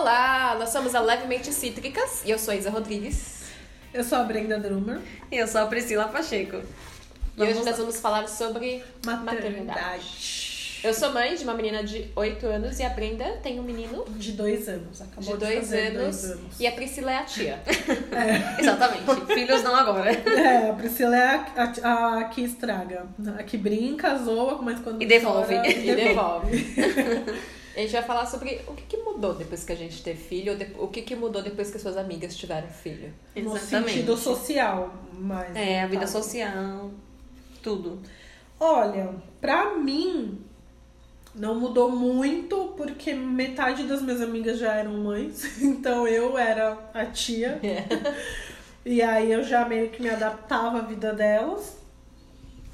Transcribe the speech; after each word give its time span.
Olá, 0.00 0.54
nós 0.58 0.68
somos 0.68 0.94
a 0.94 1.00
Levemente 1.00 1.50
Cítricas 1.54 2.22
e 2.24 2.30
eu 2.30 2.38
sou 2.38 2.52
a 2.52 2.56
Isa 2.56 2.68
Rodrigues. 2.68 3.44
Eu 3.94 4.04
sou 4.04 4.18
a 4.18 4.24
Brenda 4.24 4.58
Drummer. 4.58 5.00
E 5.32 5.36
eu 5.38 5.48
sou 5.48 5.62
a 5.62 5.66
Priscila 5.66 6.04
Pacheco. 6.08 6.60
E 7.34 7.42
hoje 7.42 7.64
nós 7.64 7.78
vamos 7.78 7.98
falar 7.98 8.28
sobre 8.28 8.84
maternidade. 9.06 9.64
Maternidade. 9.66 10.80
Eu 10.84 10.92
sou 10.92 11.10
mãe 11.14 11.34
de 11.34 11.42
uma 11.44 11.54
menina 11.54 11.82
de 11.82 12.10
8 12.14 12.46
anos 12.46 12.78
e 12.78 12.82
a 12.84 12.90
Brenda 12.90 13.24
tem 13.42 13.58
um 13.58 13.62
menino 13.62 14.04
De 14.10 14.32
dois 14.32 14.68
anos. 14.68 15.00
Acabou 15.00 15.38
de 15.38 15.46
de, 15.46 15.52
2 15.54 15.58
fazer 15.60 15.86
anos, 15.86 15.98
dois 16.20 16.24
anos. 16.32 16.60
e 16.60 16.66
a 16.66 16.72
Priscila 16.72 17.12
é 17.12 17.16
a 17.16 17.24
tia. 17.24 17.62
Exatamente. 18.60 19.34
Filhos 19.34 19.62
não 19.62 19.74
agora. 19.74 20.10
É, 20.12 20.68
a 20.70 20.74
Priscila 20.74 21.16
é 21.16 21.26
a, 21.56 21.72
a- 21.82 22.18
a 22.20 22.24
que 22.24 22.42
estraga. 22.42 23.06
A 23.38 23.42
que 23.42 23.56
brinca, 23.56 24.14
zoa, 24.18 24.60
mas 24.60 24.78
quando 24.80 25.00
E 25.02 25.06
devolve. 25.06 25.54
chora, 25.54 25.66
e 25.72 25.94
devolve. 25.96 26.66
A 27.76 27.80
gente 27.80 27.92
vai 27.92 28.02
falar 28.02 28.24
sobre 28.26 28.60
o 28.66 28.72
que, 28.74 28.84
que 28.84 28.96
mudou 28.96 29.34
depois 29.34 29.62
que 29.62 29.72
a 29.72 29.76
gente 29.76 30.02
teve 30.02 30.18
filho, 30.22 30.52
ou 30.52 30.58
de- 30.58 30.72
o 30.78 30.88
que, 30.88 31.02
que 31.02 31.14
mudou 31.14 31.42
depois 31.42 31.70
que 31.70 31.78
suas 31.78 31.96
amigas 31.96 32.34
tiveram 32.34 32.68
filho. 32.68 33.12
No 33.36 33.54
Exatamente. 33.54 33.90
sentido 33.92 34.16
social, 34.16 34.94
mas... 35.12 35.54
É, 35.54 35.82
a 35.82 35.86
vida 35.86 36.06
social, 36.06 36.90
tudo. 37.62 38.00
Olha, 38.58 39.14
pra 39.42 39.74
mim, 39.74 40.40
não 41.34 41.54
mudou 41.60 41.90
muito, 41.90 42.72
porque 42.78 43.12
metade 43.12 43.82
das 43.82 44.00
minhas 44.00 44.22
amigas 44.22 44.58
já 44.58 44.72
eram 44.74 44.92
mães, 44.94 45.60
então 45.60 46.08
eu 46.08 46.38
era 46.38 46.78
a 46.94 47.04
tia. 47.04 47.60
E 48.86 49.02
aí 49.02 49.30
eu 49.32 49.42
já 49.44 49.66
meio 49.68 49.90
que 49.90 50.00
me 50.00 50.08
adaptava 50.08 50.78
à 50.78 50.82
vida 50.82 51.12
delas. 51.12 51.76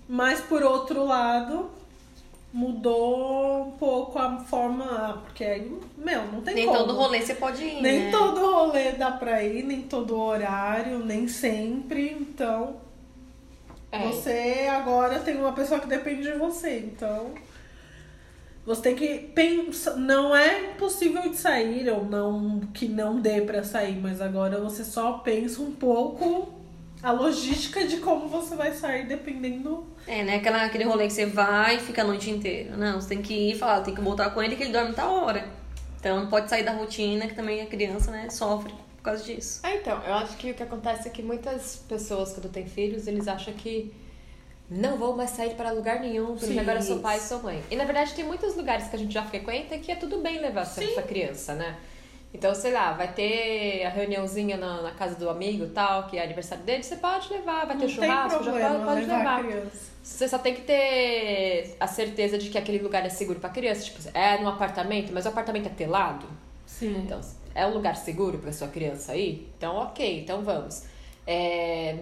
Mas 0.09 0.41
por 0.41 0.63
outro 0.63 1.05
lado, 1.05 1.71
mudou 2.53 3.69
um 3.69 3.71
pouco 3.73 4.19
a 4.19 4.39
forma. 4.41 5.23
Porque 5.25 5.45
aí, 5.45 5.77
meu, 5.97 6.25
não 6.31 6.41
tem 6.43 6.55
Nem 6.55 6.67
como. 6.67 6.79
todo 6.79 6.93
rolê 6.95 7.21
você 7.21 7.35
pode 7.35 7.63
ir, 7.65 7.81
Nem 7.81 8.05
né? 8.05 8.11
todo 8.11 8.41
rolê 8.41 8.93
dá 8.93 9.11
pra 9.13 9.43
ir, 9.43 9.63
nem 9.65 9.83
todo 9.83 10.19
horário, 10.19 10.99
nem 10.99 11.27
sempre. 11.29 12.11
Então, 12.21 12.77
É, 13.91 14.07
você 14.07 14.69
agora 14.71 15.19
tem 15.21 15.37
uma 15.37 15.53
pessoa 15.53 15.81
que 15.81 15.87
depende 15.87 16.23
de 16.23 16.33
você. 16.39 16.79
Então, 16.79 17.31
você 18.65 18.83
tem 18.83 18.95
que 18.97 19.19
pensar. 19.35 19.97
Não 19.97 20.35
é 20.37 20.71
impossível 20.73 21.23
de 21.23 21.37
sair, 21.37 21.89
ou 21.91 22.05
não 22.05 22.61
que 22.73 22.87
não 22.89 23.21
dê 23.21 23.41
pra 23.43 23.65
sair, 23.65 23.97
mas 24.01 24.21
agora 24.21 24.61
você 24.61 24.85
só 24.85 25.15
pensa 25.19 25.61
um 25.63 25.73
pouco 25.73 26.62
a 27.03 27.11
logística 27.11 27.85
de 27.87 27.97
como 27.97 28.29
você 28.29 28.55
vai 28.55 28.73
sair, 28.73 29.07
dependendo. 29.07 29.87
É, 30.07 30.23
né? 30.23 30.37
Aquela, 30.37 30.65
aquele 30.65 30.85
rolê 30.85 31.07
que 31.07 31.13
você 31.13 31.27
vai 31.27 31.77
e 31.77 31.81
fica 31.81 32.03
a 32.03 32.05
noite 32.05 32.31
inteira. 32.31 32.77
Não, 32.77 33.01
você 33.01 33.09
tem 33.09 33.23
que 33.23 33.35
ir 33.35 33.55
e 33.55 33.59
falar, 33.59 33.81
tem 33.81 33.95
que 33.95 34.01
voltar 34.01 34.31
com 34.31 34.43
ele 34.43 34.55
que 34.57 34.63
ele 34.63 34.73
dorme 34.73 34.95
tal 34.95 35.13
hora. 35.25 35.49
Então 35.99 36.21
não 36.21 36.29
pode 36.29 36.49
sair 36.49 36.65
da 36.65 36.73
rotina, 36.73 37.27
que 37.27 37.35
também 37.35 37.61
a 37.61 37.67
criança, 37.67 38.11
né, 38.11 38.29
sofre 38.31 38.73
por 38.97 39.03
causa 39.03 39.25
disso. 39.25 39.61
Ah, 39.63 39.75
então, 39.75 40.01
eu 40.05 40.15
acho 40.15 40.37
que 40.37 40.51
o 40.51 40.55
que 40.55 40.63
acontece 40.63 41.09
é 41.09 41.11
que 41.11 41.23
muitas 41.23 41.77
pessoas, 41.89 42.33
quando 42.33 42.49
têm 42.49 42.67
filhos, 42.67 43.07
eles 43.07 43.27
acham 43.27 43.53
que 43.55 43.93
não 44.71 44.97
vou 44.97 45.17
mais 45.17 45.31
sair 45.31 45.55
para 45.55 45.71
lugar 45.71 46.01
nenhum, 46.01 46.29
porque 46.29 46.47
Sim, 46.47 46.59
agora 46.59 46.79
eu 46.79 46.83
sou 46.83 47.01
pai 47.01 47.19
e 47.19 47.21
sou 47.21 47.43
mãe. 47.43 47.63
E 47.71 47.77
na 47.77 47.85
verdade 47.85 48.15
tem 48.15 48.25
muitos 48.25 48.57
lugares 48.57 48.89
que 48.89 48.97
a 48.97 48.99
gente 48.99 49.13
já 49.13 49.25
frequenta 49.25 49.77
que 49.79 49.91
é 49.91 49.97
tudo 49.97 50.19
bem 50.19 50.41
levar 50.41 50.63
essa 50.63 51.03
criança, 51.03 51.55
né? 51.55 51.77
Então, 52.35 52.55
sei 52.55 52.73
lá, 52.73 52.93
vai 52.93 53.13
ter 53.13 53.85
a 53.85 53.91
reuniãozinha 53.91 54.57
na, 54.57 54.81
na 54.81 54.91
casa 54.93 55.15
do 55.17 55.29
amigo 55.29 55.67
tal, 55.69 56.07
que 56.07 56.17
é 56.17 56.25
aniversário 56.25 56.65
dele, 56.65 56.83
você 56.83 56.97
pode 56.97 57.31
levar, 57.31 57.67
vai 57.67 57.77
ter 57.77 57.83
não 57.83 57.89
churrasco, 57.89 58.43
já 58.43 58.51
problema 58.51 58.75
pode, 58.77 58.85
pode 58.85 59.01
levar, 59.01 59.43
levar. 59.45 59.67
Você 60.03 60.29
só 60.29 60.39
tem 60.39 60.55
que 60.55 60.63
ter 60.63 61.77
a 61.79 61.87
certeza 61.87 62.39
de 62.39 62.49
que 62.49 62.57
aquele 62.57 62.79
lugar 62.79 63.05
é 63.05 63.09
seguro 63.11 63.39
pra 63.39 63.51
criança. 63.51 63.85
Tipo, 63.85 64.01
é 64.15 64.39
num 64.41 64.49
apartamento, 64.49 65.13
mas 65.13 65.27
o 65.27 65.29
apartamento 65.29 65.67
é 65.67 65.71
telado. 65.71 66.27
Sim. 66.67 67.03
Então, 67.05 67.21
é 67.55 67.67
um 67.67 67.75
lugar 67.75 67.97
seguro 67.97 68.39
para 68.39 68.51
sua 68.53 68.69
criança 68.69 69.13
aí? 69.13 69.47
Então, 69.57 69.77
ok, 69.77 70.21
então 70.21 70.43
vamos. 70.43 70.85
É, 71.27 71.99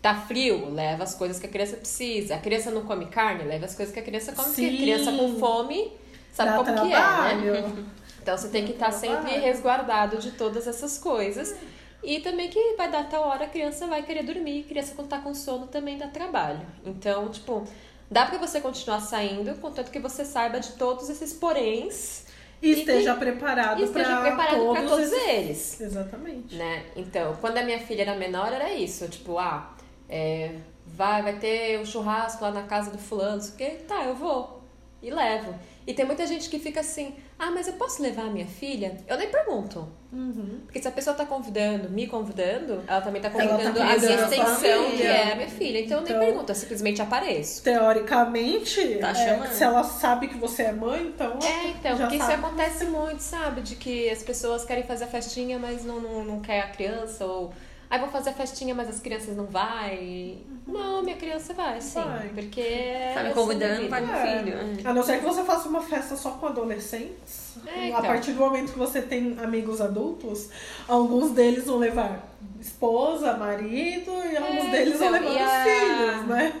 tá 0.00 0.14
frio, 0.14 0.72
leva 0.72 1.02
as 1.02 1.14
coisas 1.14 1.38
que 1.38 1.46
a 1.46 1.50
criança 1.50 1.76
precisa. 1.76 2.36
A 2.36 2.38
criança 2.38 2.70
não 2.70 2.82
come 2.82 3.06
carne, 3.06 3.42
leva 3.42 3.66
as 3.66 3.74
coisas 3.74 3.92
que 3.92 4.00
a 4.00 4.04
criança 4.04 4.32
come. 4.32 4.48
Porque 4.48 4.62
Sim. 4.62 4.74
a 4.74 4.78
criança 4.78 5.12
com 5.12 5.36
fome 5.38 5.92
sabe 6.32 6.50
Dá 6.50 6.56
como 6.56 6.66
que 6.86 6.92
é, 6.92 6.96
trabalho. 6.96 7.52
né? 7.52 7.84
Então 8.28 8.36
você 8.36 8.48
tem 8.48 8.66
que 8.66 8.72
estar 8.72 8.92
sempre 8.92 9.16
trabalho. 9.22 9.40
resguardado 9.42 10.18
de 10.18 10.32
todas 10.32 10.66
essas 10.66 10.98
coisas. 10.98 11.54
E 12.02 12.20
também 12.20 12.50
que 12.50 12.74
vai 12.76 12.90
dar 12.90 13.08
tal 13.08 13.22
hora 13.22 13.46
a 13.46 13.48
criança 13.48 13.86
vai 13.86 14.02
querer 14.02 14.22
dormir, 14.22 14.64
a 14.66 14.68
criança 14.68 14.92
quando 14.94 15.08
tá 15.08 15.18
com 15.18 15.32
sono 15.34 15.66
também 15.66 15.96
dá 15.96 16.08
trabalho. 16.08 16.60
Então, 16.84 17.30
tipo, 17.30 17.64
dá 18.10 18.26
pra 18.26 18.36
você 18.36 18.60
continuar 18.60 19.00
saindo, 19.00 19.54
contanto 19.56 19.90
que 19.90 19.98
você 19.98 20.26
saiba 20.26 20.60
de 20.60 20.72
todos 20.72 21.08
esses 21.08 21.32
poréns 21.32 22.26
E 22.60 22.68
E 22.68 22.80
esteja 22.80 23.14
que- 23.14 23.20
preparado 23.20 23.80
e 23.80 23.84
esteja 23.84 24.04
para 24.10 24.20
preparado 24.20 24.56
todos, 24.58 24.78
pra 24.78 24.88
todos 24.88 25.12
esses- 25.12 25.28
eles. 25.28 25.80
Exatamente. 25.80 26.54
Né? 26.56 26.84
Então, 26.96 27.34
quando 27.40 27.56
a 27.56 27.62
minha 27.62 27.78
filha 27.78 28.02
era 28.02 28.14
menor, 28.16 28.52
era 28.52 28.72
isso. 28.74 29.08
Tipo, 29.08 29.38
ah, 29.38 29.74
é, 30.08 30.56
vai, 30.84 31.22
vai 31.22 31.38
ter 31.38 31.78
um 31.80 31.84
churrasco 31.86 32.42
lá 32.44 32.50
na 32.50 32.64
casa 32.64 32.90
do 32.90 32.98
fulano, 32.98 33.36
não 33.36 33.40
sei 33.40 33.54
o 33.54 33.56
quê. 33.56 33.76
Tá, 33.88 34.04
eu 34.04 34.14
vou. 34.14 34.60
E 35.02 35.08
levo. 35.10 35.54
E 35.86 35.94
tem 35.94 36.04
muita 36.04 36.26
gente 36.26 36.50
que 36.50 36.58
fica 36.58 36.80
assim, 36.80 37.14
ah, 37.38 37.50
mas 37.50 37.68
eu 37.68 37.74
posso 37.74 38.02
levar 38.02 38.22
a 38.22 38.30
minha 38.30 38.46
filha? 38.46 38.96
Eu 39.06 39.16
nem 39.16 39.28
pergunto. 39.30 39.88
Uhum. 40.12 40.60
Porque 40.64 40.80
se 40.80 40.88
a 40.88 40.90
pessoa 40.90 41.14
tá 41.14 41.26
convidando, 41.26 41.90
me 41.90 42.06
convidando, 42.06 42.82
ela 42.86 43.00
também 43.00 43.20
tá 43.20 43.28
tá 43.30 43.38
convidando 43.38 43.78
a 43.80 43.84
minha 43.84 43.94
convidando 43.94 44.14
a 44.14 44.26
sua 44.26 44.36
extensão, 44.36 44.90
que 44.96 45.02
é 45.02 45.32
a 45.32 45.36
minha 45.36 45.48
filha. 45.48 45.80
Então, 45.80 45.98
eu 45.98 46.02
Então- 46.04 46.18
nem 46.18 46.26
pergunto, 46.28 46.50
eu 46.50 46.56
simplesmente 46.56 47.02
apareço. 47.02 47.62
Teoricamente, 47.62 48.96
Tá 49.00 49.10
é, 49.10 49.46
se 49.48 49.62
ela 49.64 49.84
sabe 49.84 50.28
que 50.28 50.36
você 50.36 50.62
é 50.64 50.72
mãe, 50.72 51.08
então. 51.08 51.38
É, 51.42 51.68
então, 51.68 51.96
já 51.96 52.06
porque 52.06 52.16
isso 52.16 52.32
acontece 52.32 52.84
muito, 52.86 53.20
sabe? 53.20 53.60
De 53.60 53.76
que 53.76 54.08
as 54.10 54.22
pessoas 54.22 54.64
querem 54.64 54.84
fazer 54.84 55.04
a 55.04 55.08
festinha, 55.08 55.58
mas 55.58 55.84
não, 55.84 56.00
não, 56.00 56.24
não 56.24 56.40
quer 56.40 56.60
a 56.60 56.68
criança, 56.68 57.24
ou. 57.24 57.52
Aí 57.90 57.98
vou 57.98 58.08
fazer 58.10 58.30
a 58.30 58.32
festinha, 58.34 58.74
mas 58.74 58.88
as 58.88 59.00
crianças 59.00 59.34
não 59.36 59.46
vai. 59.46 60.38
Não, 60.66 61.02
minha 61.02 61.16
criança 61.16 61.54
vai, 61.54 61.80
sim. 61.80 62.00
Vai. 62.02 62.28
Porque. 62.28 62.62
Tá 63.14 63.22
me 63.22 63.32
sou 63.32 63.42
convidando, 63.44 63.88
vai 63.88 64.04
o 64.04 64.10
É. 64.10 64.38
filho. 64.38 64.54
é. 64.84 64.88
A 64.90 64.92
não 64.92 65.02
ser 65.02 65.18
que 65.18 65.24
você 65.24 65.42
faça 65.42 65.68
uma 65.68 65.80
festa 65.80 66.14
só 66.16 66.32
com 66.32 66.46
adolescentes. 66.46 67.56
É, 67.66 67.84
A 67.84 67.88
então. 67.88 68.02
partir 68.02 68.32
do 68.32 68.40
momento 68.40 68.72
que 68.72 68.78
você 68.78 69.00
tem 69.02 69.36
amigos 69.42 69.80
adultos, 69.80 70.48
alguns 70.86 71.30
deles 71.32 71.64
vão 71.66 71.78
levar 71.78 72.28
esposa, 72.60 73.36
marido 73.36 74.10
e 74.30 74.36
alguns 74.36 74.70
deles 74.70 74.98
vão 74.98 75.08
então, 75.16 75.20
levar 75.30 75.40
e 75.40 75.44
os 75.44 75.50
a- 75.50 75.64
filhos, 75.64 76.26
né? 76.28 76.60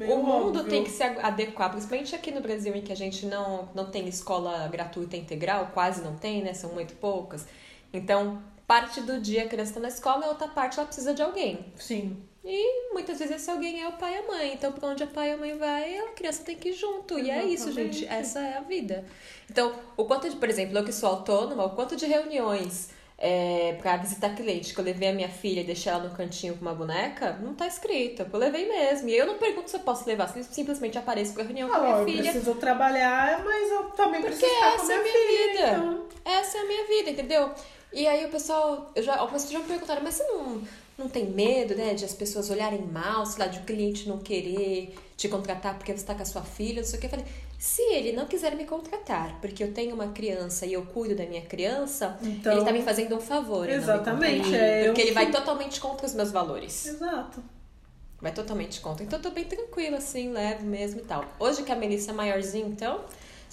É 0.00 0.12
O 0.12 0.16
mundo 0.16 0.58
óbvio. 0.58 0.64
tem 0.64 0.82
que 0.82 0.90
se 0.90 1.02
adequar, 1.02 1.70
principalmente 1.70 2.14
aqui 2.16 2.30
no 2.32 2.40
Brasil, 2.40 2.74
em 2.74 2.80
que 2.80 2.92
a 2.92 2.96
gente 2.96 3.26
não, 3.26 3.68
não 3.74 3.84
tem 3.90 4.08
escola 4.08 4.66
gratuita 4.68 5.16
integral, 5.16 5.70
quase 5.72 6.02
não 6.02 6.16
tem, 6.16 6.42
né? 6.42 6.52
São 6.54 6.70
muito 6.72 6.94
poucas. 6.94 7.46
Então, 7.92 8.38
parte 8.66 9.00
do 9.00 9.20
dia 9.20 9.44
a 9.44 9.48
criança 9.48 9.70
está 9.72 9.80
na 9.80 9.88
escola, 9.88 10.26
a 10.26 10.28
outra 10.30 10.48
parte 10.48 10.78
ela 10.78 10.86
precisa 10.86 11.12
de 11.14 11.22
alguém. 11.22 11.72
Sim. 11.76 12.16
E 12.46 12.92
muitas 12.92 13.18
vezes 13.18 13.36
esse 13.36 13.50
alguém 13.50 13.82
é 13.82 13.88
o 13.88 13.92
pai 13.92 14.14
e 14.14 14.18
a 14.18 14.22
mãe. 14.26 14.52
Então, 14.52 14.70
pra 14.72 14.88
onde 14.90 15.02
a 15.02 15.06
pai 15.06 15.30
e 15.30 15.32
a 15.32 15.36
mãe 15.36 15.56
vai, 15.56 15.96
a 15.98 16.08
criança 16.08 16.42
tem 16.44 16.54
que 16.56 16.68
ir 16.70 16.72
junto. 16.74 17.18
E 17.18 17.30
é 17.30 17.42
isso, 17.44 17.68
Exatamente. 17.70 17.98
gente. 18.00 18.12
Essa 18.12 18.40
é 18.40 18.58
a 18.58 18.60
vida. 18.60 19.04
Então, 19.50 19.72
o 19.96 20.04
quanto 20.04 20.28
de, 20.28 20.36
por 20.36 20.48
exemplo, 20.50 20.76
eu 20.76 20.84
que 20.84 20.92
sou 20.92 21.08
autônoma, 21.08 21.64
o 21.64 21.70
quanto 21.70 21.96
de 21.96 22.04
reuniões 22.04 22.90
é, 23.16 23.78
pra 23.80 23.96
visitar 23.96 24.34
cliente 24.34 24.74
que 24.74 24.78
eu 24.80 24.84
levei 24.84 25.08
a 25.08 25.12
minha 25.14 25.28
filha 25.30 25.60
e 25.60 25.64
deixei 25.64 25.90
ela 25.90 26.04
no 26.04 26.14
cantinho 26.14 26.54
com 26.56 26.60
uma 26.60 26.74
boneca, 26.74 27.32
não 27.40 27.54
tá 27.54 27.66
escrito. 27.66 28.26
Eu 28.30 28.38
levei 28.38 28.68
mesmo. 28.68 29.08
E 29.08 29.16
eu 29.16 29.26
não 29.26 29.38
pergunto 29.38 29.70
se 29.70 29.76
eu 29.76 29.80
posso 29.80 30.06
levar, 30.06 30.28
sim- 30.28 30.42
simplesmente 30.42 30.98
apareço 30.98 31.32
pra 31.32 31.44
reunião 31.44 31.70
com 31.70 31.74
a 31.76 31.78
Ah, 31.78 31.82
minha 31.82 31.96
eu 31.96 32.04
filha. 32.04 32.22
preciso 32.30 32.54
trabalhar, 32.56 33.42
mas 33.42 33.70
eu 33.72 33.84
também 33.92 34.20
Porque 34.20 34.36
preciso 34.36 34.52
ficar 34.54 34.76
com 34.76 34.82
essa 34.82 34.92
é 34.92 34.96
a 34.96 35.02
minha 35.02 35.12
minha 35.14 35.26
filha. 35.28 35.52
vida. 35.52 35.76
Então... 35.78 36.04
Essa 36.26 36.58
é 36.58 36.60
a 36.60 36.64
minha 36.66 36.86
vida, 36.88 37.10
entendeu? 37.10 37.54
E 37.94 38.06
aí 38.08 38.24
o 38.24 38.28
pessoal, 38.28 38.90
eu 38.94 39.02
já, 39.02 39.16
algumas 39.16 39.44
pessoas 39.44 39.52
já 39.62 39.66
me 39.66 39.72
perguntaram, 39.72 40.02
mas 40.02 40.14
você 40.14 40.24
não, 40.24 40.62
não 40.98 41.08
tem 41.08 41.26
medo, 41.26 41.76
né, 41.76 41.94
de 41.94 42.04
as 42.04 42.12
pessoas 42.12 42.50
olharem 42.50 42.82
mal, 42.82 43.24
sei 43.24 43.38
lá, 43.44 43.46
de 43.46 43.60
o 43.60 43.62
cliente 43.62 44.08
não 44.08 44.18
querer 44.18 44.94
te 45.16 45.28
contratar 45.28 45.76
porque 45.78 45.96
você 45.96 46.04
tá 46.04 46.12
com 46.14 46.22
a 46.22 46.26
sua 46.26 46.42
filha, 46.42 46.82
não 46.82 46.88
sei 46.88 46.98
o 46.98 47.00
que. 47.00 47.06
Eu 47.06 47.10
falei, 47.10 47.24
se 47.56 47.80
ele 47.82 48.10
não 48.12 48.26
quiser 48.26 48.56
me 48.56 48.64
contratar 48.64 49.38
porque 49.40 49.62
eu 49.62 49.72
tenho 49.72 49.94
uma 49.94 50.08
criança 50.08 50.66
e 50.66 50.72
eu 50.72 50.82
cuido 50.86 51.14
da 51.14 51.24
minha 51.24 51.42
criança, 51.42 52.18
Então- 52.20 52.52
ele 52.52 52.64
tá 52.64 52.72
me 52.72 52.82
fazendo 52.82 53.14
um 53.14 53.20
favor. 53.20 53.68
Exatamente, 53.68 54.52
é, 54.54 54.86
Porque 54.86 55.00
ele 55.00 55.12
vai 55.12 55.30
totalmente 55.30 55.80
contra 55.80 56.04
os 56.06 56.14
meus 56.14 56.32
valores. 56.32 56.86
Exato. 56.86 57.40
Vai 58.20 58.32
totalmente 58.32 58.80
contra. 58.80 59.04
Então 59.04 59.18
eu 59.18 59.22
tô 59.22 59.30
bem 59.30 59.44
tranquila, 59.44 59.98
assim, 59.98 60.32
levo 60.32 60.64
mesmo 60.64 61.00
e 61.00 61.04
tal. 61.04 61.24
Hoje 61.38 61.62
que 61.62 61.70
a 61.70 61.76
Melissa 61.76 62.10
é 62.10 62.14
maiorzinha, 62.14 62.66
então. 62.66 63.02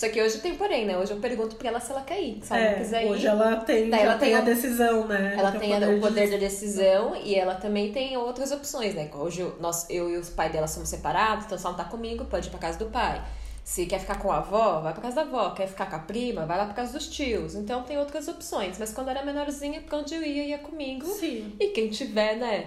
Só 0.01 0.09
que 0.09 0.19
hoje 0.19 0.39
tem 0.39 0.55
porém, 0.55 0.83
né? 0.87 0.97
Hoje 0.97 1.11
eu 1.11 1.17
pergunto 1.17 1.55
pra 1.57 1.67
ela 1.67 1.79
se 1.79 1.91
ela 1.91 2.01
quer 2.01 2.19
ir. 2.19 2.39
Se 2.43 2.51
ela 2.51 2.59
É, 2.63 2.71
não 2.71 2.77
quiser 2.79 3.05
hoje 3.05 3.23
ir. 3.23 3.27
ela 3.27 3.55
tem, 3.57 3.87
Daí 3.87 4.01
ela 4.01 4.17
tem 4.17 4.33
a 4.33 4.39
a- 4.39 4.41
decisão, 4.41 5.05
né? 5.07 5.35
Ela 5.37 5.51
Tem 5.51 5.79
de 5.79 5.85
o 5.85 6.01
poder 6.01 6.31
da 6.31 6.37
decisão. 6.37 7.15
e 7.15 7.35
ela 7.35 7.53
também 7.53 7.91
tem 7.91 8.17
outras 8.17 8.51
opções, 8.51 8.95
né? 8.95 9.07
Hoje 9.13 9.47
nós, 9.59 9.87
eu 9.91 10.09
e 10.09 10.17
os 10.17 10.27
pais 10.27 10.51
dela 10.51 10.67
somos 10.67 10.89
separados, 10.89 11.45
então 11.45 11.55
se 11.55 11.63
ela 11.67 11.77
não 11.77 11.83
tá 11.83 11.87
comigo, 11.87 12.25
pode 12.25 12.47
ir 12.47 12.49
pra 12.49 12.57
casa 12.59 12.79
do 12.79 12.87
pai. 12.87 13.21
Se 13.63 13.85
quer 13.85 13.99
ficar 13.99 14.17
com 14.17 14.31
a 14.31 14.37
avó, 14.37 14.79
vai 14.81 14.91
pra 14.91 15.03
casa 15.03 15.17
da 15.17 15.21
avó. 15.21 15.51
Quer 15.51 15.67
ficar 15.67 15.85
com 15.87 15.95
a 15.97 15.99
prima, 15.99 16.47
vai 16.47 16.57
lá 16.57 16.65
pra 16.65 16.73
casa 16.73 16.93
dos 16.93 17.07
tios. 17.07 17.53
Então 17.53 17.83
tem 17.83 17.99
outras 17.99 18.27
opções. 18.27 18.77
Mas 18.79 18.91
quando 18.91 19.09
era 19.09 19.23
menorzinha, 19.23 19.81
pra 19.81 19.99
onde 19.99 20.15
eu 20.15 20.23
ia, 20.23 20.45
ia 20.45 20.57
comigo. 20.57 21.05
Sim. 21.05 21.53
E 21.59 21.67
quem 21.67 21.87
tiver, 21.89 22.37
né? 22.37 22.65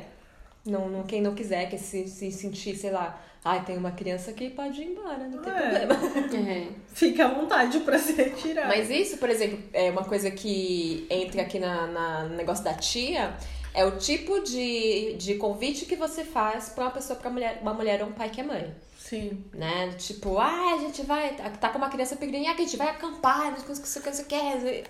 Não, 0.65 0.89
não, 0.89 1.03
quem 1.03 1.21
não 1.21 1.35
quiser, 1.35 1.69
que 1.69 1.77
se, 1.79 2.07
se 2.07 2.31
sentir, 2.31 2.77
sei 2.77 2.91
lá, 2.93 3.21
ai, 3.45 3.65
tem 3.65 3.77
uma 3.77 3.91
criança 3.93 4.31
aqui, 4.31 4.49
pode 4.51 4.81
ir 4.81 4.87
embora, 4.93 5.29
não 5.29 5.39
tem 5.43 5.53
É. 5.53 5.87
problema. 5.87 6.51
É. 6.51 6.69
Fique 6.95 7.21
à 7.21 7.29
vontade 7.29 7.81
pra 7.81 7.99
se 7.99 8.13
retirar. 8.13 8.67
Mas 8.69 8.89
isso, 8.91 9.19
por 9.19 9.29
exemplo, 9.29 9.59
é 9.73 9.91
uma 9.91 10.05
coisa 10.05 10.31
que 10.31 11.07
entra 11.11 11.43
aqui 11.43 11.59
na, 11.59 11.87
na- 11.87 12.23
no 12.25 12.37
negócio 12.37 12.65
da 12.65 12.73
tia, 12.75 13.37
é 13.75 13.85
o 13.85 13.99
tipo 13.99 14.41
de, 14.41 15.15
de 15.15 15.35
convite 15.35 15.85
que 15.87 15.97
você 15.97 16.25
faz 16.25 16.69
pra 16.71 16.85
uma 16.85 16.91
pessoa, 16.91 17.19
pra 17.19 17.29
mulher, 17.31 17.59
uma 17.61 17.75
mulher 17.75 18.03
ou 18.03 18.09
um 18.09 18.13
pai 18.13 18.31
que 18.31 18.41
é 18.41 18.45
mãe. 18.45 18.75
Sim. 18.99 19.45
Né? 19.53 19.93
Tipo, 19.99 20.39
ah, 20.39 20.75
a 20.75 20.79
gente 20.79 21.03
vai. 21.03 21.35
Tá 21.61 21.69
com 21.69 21.77
uma 21.79 21.91
criança 21.91 22.17
pequenininha, 22.17 22.53
ah, 22.53 22.55
que 22.55 22.63
a 22.63 22.65
gente 22.65 22.77
vai 22.79 22.89
acampar, 22.89 23.51
não 23.51 23.59
sei 23.59 23.75
o 23.75 24.03
que 24.03 24.13
você 24.15 24.25
quer. 24.25 24.85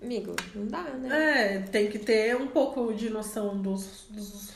Amigo, 0.00 0.34
não 0.54 0.66
dá, 0.66 0.82
né? 0.82 1.54
É, 1.54 1.58
tem 1.60 1.88
que 1.88 1.98
ter 1.98 2.36
um 2.36 2.48
pouco 2.48 2.92
de 2.92 3.08
noção 3.10 3.56
dos, 3.60 4.06
dos 4.10 4.50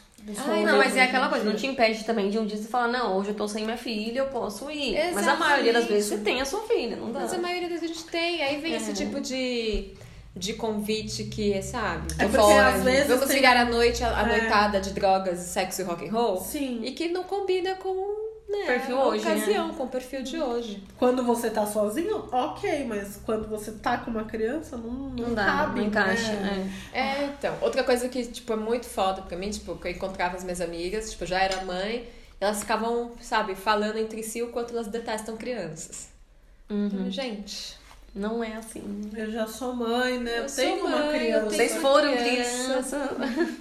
Ai, 0.48 0.64
Não, 0.64 0.78
mas 0.78 0.96
é 0.96 1.02
aquela 1.02 1.28
coisa, 1.28 1.44
não 1.44 1.54
te 1.54 1.66
impede 1.66 2.04
também 2.04 2.30
de 2.30 2.38
um 2.38 2.46
dia 2.46 2.56
você 2.56 2.66
falar, 2.68 2.88
não, 2.88 3.16
hoje 3.16 3.30
eu 3.30 3.34
tô 3.34 3.46
sem 3.46 3.64
minha 3.64 3.76
filha, 3.76 4.20
eu 4.20 4.26
posso 4.26 4.68
ir. 4.70 4.96
Mas 5.14 5.26
a 5.28 5.36
maioria 5.36 5.72
das 5.72 5.84
vezes 5.86 6.08
você 6.08 6.18
tem 6.18 6.40
a 6.40 6.44
sua 6.44 6.62
filha, 6.62 6.96
não 6.96 7.12
dá. 7.12 7.20
Mas 7.20 7.32
a 7.32 7.38
maioria 7.38 7.68
das 7.68 7.80
vezes 7.80 7.96
a 7.96 8.00
gente 8.00 8.10
tem. 8.10 8.42
Aí 8.42 8.60
vem 8.60 8.74
esse 8.74 8.92
tipo 8.92 9.20
de, 9.20 9.92
de 10.34 10.54
convite 10.54 11.24
que 11.24 11.52
é, 11.52 11.62
sabe? 11.62 12.08
É 12.18 12.24
porque 12.24 12.38
fora, 12.38 12.68
às 12.74 12.82
vezes 12.82 13.06
Vamos 13.08 13.26
tem- 13.26 13.36
virar 13.36 13.60
a 13.60 13.64
noite, 13.66 14.02
a, 14.02 14.18
a 14.18 14.22
É. 14.22 14.38
noitada 14.40 14.80
de 14.80 14.90
drogas, 14.92 15.38
sexo 15.38 15.82
e 15.82 15.84
rock 15.84 16.08
and 16.08 16.12
roll. 16.12 16.40
Sim. 16.40 16.80
E 16.82 16.90
que 16.92 17.08
não 17.08 17.22
combina 17.22 17.74
com 17.76 18.25
né, 18.48 18.64
Perfil 18.66 18.96
a 19.00 19.06
hoje, 19.08 19.22
ocasião, 19.26 19.74
com 19.74 19.84
o 19.84 19.88
perfil 19.88 20.22
de 20.22 20.40
hoje. 20.40 20.82
Quando 20.98 21.22
você 21.24 21.50
tá 21.50 21.66
sozinho, 21.66 22.28
ok, 22.30 22.84
mas 22.84 23.20
quando 23.26 23.48
você 23.48 23.72
tá 23.72 23.98
com 23.98 24.10
uma 24.10 24.24
criança, 24.24 24.76
não, 24.76 24.90
não, 24.90 25.10
Não 25.28 25.34
dá, 25.34 25.44
cabe, 25.44 25.80
não 25.80 25.86
encaixa. 25.88 26.32
né? 26.32 26.72
é. 26.92 27.00
É, 27.00 27.24
então. 27.24 27.56
Outra 27.60 27.82
coisa 27.82 28.08
que, 28.08 28.24
tipo, 28.24 28.52
é 28.52 28.56
muito 28.56 28.86
foda 28.86 29.22
pra 29.22 29.36
mim, 29.36 29.50
tipo, 29.50 29.74
que 29.76 29.88
eu 29.88 29.92
encontrava 29.92 30.36
as 30.36 30.44
minhas 30.44 30.60
amigas, 30.60 31.10
tipo, 31.10 31.24
eu 31.24 31.28
já 31.28 31.40
era 31.40 31.64
mãe, 31.64 32.08
elas 32.40 32.60
ficavam, 32.60 33.12
sabe, 33.20 33.54
falando 33.54 33.98
entre 33.98 34.22
si 34.22 34.42
o 34.42 34.48
quanto 34.52 34.72
elas 34.74 34.86
detestam 34.88 35.36
crianças. 35.36 36.08
Uhum. 36.70 36.86
Então, 36.86 37.10
gente, 37.10 37.76
Não 38.14 38.42
é 38.42 38.54
assim. 38.56 39.10
Eu 39.14 39.30
já 39.30 39.46
sou 39.46 39.74
mãe, 39.74 40.18
né? 40.18 40.38
Eu 40.38 40.46
tenho 40.46 40.80
uma 40.86 40.90
mãe, 40.98 41.06
eu 41.06 41.12
criança. 41.12 41.50
Vocês 41.50 41.72
uma 41.72 41.80
foram 41.80 42.16
criança. 42.16 42.64
criança. 42.64 43.16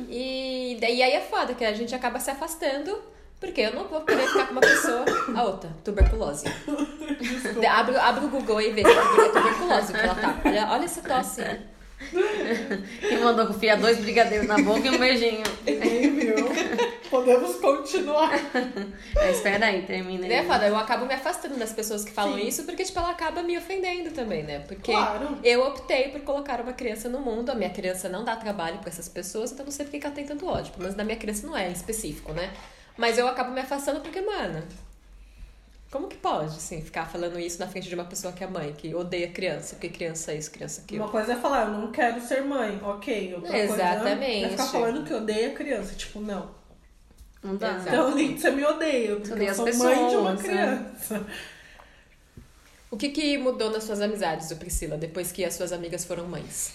E 0.10 0.78
daí 0.80 1.04
aí 1.04 1.12
é 1.12 1.22
foda, 1.22 1.54
que 1.54 1.66
a 1.66 1.74
gente 1.74 1.94
acaba 1.94 2.20
se 2.20 2.32
afastando, 2.32 2.98
porque 3.40 3.62
eu 3.62 3.74
não 3.74 3.88
vou 3.88 4.02
querer 4.02 4.28
ficar 4.28 4.46
com 4.48 4.52
uma 4.54 4.62
pessoa. 4.62 5.06
A 5.36 5.44
outra, 5.44 5.70
tuberculose. 5.84 6.46
abre, 7.70 7.96
abre 7.98 8.26
o 8.26 8.30
Google 8.30 8.62
e 8.62 8.72
vê 8.72 8.84
se 8.84 8.90
é 8.90 9.02
tuber- 9.02 9.26
é 9.26 9.30
tuberculose 9.30 9.94
que 9.94 10.00
ela 10.00 10.16
tá. 10.16 10.42
Olha, 10.46 10.68
olha 10.72 10.86
essa 10.86 11.02
tosse. 11.02 11.42
E 13.10 13.18
mandou 13.18 13.48
confiar 13.48 13.78
dois 13.78 13.98
brigadeiros 14.00 14.48
na 14.48 14.58
boca 14.58 14.86
e 14.86 14.90
um 14.90 14.98
beijinho. 14.98 15.44
Viu. 15.66 16.36
Podemos 17.10 17.56
continuar. 17.58 18.32
É, 19.18 19.32
espera 19.32 19.68
aí, 19.68 19.84
termina 19.84 20.26
é 20.28 20.40
aí. 20.40 20.46
foda, 20.48 20.68
eu 20.68 20.76
acabo 20.76 21.06
me 21.06 21.14
afastando 21.14 21.56
das 21.56 21.72
pessoas 21.72 22.04
que 22.04 22.12
falam 22.12 22.36
Sim. 22.38 22.48
isso, 22.48 22.64
porque, 22.64 22.84
tipo, 22.84 23.00
ela 23.00 23.12
acaba 23.12 23.42
me 23.42 23.58
ofendendo 23.58 24.12
também, 24.12 24.44
né? 24.44 24.60
Porque 24.68 24.92
Claro. 24.92 25.38
eu 25.44 25.66
optei 25.66 26.10
por 26.10 26.22
colocar 26.22 26.60
uma 26.60 26.74
criança 26.74 27.08
no 27.08 27.20
mundo, 27.20 27.50
a 27.52 27.56
minha 27.56 27.70
criança 27.70 28.10
não 28.10 28.26
dá 28.26 28.36
trabalho 28.36 28.80
pra 28.80 28.90
essas 28.90 29.08
pessoas, 29.08 29.52
então 29.52 29.64
não 29.64 29.72
sei 29.72 29.86
por 29.86 29.92
que 29.92 30.00
que 30.00 30.06
ela 30.06 30.16
tem 30.16 30.26
tanto 30.26 30.46
ódio. 30.48 30.74
Menos 30.78 30.96
da 30.96 31.04
minha 31.06 31.18
criança 31.18 31.48
não 31.48 31.56
é 31.56 31.70
em 31.70 31.74
específico, 31.74 32.34
né? 32.34 32.52
Mas 32.98 33.18
eu 33.18 33.28
acabo 33.28 33.52
me 33.52 33.62
afastando 33.62 34.00
porque, 34.02 34.22
mano. 34.22 34.64
Como 35.92 36.08
que 36.08 36.18
pode, 36.18 36.56
assim, 36.56 36.82
ficar 36.82 37.06
falando 37.06 37.40
isso 37.40 37.60
na 37.60 37.68
frente 37.68 37.88
de 37.88 37.96
uma 37.96 38.04
pessoa 38.04 38.34
que 38.34 38.44
é 38.44 38.48
mãe, 38.48 38.74
que 38.74 38.94
odeia 38.94 39.30
criança, 39.30 39.76
porque 39.76 39.90
criança 39.90 40.32
é 40.32 40.38
isso, 40.38 40.52
criança 40.52 40.82
é 40.82 40.84
aquilo? 40.84 41.04
Uma 41.04 41.12
coisa 41.12 41.34
é 41.34 41.36
falar, 41.36 41.68
eu 41.68 41.72
não 41.72 41.92
quero 41.92 42.20
ser 42.20 42.42
mãe, 42.44 42.80
ok. 42.84 43.36
Outra 43.36 43.58
Exatamente. 43.58 44.26
coisa 44.26 44.46
é 44.46 44.50
ficar 44.50 44.66
falando 44.66 45.06
que 45.06 45.14
odeia 45.14 45.52
criança. 45.52 45.96
Tipo, 45.96 46.20
não. 46.20 46.50
Não 47.42 47.56
dá. 47.56 47.78
Então, 47.80 48.16
nem 48.16 48.36
você 48.38 48.50
me 48.52 48.66
odeia, 48.66 49.16
porque 49.16 49.32
odeia 49.32 49.48
eu 49.48 49.52
as 49.52 49.56
sou 49.58 49.66
mãe 49.66 50.10
de 50.10 50.16
uma 50.16 50.36
pessoas, 50.36 50.44
né? 50.44 50.44
criança. 50.44 51.28
O 52.92 52.98
que 52.98 53.10
que 53.10 53.38
mudou 53.38 53.70
nas 53.70 53.84
suas 53.84 54.02
amizades, 54.02 54.52
Priscila, 54.54 54.98
depois 54.98 55.32
que 55.32 55.46
as 55.46 55.54
suas 55.54 55.72
amigas 55.72 56.04
foram 56.04 56.28
mães? 56.28 56.74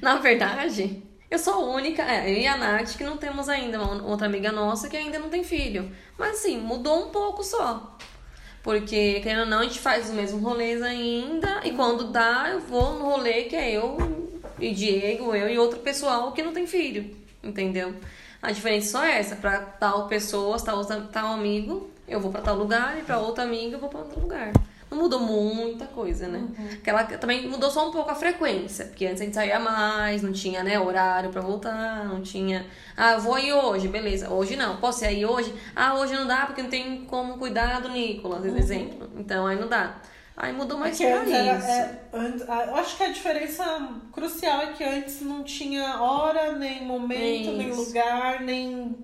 Na 0.00 0.16
verdade, 0.16 1.02
eu 1.30 1.38
sou 1.38 1.54
a 1.54 1.58
única, 1.58 2.02
é, 2.02 2.30
eu 2.30 2.36
e 2.38 2.46
a 2.46 2.56
Nath, 2.56 2.96
que 2.96 3.04
não 3.04 3.18
temos 3.18 3.48
ainda 3.48 3.80
uma 3.80 4.02
outra 4.02 4.26
amiga 4.26 4.50
nossa 4.50 4.88
que 4.88 4.96
ainda 4.96 5.18
não 5.18 5.28
tem 5.28 5.44
filho. 5.44 5.90
Mas 6.16 6.38
assim, 6.38 6.58
mudou 6.58 7.06
um 7.06 7.10
pouco 7.10 7.44
só. 7.44 7.96
Porque, 8.62 9.20
querendo 9.20 9.40
ou 9.40 9.46
não, 9.46 9.60
a 9.60 9.62
gente 9.64 9.78
faz 9.78 10.06
os 10.06 10.14
mesmos 10.14 10.42
rolês 10.42 10.82
ainda. 10.82 11.60
E 11.64 11.72
quando 11.72 12.10
dá, 12.10 12.48
eu 12.50 12.60
vou 12.60 12.94
no 12.94 13.04
rolê 13.04 13.44
que 13.44 13.56
é 13.56 13.70
eu 13.70 13.96
e 14.58 14.72
Diego, 14.72 15.34
eu 15.34 15.48
e 15.48 15.58
outro 15.58 15.80
pessoal 15.80 16.32
que 16.32 16.42
não 16.42 16.52
tem 16.52 16.66
filho. 16.66 17.16
Entendeu? 17.42 17.94
A 18.42 18.50
diferença 18.50 18.92
só 18.92 19.04
é 19.04 19.18
essa. 19.18 19.36
Pra 19.36 19.60
tal 19.60 20.08
pessoa, 20.08 20.58
tal, 20.58 20.84
tal 20.84 21.32
amigo, 21.32 21.90
eu 22.06 22.20
vou 22.20 22.30
pra 22.30 22.40
tal 22.40 22.56
lugar. 22.56 22.98
E 22.98 23.02
pra 23.02 23.18
outra 23.18 23.44
amiga, 23.44 23.76
eu 23.76 23.80
vou 23.80 23.88
pra 23.88 24.00
outro 24.00 24.20
lugar. 24.20 24.52
Não 24.90 24.98
mudou 24.98 25.20
muita 25.20 25.84
coisa, 25.86 26.26
né? 26.28 26.42
Aquela, 26.72 27.04
também 27.04 27.46
mudou 27.46 27.70
só 27.70 27.88
um 27.88 27.92
pouco 27.92 28.10
a 28.10 28.14
frequência. 28.14 28.86
Porque 28.86 29.04
antes 29.06 29.20
a 29.20 29.24
gente 29.24 29.34
saía 29.34 29.58
mais, 29.60 30.22
não 30.22 30.32
tinha, 30.32 30.62
né, 30.64 30.80
horário 30.80 31.28
pra 31.30 31.42
voltar, 31.42 32.06
não 32.06 32.22
tinha. 32.22 32.64
Ah, 32.96 33.16
vou 33.18 33.34
aí 33.34 33.52
hoje, 33.52 33.86
beleza. 33.88 34.30
Hoje 34.30 34.56
não. 34.56 34.76
Posso 34.78 35.04
ir 35.04 35.08
aí 35.08 35.26
hoje? 35.26 35.52
Ah, 35.76 35.94
hoje 35.94 36.14
não 36.14 36.26
dá 36.26 36.46
porque 36.46 36.62
não 36.62 36.70
tem 36.70 37.04
como 37.04 37.36
cuidar 37.38 37.80
do 37.82 37.90
Nicolas, 37.90 38.44
exemplo. 38.46 39.10
Então 39.18 39.46
aí 39.46 39.58
não 39.60 39.68
dá. 39.68 39.96
Aí 40.34 40.52
mudou 40.52 40.78
mais 40.78 40.96
Porque 40.96 41.12
pra 41.12 41.28
era, 41.36 41.58
isso. 41.58 41.66
é, 41.66 41.98
antes- 42.14 42.42
eu 42.48 42.76
acho 42.76 42.96
que 42.96 43.02
a 43.02 43.08
diferença 43.10 43.88
crucial 44.12 44.60
é 44.62 44.66
que 44.68 44.84
antes 44.84 45.20
não 45.20 45.42
tinha 45.42 46.00
hora, 46.00 46.52
nem 46.52 46.84
momento, 46.86 47.50
nem 47.52 47.68
Isso. 47.70 47.80
lugar, 47.84 48.40
nem 48.42 48.96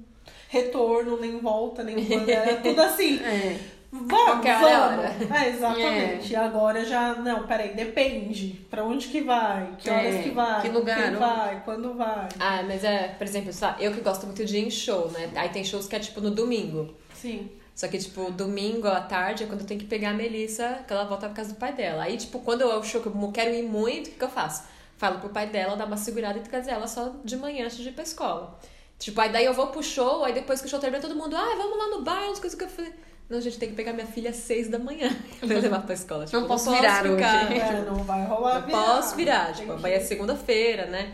retorno, 0.49 1.19
nem 1.21 1.39
volta, 1.41 1.83
nem 1.83 1.97
quando. 2.07 2.29
Era 2.29 2.57
tudo 2.59 2.81
assim. 2.81 3.19
É. 3.23 3.59
Vamos, 3.94 4.11
Qualquer 4.11 4.56
hora 4.62 5.02
é 5.05 5.11
vamos. 5.20 5.31
É, 5.31 5.49
exatamente. 5.50 6.32
E 6.32 6.37
agora 6.37 6.85
já. 6.85 7.14
Não, 7.14 7.46
peraí, 7.46 7.75
depende. 7.75 8.67
Pra 8.69 8.82
onde 8.85 9.06
que 9.06 9.20
vai? 9.20 9.70
Que 9.79 9.88
É, 9.88 9.93
horas 9.93 10.23
que 10.25 10.31
vai? 10.31 10.62
que 10.62 10.69
lugar, 10.69 10.96
Quem 10.96 11.08
onde? 11.11 11.17
vai? 11.19 11.62
Quando 11.64 11.94
vai? 11.94 12.29
Ah, 12.41 12.62
mas 12.67 12.82
é, 12.82 13.08
por 13.17 13.25
exemplo, 13.25 13.52
eu 13.79 13.93
que 13.93 14.00
gosto 14.00 14.26
muito 14.26 14.44
de 14.44 14.56
ir 14.58 14.67
em 14.67 14.70
show, 14.70 15.11
né? 15.12 15.31
Aí 15.37 15.49
tem 15.50 15.62
shows 15.62 15.87
que 15.87 15.94
é 15.94 16.00
tipo 16.00 16.20
no 16.20 16.31
domingo. 16.32 16.93
Sim. 17.14 17.49
Só 17.75 17.88
que, 17.88 17.99
tipo, 17.99 18.31
domingo 18.31 18.87
à 18.87 19.00
tarde 19.00 19.44
é 19.44 19.46
quando 19.46 19.61
eu 19.62 19.67
tenho 19.67 19.81
que 19.81 19.87
pegar 19.87 20.11
a 20.11 20.14
Melissa, 20.14 20.85
que 20.87 20.93
ela 20.93 21.05
volta 21.05 21.26
pra 21.26 21.37
casa 21.37 21.52
do 21.55 21.56
pai 21.58 21.73
dela. 21.73 22.05
Aí, 22.05 22.17
tipo, 22.17 22.38
quando 22.40 22.62
é 22.62 22.67
o 22.76 22.82
show 22.85 23.00
que 23.00 23.08
eu 23.08 23.32
quero 23.32 23.52
ir 23.52 23.62
muito, 23.64 24.06
o 24.08 24.11
que, 24.11 24.19
que 24.19 24.25
eu 24.25 24.29
faço? 24.29 24.64
Falo 24.97 25.19
pro 25.19 25.29
pai 25.31 25.49
dela, 25.49 25.76
dar 25.76 25.87
uma 25.87 25.97
segurada 25.97 26.38
e 26.38 26.43
trazer 26.43 26.70
ela 26.70 26.87
só 26.87 27.12
de 27.25 27.37
manhã 27.37 27.64
antes 27.64 27.79
de 27.79 27.88
ir 27.88 27.93
pra 27.93 28.05
escola. 28.05 28.58
Tipo, 28.97 29.20
aí 29.20 29.31
daí 29.31 29.44
eu 29.44 29.52
vou 29.52 29.67
pro 29.69 29.82
show, 29.82 30.25
aí 30.25 30.32
depois 30.32 30.61
que 30.61 30.67
o 30.69 30.70
show 30.70 30.79
termina, 30.79 31.02
todo 31.02 31.17
mundo, 31.17 31.35
ah, 31.37 31.55
vamos 31.56 31.76
lá 31.76 31.88
no 31.97 32.02
bar, 32.02 32.31
as 32.31 32.38
coisas 32.38 32.56
que 32.56 32.64
eu 32.64 32.69
falei. 32.69 32.93
Não, 33.29 33.41
gente, 33.41 33.59
tem 33.59 33.71
que 33.71 33.75
pegar 33.75 33.93
minha 33.93 34.06
filha 34.06 34.31
às 34.31 34.37
seis 34.37 34.69
da 34.69 34.78
manhã 34.78 35.09
pra 35.40 35.49
levar 35.59 35.83
pra 35.83 35.95
escola. 35.95 36.26
Tipo, 36.26 36.40
Não 36.40 36.47
posso 36.47 36.71
virar 36.71 37.02
ficar- 37.02 37.45
hoje. 37.50 37.59
É, 37.61 37.83
não 37.87 37.97
vai 38.04 38.25
rolar 38.26 38.61
Não 38.61 38.69
posso 38.69 39.16
virar, 39.16 39.52
tipo, 39.54 39.75
que- 39.75 39.81
vai 39.81 39.95
é 39.95 40.00
segunda-feira, 40.00 40.87
né? 40.87 41.12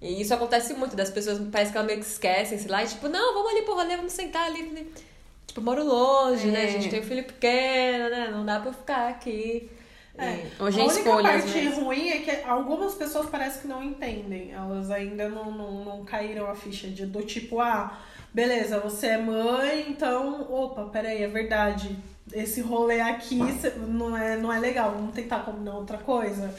E 0.00 0.20
isso 0.20 0.34
acontece 0.34 0.74
muito, 0.74 0.94
das 0.94 1.08
pessoas 1.10 1.40
parece 1.50 1.72
que 1.72 1.78
elas 1.78 1.86
meio 1.86 2.00
que 2.00 2.06
esquecem, 2.06 2.58
sei 2.58 2.70
lá, 2.70 2.84
e 2.84 2.86
tipo, 2.86 3.08
não, 3.08 3.32
vamos 3.34 3.50
ali 3.52 3.62
pro 3.62 3.74
rolê, 3.74 3.96
vamos 3.96 4.12
sentar 4.12 4.44
ali. 4.46 4.92
Tipo, 5.46 5.60
eu 5.60 5.64
moro 5.64 5.82
longe, 5.84 6.48
né? 6.48 6.60
A 6.60 6.64
É. 6.64 6.68
gente 6.68 6.90
tem 6.90 7.00
um 7.00 7.04
filho 7.04 7.24
pequeno, 7.24 8.10
né? 8.10 8.28
Não 8.30 8.44
dá 8.44 8.60
pra 8.60 8.68
eu 8.70 8.74
ficar 8.74 9.08
aqui. 9.08 9.70
É. 10.18 10.44
Hoje 10.60 10.78
a 10.78 10.82
é 10.82 10.86
única 10.86 11.00
escolhas 11.00 11.44
parte 11.44 11.58
mesmo. 11.58 11.84
ruim 11.84 12.08
é 12.10 12.18
que 12.18 12.30
algumas 12.44 12.94
pessoas 12.94 13.28
parece 13.30 13.60
que 13.60 13.68
não 13.68 13.82
entendem. 13.82 14.52
Elas 14.52 14.90
ainda 14.90 15.28
não, 15.28 15.50
não, 15.50 15.84
não 15.84 16.04
caíram 16.04 16.46
a 16.50 16.54
ficha 16.54 16.88
de, 16.88 17.06
do 17.06 17.22
tipo, 17.22 17.60
ah, 17.60 17.98
beleza, 18.36 18.78
você 18.80 19.06
é 19.06 19.16
mãe, 19.18 19.86
então, 19.88 20.42
opa, 20.52 20.84
peraí, 20.92 21.22
é 21.22 21.26
verdade. 21.28 21.96
Esse 22.32 22.60
rolê 22.60 23.00
aqui 23.00 23.40
não 23.88 24.14
é, 24.14 24.36
não 24.36 24.52
é 24.52 24.58
legal, 24.58 24.92
vamos 24.92 25.14
tentar 25.14 25.40
combinar 25.40 25.74
outra 25.74 25.96
coisa. 25.96 26.54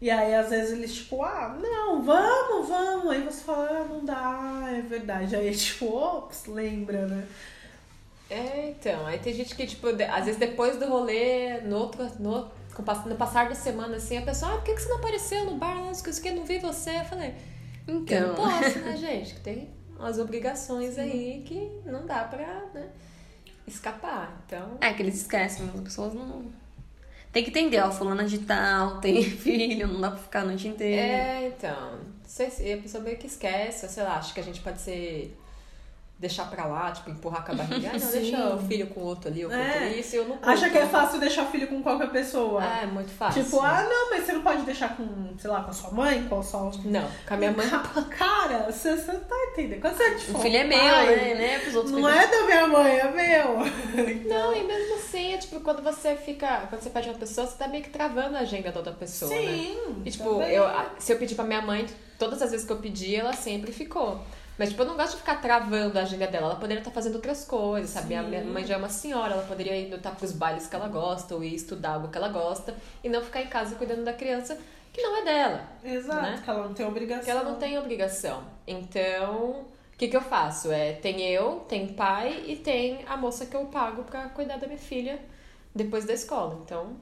E 0.00 0.10
aí, 0.10 0.34
às 0.34 0.50
vezes, 0.50 0.72
eles, 0.72 0.92
tipo, 0.92 1.22
ah, 1.22 1.56
não, 1.62 2.02
vamos, 2.02 2.68
vamos. 2.68 3.10
Aí 3.12 3.22
você 3.22 3.42
fala, 3.44 3.68
ah, 3.70 3.84
não 3.88 4.04
dá, 4.04 4.64
é 4.76 4.80
verdade. 4.82 5.36
Aí, 5.36 5.54
tipo, 5.54 5.86
ops, 5.94 6.46
lembra, 6.46 7.06
né? 7.06 7.24
É, 8.28 8.70
então. 8.70 9.06
Aí 9.06 9.18
tem 9.20 9.32
gente 9.32 9.54
que, 9.54 9.66
tipo, 9.66 9.92
de- 9.92 10.02
às 10.02 10.24
vezes 10.24 10.40
depois 10.40 10.76
do 10.78 10.86
rolê, 10.86 11.60
no, 11.60 11.76
outro, 11.78 12.04
no, 12.18 12.50
no 13.06 13.14
passar 13.16 13.48
da 13.48 13.54
semana, 13.54 13.96
assim, 13.98 14.18
a 14.18 14.22
pessoa, 14.22 14.52
ah, 14.52 14.56
por 14.56 14.64
que, 14.64 14.74
que 14.74 14.82
você 14.82 14.88
não 14.88 14.96
apareceu 14.96 15.44
no 15.44 15.56
bar? 15.56 15.76
Não 15.76 15.94
sei 15.94 16.12
o 16.12 16.22
que, 16.22 16.28
eu 16.28 16.34
não 16.34 16.44
vi 16.44 16.58
você. 16.58 16.90
Eu 16.98 17.04
falei, 17.04 17.34
eu 17.86 17.94
não 17.94 18.00
Então. 18.02 18.34
posso, 18.34 18.78
né, 18.80 18.96
gente? 18.98 19.34
Que 19.34 19.40
tem 19.40 19.83
umas 19.98 20.18
obrigações 20.18 20.98
aí 20.98 21.42
que 21.46 21.70
não 21.84 22.06
dá 22.06 22.24
pra, 22.24 22.64
né, 22.72 22.88
escapar. 23.66 24.42
Então. 24.46 24.78
É 24.80 24.92
que 24.92 25.02
eles 25.02 25.16
esquecem, 25.16 25.68
as 25.74 25.80
pessoas 25.80 26.14
não. 26.14 26.46
Tem 27.32 27.42
que 27.42 27.50
entender, 27.50 27.80
ó, 27.80 27.90
fulana 27.90 28.24
de 28.24 28.38
tal, 28.38 28.98
tem 29.02 29.22
filho, 29.22 29.88
não 29.88 30.00
dá 30.00 30.10
pra 30.10 30.20
ficar 30.20 30.40
a 30.40 30.44
noite 30.44 30.68
inteira. 30.68 31.00
É, 31.00 31.48
então. 31.48 31.92
Não 31.92 32.30
sei 32.30 32.50
se 32.50 32.72
a 32.72 32.76
pessoa 32.78 33.02
meio 33.02 33.16
que 33.16 33.26
esquece, 33.26 33.88
sei 33.88 34.02
lá, 34.02 34.16
acho 34.16 34.32
que 34.32 34.40
a 34.40 34.44
gente 34.44 34.60
pode 34.60 34.80
ser 34.80 35.36
deixar 36.18 36.48
pra 36.48 36.64
lá, 36.64 36.90
tipo, 36.92 37.10
empurrar 37.10 37.44
com 37.44 37.52
a 37.52 37.54
barriga. 37.56 37.90
Ah, 37.90 37.92
não, 37.94 37.98
Sim. 38.00 38.20
deixa 38.20 38.54
o 38.54 38.58
filho 38.66 38.86
com 38.86 39.00
o 39.00 39.04
outro 39.04 39.28
ali, 39.28 39.44
ou 39.44 39.50
com 39.50 39.56
É. 39.56 39.72
outro 39.82 39.98
isso, 39.98 40.16
eu 40.16 40.28
não 40.28 40.38
Acha 40.42 40.70
que 40.70 40.78
é 40.78 40.86
fácil 40.86 41.18
deixar 41.20 41.44
filho 41.46 41.66
com 41.66 41.82
qualquer 41.82 42.08
pessoa. 42.10 42.62
Ah, 42.62 42.82
é 42.82 42.86
muito 42.86 43.10
fácil. 43.10 43.42
Tipo, 43.44 43.60
ah, 43.60 43.82
não, 43.82 44.10
mas 44.10 44.24
você 44.24 44.32
não 44.32 44.42
pode 44.42 44.62
deixar 44.62 44.96
com, 44.96 45.06
sei 45.36 45.50
lá, 45.50 45.62
com 45.62 45.70
a 45.70 45.72
sua 45.74 45.90
mãe, 45.90 46.26
com 46.28 46.38
a 46.38 46.42
sua. 46.42 46.70
Não, 46.84 47.08
com 47.26 47.34
a 47.34 47.36
minha 47.36 47.52
mãe. 47.52 47.68
Ca- 47.68 48.02
Cara, 48.16 48.70
você, 48.70 48.96
você 48.96 49.12
tá 49.12 49.36
entendendo? 49.52 49.80
Quando 49.80 49.96
você 49.96 50.14
tipo, 50.14 50.38
O 50.38 50.40
filho 50.40 50.56
é 50.56 50.64
meu, 50.64 50.78
pai, 50.78 51.16
né? 51.16 51.34
né? 51.34 51.58
Pros 51.58 51.74
outros 51.74 51.92
Não 51.94 52.08
é 52.08 52.26
da 52.26 52.42
minha 52.44 52.66
mãe, 52.68 52.98
é 52.98 53.10
meu. 53.10 53.54
Não, 54.28 54.54
e 54.54 54.62
mesmo 54.64 54.94
assim, 54.94 55.34
é 55.34 55.36
tipo, 55.38 55.60
quando 55.60 55.82
você 55.82 56.14
fica. 56.16 56.66
Quando 56.70 56.80
você 56.80 56.90
pede 56.90 57.08
uma 57.08 57.18
pessoa, 57.18 57.46
você 57.46 57.56
tá 57.58 57.68
meio 57.68 57.82
que 57.82 57.90
travando 57.90 58.36
a 58.36 58.40
agenda 58.40 58.70
da 58.70 58.78
outra 58.78 58.92
pessoa, 58.94 59.30
né? 59.30 59.36
Sim. 59.40 60.02
E, 60.04 60.10
tipo, 60.10 60.24
também. 60.30 60.52
eu, 60.52 60.64
se 60.98 61.12
eu 61.12 61.18
pedir 61.18 61.34
pra 61.34 61.44
minha 61.44 61.60
mãe, 61.60 61.86
todas 62.18 62.40
as 62.40 62.50
vezes 62.52 62.64
que 62.66 62.72
eu 62.72 62.78
pedi, 62.78 63.14
ela 63.16 63.32
sempre 63.32 63.72
ficou. 63.72 64.20
Mas, 64.58 64.70
tipo, 64.70 64.82
eu 64.82 64.86
não 64.86 64.96
gosto 64.96 65.12
de 65.12 65.18
ficar 65.18 65.40
travando 65.40 65.98
a 65.98 66.02
agenda 66.02 66.26
dela. 66.26 66.46
Ela 66.46 66.56
poderia 66.56 66.80
estar 66.80 66.90
fazendo 66.90 67.16
outras 67.16 67.44
coisas, 67.44 67.90
sabe? 67.90 68.14
A 68.14 68.22
Sim. 68.22 68.28
minha 68.28 68.44
mãe 68.44 68.64
já 68.64 68.74
é 68.74 68.76
uma 68.76 68.88
senhora, 68.88 69.32
ela 69.34 69.42
poderia 69.42 69.76
ir 69.76 69.90
lutar 69.90 70.14
pros 70.14 70.32
bailes 70.32 70.66
que 70.66 70.76
ela 70.76 70.88
gosta, 70.88 71.34
ou 71.34 71.42
ir 71.42 71.54
estudar 71.54 71.94
algo 71.94 72.08
que 72.08 72.16
ela 72.16 72.28
gosta, 72.28 72.74
e 73.02 73.08
não 73.08 73.22
ficar 73.22 73.42
em 73.42 73.48
casa 73.48 73.74
cuidando 73.74 74.04
da 74.04 74.12
criança 74.12 74.56
que 74.92 75.02
não 75.02 75.16
é 75.16 75.24
dela. 75.24 75.68
Exato, 75.82 76.22
né? 76.22 76.40
que 76.42 76.48
ela 76.48 76.68
não 76.68 76.74
tem 76.74 76.86
obrigação. 76.86 77.18
Porque 77.18 77.30
ela 77.30 77.42
não 77.50 77.56
tem 77.58 77.78
obrigação. 77.78 78.44
Então, 78.64 79.66
o 79.92 79.98
que, 79.98 80.06
que 80.06 80.16
eu 80.16 80.22
faço? 80.22 80.70
É, 80.70 80.92
tem 80.92 81.20
eu, 81.22 81.64
tem 81.68 81.88
pai 81.88 82.44
e 82.46 82.54
tem 82.54 83.04
a 83.08 83.16
moça 83.16 83.46
que 83.46 83.56
eu 83.56 83.66
pago 83.66 84.04
pra 84.04 84.28
cuidar 84.28 84.56
da 84.56 84.68
minha 84.68 84.78
filha 84.78 85.18
depois 85.74 86.04
da 86.04 86.12
escola. 86.12 86.60
Então, 86.64 86.96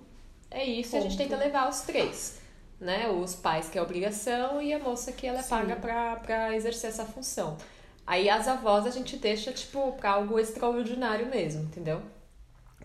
é 0.50 0.64
isso. 0.64 0.96
E 0.96 0.98
a 0.98 1.02
gente 1.02 1.18
Ponto. 1.18 1.28
tenta 1.28 1.36
levar 1.36 1.68
os 1.68 1.82
três. 1.82 2.40
Né? 2.82 3.08
Os 3.08 3.36
pais 3.36 3.68
que 3.68 3.78
é 3.78 3.82
obrigação 3.82 4.60
e 4.60 4.72
a 4.72 4.78
moça 4.78 5.12
que 5.12 5.24
ela 5.24 5.38
é 5.38 5.42
Sim. 5.42 5.50
paga 5.50 5.76
pra 5.76 6.54
exercer 6.56 6.90
essa 6.90 7.04
função. 7.04 7.56
Aí 8.04 8.28
as 8.28 8.48
avós 8.48 8.84
a 8.84 8.90
gente 8.90 9.16
deixa, 9.16 9.52
tipo, 9.52 9.92
pra 9.92 10.10
algo 10.10 10.36
extraordinário 10.36 11.26
mesmo, 11.26 11.62
entendeu? 11.62 12.02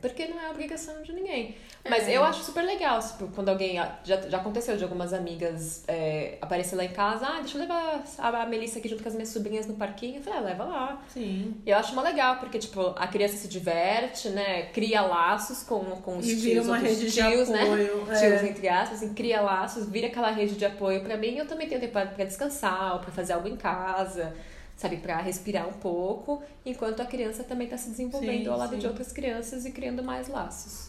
Porque 0.02 0.28
não 0.28 0.40
é 0.40 0.50
obrigação 0.50 1.02
de 1.02 1.12
ninguém. 1.12 1.56
Mas 1.90 2.08
É. 2.08 2.16
eu 2.18 2.24
acho 2.24 2.44
super 2.44 2.64
legal, 2.64 3.00
tipo, 3.00 3.28
quando 3.30 3.50
alguém. 3.50 3.76
Já, 4.04 4.22
já 4.30 4.38
aconteceu 4.38 4.78
de 4.78 4.84
algumas 4.84 5.14
amigas 5.14 5.84
é, 5.88 6.38
aparecer 6.42 6.76
lá 6.76 6.84
em 6.86 6.90
casa, 6.90 7.26
ah, 7.26 7.40
deixa 7.40 7.58
eu 7.58 7.62
levar 7.62 8.04
a, 8.20 8.28
a 8.42 8.46
Melissa 8.46 8.80
aqui 8.80 8.88
junto 8.90 9.02
com 9.02 9.10
as 9.10 9.16
minhas 9.16 9.30
sobrinhas 9.30 9.66
no 9.66 9.76
parquinho. 9.76 10.18
Eu 10.18 10.22
falei, 10.22 10.40
ah, 10.40 10.42
leva 10.42 10.64
lá. 10.66 11.02
Sim. 11.14 11.56
E 11.66 11.70
eu 11.70 11.78
acho 11.78 11.96
mó 11.96 12.02
legal, 12.02 12.38
porque, 12.38 12.60
tipo, 12.60 12.94
a 12.96 13.08
criança 13.08 13.38
se 13.38 13.48
diverte, 13.48 14.30
né? 14.30 14.64
Cria 14.74 15.02
laços 15.02 15.64
com, 15.64 15.80
com 16.02 16.18
os 16.18 16.26
E 16.26 16.30
tios, 16.30 16.42
vira 16.44 16.62
uma 16.64 16.78
rede 16.78 17.10
de 17.10 17.12
tios, 17.12 17.50
né? 17.50 17.64
apoio. 17.64 18.06
Tios, 18.08 18.22
é. 18.44 18.48
entre 18.50 18.68
aspas, 18.70 18.98
assim, 19.02 19.14
cria 19.14 19.42
laços, 19.42 19.88
vira 19.90 20.08
aquela 20.08 20.30
rede 20.32 20.56
de 20.56 20.66
apoio 20.66 21.02
pra 21.02 21.18
mim. 21.18 21.38
Eu 21.38 21.48
também 21.48 21.68
tenho 21.68 21.80
tempo 21.82 21.94
pra 21.94 22.26
descansar, 22.26 22.94
ou 22.94 23.00
pra 23.00 23.12
fazer 23.12 23.34
algo 23.34 23.48
em 23.48 23.56
casa, 23.58 24.34
sabe? 24.78 24.98
Pra 24.98 25.18
respirar 25.18 25.68
um 25.68 25.74
pouco, 25.74 26.42
enquanto 26.66 27.02
a 27.02 27.06
criança 27.06 27.44
também 27.44 27.68
tá 27.68 27.78
se 27.78 27.90
desenvolvendo 27.90 28.44
Sim, 28.44 28.48
ao 28.50 28.58
lado 28.58 28.74
sim. 28.76 28.80
de 28.80 28.88
outras 28.88 29.12
crianças 29.12 29.66
e 29.66 29.72
criando 29.72 30.02
mais 30.02 30.30
laços. 30.30 30.88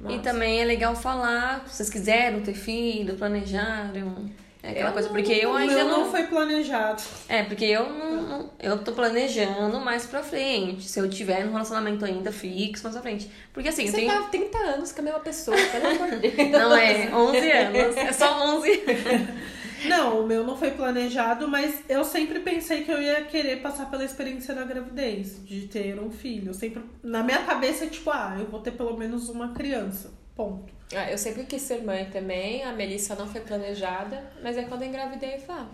E 0.00 0.04
Mas- 0.04 0.22
também 0.22 0.60
é 0.60 0.64
legal 0.64 0.94
falar, 0.94 1.64
se 1.68 1.76
vocês 1.76 1.88
quiseram 1.88 2.40
ter 2.42 2.54
filho, 2.54 3.14
planejaram. 3.16 4.28
É 4.62 4.70
aquela 4.70 4.88
Eu 4.88 4.92
coisa, 4.94 5.08
não- 5.08 5.14
porque 5.16 5.32
eu 5.32 5.54
ainda 5.54 5.84
não. 5.84 6.00
não 6.04 6.10
foi 6.10 6.24
planejado. 6.24 7.02
É, 7.28 7.42
porque 7.42 7.66
eu 7.66 7.86
não, 7.88 8.22
não- 8.22 8.50
Eu 8.58 8.78
tô 8.82 8.92
planejando 8.92 9.78
mais 9.78 10.06
pra 10.06 10.22
frente. 10.22 10.88
Se 10.88 10.98
eu 10.98 11.08
tiver 11.08 11.44
num 11.44 11.52
relacionamento 11.52 12.02
ainda 12.04 12.32
fixo, 12.32 12.82
mais 12.82 12.94
pra 12.94 13.02
frente. 13.02 13.30
Porque 13.52 13.68
assim, 13.68 13.82
eu 13.84 13.90
Você 13.90 13.96
tenho. 13.98 14.10
tá 14.10 14.20
há 14.20 14.22
30 14.22 14.56
anos 14.58 14.90
com 14.90 15.00
a 15.02 15.04
mesma 15.04 15.20
pessoa, 15.20 15.56
pelo 15.70 15.86
amor 15.86 16.10
de 16.12 16.16
Deus. 16.30 16.50
Não 16.50 16.74
é 16.74 17.14
11 17.14 17.50
anos, 17.52 17.96
é 17.98 18.12
só 18.12 18.42
11 18.56 18.70
Não, 19.88 20.20
o 20.20 20.26
meu 20.26 20.44
não 20.44 20.56
foi 20.56 20.70
planejado, 20.70 21.48
mas 21.48 21.82
eu 21.88 22.04
sempre 22.04 22.40
pensei 22.40 22.84
que 22.84 22.90
eu 22.90 23.00
ia 23.00 23.24
querer 23.24 23.60
passar 23.62 23.90
pela 23.90 24.04
experiência 24.04 24.54
da 24.54 24.64
gravidez, 24.64 25.44
de 25.44 25.66
ter 25.68 25.98
um 25.98 26.10
filho. 26.10 26.50
Eu 26.50 26.54
sempre, 26.54 26.82
na 27.02 27.22
minha 27.22 27.42
cabeça, 27.44 27.86
tipo, 27.86 28.10
ah, 28.10 28.36
eu 28.38 28.46
vou 28.46 28.60
ter 28.60 28.72
pelo 28.72 28.96
menos 28.96 29.28
uma 29.28 29.52
criança. 29.52 30.12
Ponto. 30.34 30.72
Ah, 30.94 31.10
eu 31.10 31.18
sempre 31.18 31.44
quis 31.44 31.62
ser 31.62 31.82
mãe 31.82 32.06
também, 32.06 32.64
a 32.64 32.72
Melissa 32.72 33.14
não 33.14 33.26
foi 33.26 33.40
planejada, 33.40 34.30
mas 34.42 34.56
aí 34.58 34.66
quando 34.66 34.82
eu 34.82 34.88
engravidei, 34.88 35.34
eu 35.34 35.40
falei, 35.40 35.62
ah, 35.62 35.68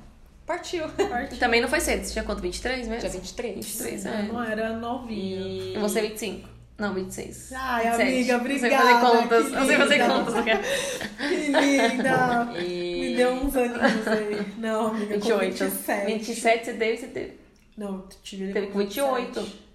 partiu. 0.47 0.85
E 1.33 1.37
também 1.37 1.61
não 1.61 1.69
foi 1.69 1.81
cedo. 1.81 2.05
Você 2.05 2.13
tinha 2.13 2.25
quanto? 2.25 2.41
23 2.43 2.89
mesmo? 2.89 3.01
Dia 3.01 3.11
23. 3.11 3.55
23, 3.57 4.07
Eu 4.07 4.13
é. 4.13 4.23
não 4.23 4.43
era 4.43 4.77
novinha. 4.77 5.41
E... 5.41 5.75
E 5.75 5.79
você 5.79 6.03
25? 6.03 6.60
Não, 6.81 6.95
26. 6.95 7.53
Ai, 7.55 7.91
27. 7.91 8.03
amiga, 8.03 8.33
Não 8.39 8.45
sei 8.45 8.57
obrigada. 8.57 8.85
fazer 8.85 9.01
contas. 9.01 9.45
que 9.45 9.53
Não 9.53 9.67
sei 9.67 9.77
fazer 9.77 9.99
contas. 10.07 10.35
Que 11.21 11.37
linda. 11.37 12.49
E... 12.59 13.01
Me 13.01 13.17
deu 13.17 13.33
uns 13.33 13.55
aninhos 13.57 14.09
aí. 14.09 14.47
Não, 14.59 14.87
amiga, 14.89 15.07
com 15.15 15.21
28. 15.21 15.65
27. 15.65 16.07
27 16.07 16.65
você 16.65 16.73
teve, 16.73 16.97
você 16.97 17.07
teve. 17.09 17.41
Não, 17.77 17.89
eu 17.95 18.09
tive 18.23 18.45
ele 18.45 18.53
Teve 18.55 18.67
com 18.69 18.79
28. 18.79 19.41
27. 19.41 19.71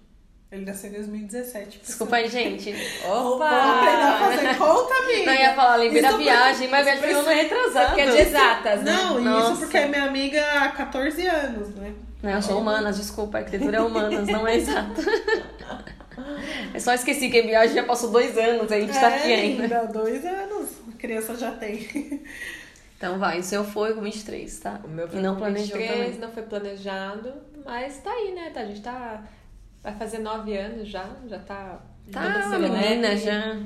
Ele 0.52 0.64
nasceu 0.64 0.90
em 0.90 0.92
2017. 0.94 1.80
Desculpa 1.84 2.16
aí, 2.16 2.28
gente. 2.28 2.72
Vou 3.06 3.34
aprender 3.42 4.02
a 4.02 4.16
Opa! 4.16 4.30
fazer 4.30 4.54
conta, 4.58 4.94
amiga. 4.94 5.24
Não 5.26 5.34
ia 5.34 5.54
falar 5.54 5.76
lembrei 5.76 6.02
da 6.02 6.16
viagem, 6.16 6.68
mas 6.68 6.86
a 6.88 6.94
viagem 6.94 7.12
não 7.12 7.30
é 7.30 7.34
retrasada. 7.34 7.86
Porque 7.88 8.00
é 8.00 8.10
de 8.10 8.18
exatas, 8.18 8.82
né? 8.82 8.92
Não, 8.92 9.20
Nossa. 9.20 9.52
isso 9.52 9.60
porque 9.62 9.76
é 9.78 9.86
minha 9.86 10.04
amiga 10.04 10.44
há 10.60 10.68
14 10.70 11.26
anos, 11.26 11.68
né? 11.76 11.92
Não, 12.22 12.30
eu 12.30 12.42
sou 12.42 12.60
humanas, 12.60 12.96
desculpa, 12.96 13.38
a 13.38 13.40
arquitetura 13.42 13.76
é 13.76 13.80
humanas, 13.80 14.26
não 14.26 14.48
é 14.48 14.56
exata. 14.56 15.02
Eu 16.74 16.80
só 16.80 16.94
esqueci 16.94 17.28
que 17.28 17.40
a 17.40 17.42
viagem 17.42 17.74
já 17.76 17.82
passou 17.84 18.10
dois 18.10 18.36
anos, 18.38 18.70
a 18.72 18.80
gente 18.80 18.92
tá 18.92 19.08
aqui 19.08 19.32
ainda. 19.32 19.86
dois 19.86 20.24
anos. 20.24 20.68
A 20.94 20.98
criança 20.98 21.34
já 21.36 21.52
tem. 21.52 22.22
Então 22.96 23.18
vai, 23.18 23.40
o 23.40 23.42
seu 23.42 23.62
foi 23.62 23.92
com 23.92 24.00
23, 24.00 24.58
tá? 24.58 24.80
O 24.82 24.88
meu 24.88 25.06
E 25.06 25.10
foi 25.10 25.20
não 25.20 25.34
com 25.34 25.40
planejou 25.40 25.76
23, 25.76 26.04
também. 26.04 26.18
não 26.18 26.30
foi 26.32 26.42
planejado, 26.44 27.32
mas 27.64 27.98
tá 27.98 28.10
aí, 28.10 28.32
né? 28.34 28.50
Tá, 28.54 28.60
a 28.60 28.64
gente 28.64 28.80
tá... 28.80 29.22
Vai 29.82 29.94
fazer 29.96 30.18
nove 30.20 30.56
anos 30.56 30.88
já, 30.88 31.06
já 31.28 31.38
tá... 31.38 31.78
Tá, 32.10 32.42
toda 32.44 32.58
menina 32.58 33.14
já. 33.16 33.60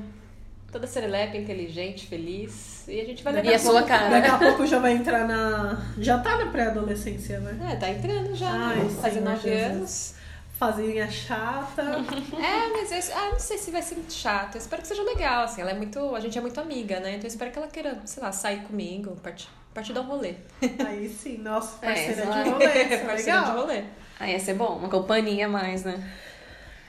Toda 0.71 0.85
serelepe, 0.87 1.37
inteligente, 1.37 2.07
feliz. 2.07 2.85
E 2.87 2.99
a 2.99 3.05
gente 3.05 3.23
vai 3.23 3.33
E 3.33 3.35
levar... 3.37 3.55
a 3.55 3.59
sua 3.59 3.83
cara? 3.83 4.09
Daqui 4.09 4.29
a 4.29 4.37
pouco 4.37 4.65
já 4.65 4.79
vai 4.79 4.93
entrar 4.93 5.27
na. 5.27 5.81
Já 5.97 6.17
tá 6.19 6.37
na 6.37 6.51
pré-adolescência, 6.51 7.39
né? 7.39 7.71
É, 7.71 7.75
tá 7.75 7.89
entrando 7.89 8.33
já, 8.35 8.49
Ai, 8.51 8.77
né? 8.79 8.89
Fazer 9.01 9.21
nove 9.21 9.41
Jesus. 9.49 9.71
anos. 9.75 10.15
Fazinha 10.61 11.09
chata. 11.09 11.81
É, 12.39 12.67
mas 12.71 12.91
eu, 13.09 13.15
ah, 13.17 13.29
não 13.31 13.39
sei 13.39 13.57
se 13.57 13.71
vai 13.71 13.81
ser 13.81 13.95
muito 13.95 14.13
chato. 14.13 14.55
Eu 14.55 14.59
espero 14.59 14.79
que 14.83 14.87
seja 14.87 15.01
legal, 15.01 15.43
assim. 15.45 15.59
Ela 15.61 15.71
é 15.71 15.73
muito. 15.73 16.15
A 16.15 16.19
gente 16.19 16.37
é 16.37 16.41
muito 16.41 16.59
amiga, 16.61 16.99
né? 16.99 17.13
Então 17.13 17.23
eu 17.23 17.27
espero 17.29 17.49
que 17.49 17.57
ela 17.57 17.67
queira, 17.67 17.99
sei 18.05 18.21
lá, 18.21 18.31
sair 18.31 18.61
comigo, 18.61 19.15
partir, 19.23 19.47
partir 19.73 19.91
dar 19.93 20.01
um 20.01 20.05
rolê. 20.05 20.35
Aí 20.87 21.09
sim, 21.09 21.39
nossa, 21.39 21.83
É, 21.83 21.87
parceira 21.87 22.21
ela- 22.21 22.43
de 22.43 22.49
rolê. 22.51 22.65
É 22.93 22.97
Parceira 22.97 23.17
de 23.39 23.47
legal. 23.47 23.57
rolê. 23.57 23.83
Aí 24.19 24.33
ia 24.33 24.39
ser 24.39 24.53
bom, 24.53 24.77
uma 24.77 24.87
companhia 24.87 25.47
a 25.47 25.49
mais, 25.49 25.83
né? 25.83 25.93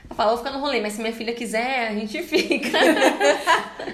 Ela 0.05 0.15
fala, 0.15 0.29
vou 0.35 0.37
ficar 0.37 0.51
no 0.51 0.59
rolê, 0.59 0.79
mas 0.79 0.93
se 0.93 1.01
minha 1.01 1.13
filha 1.13 1.33
quiser, 1.33 1.87
a 1.87 1.93
gente 1.95 2.21
fica. 2.21 2.77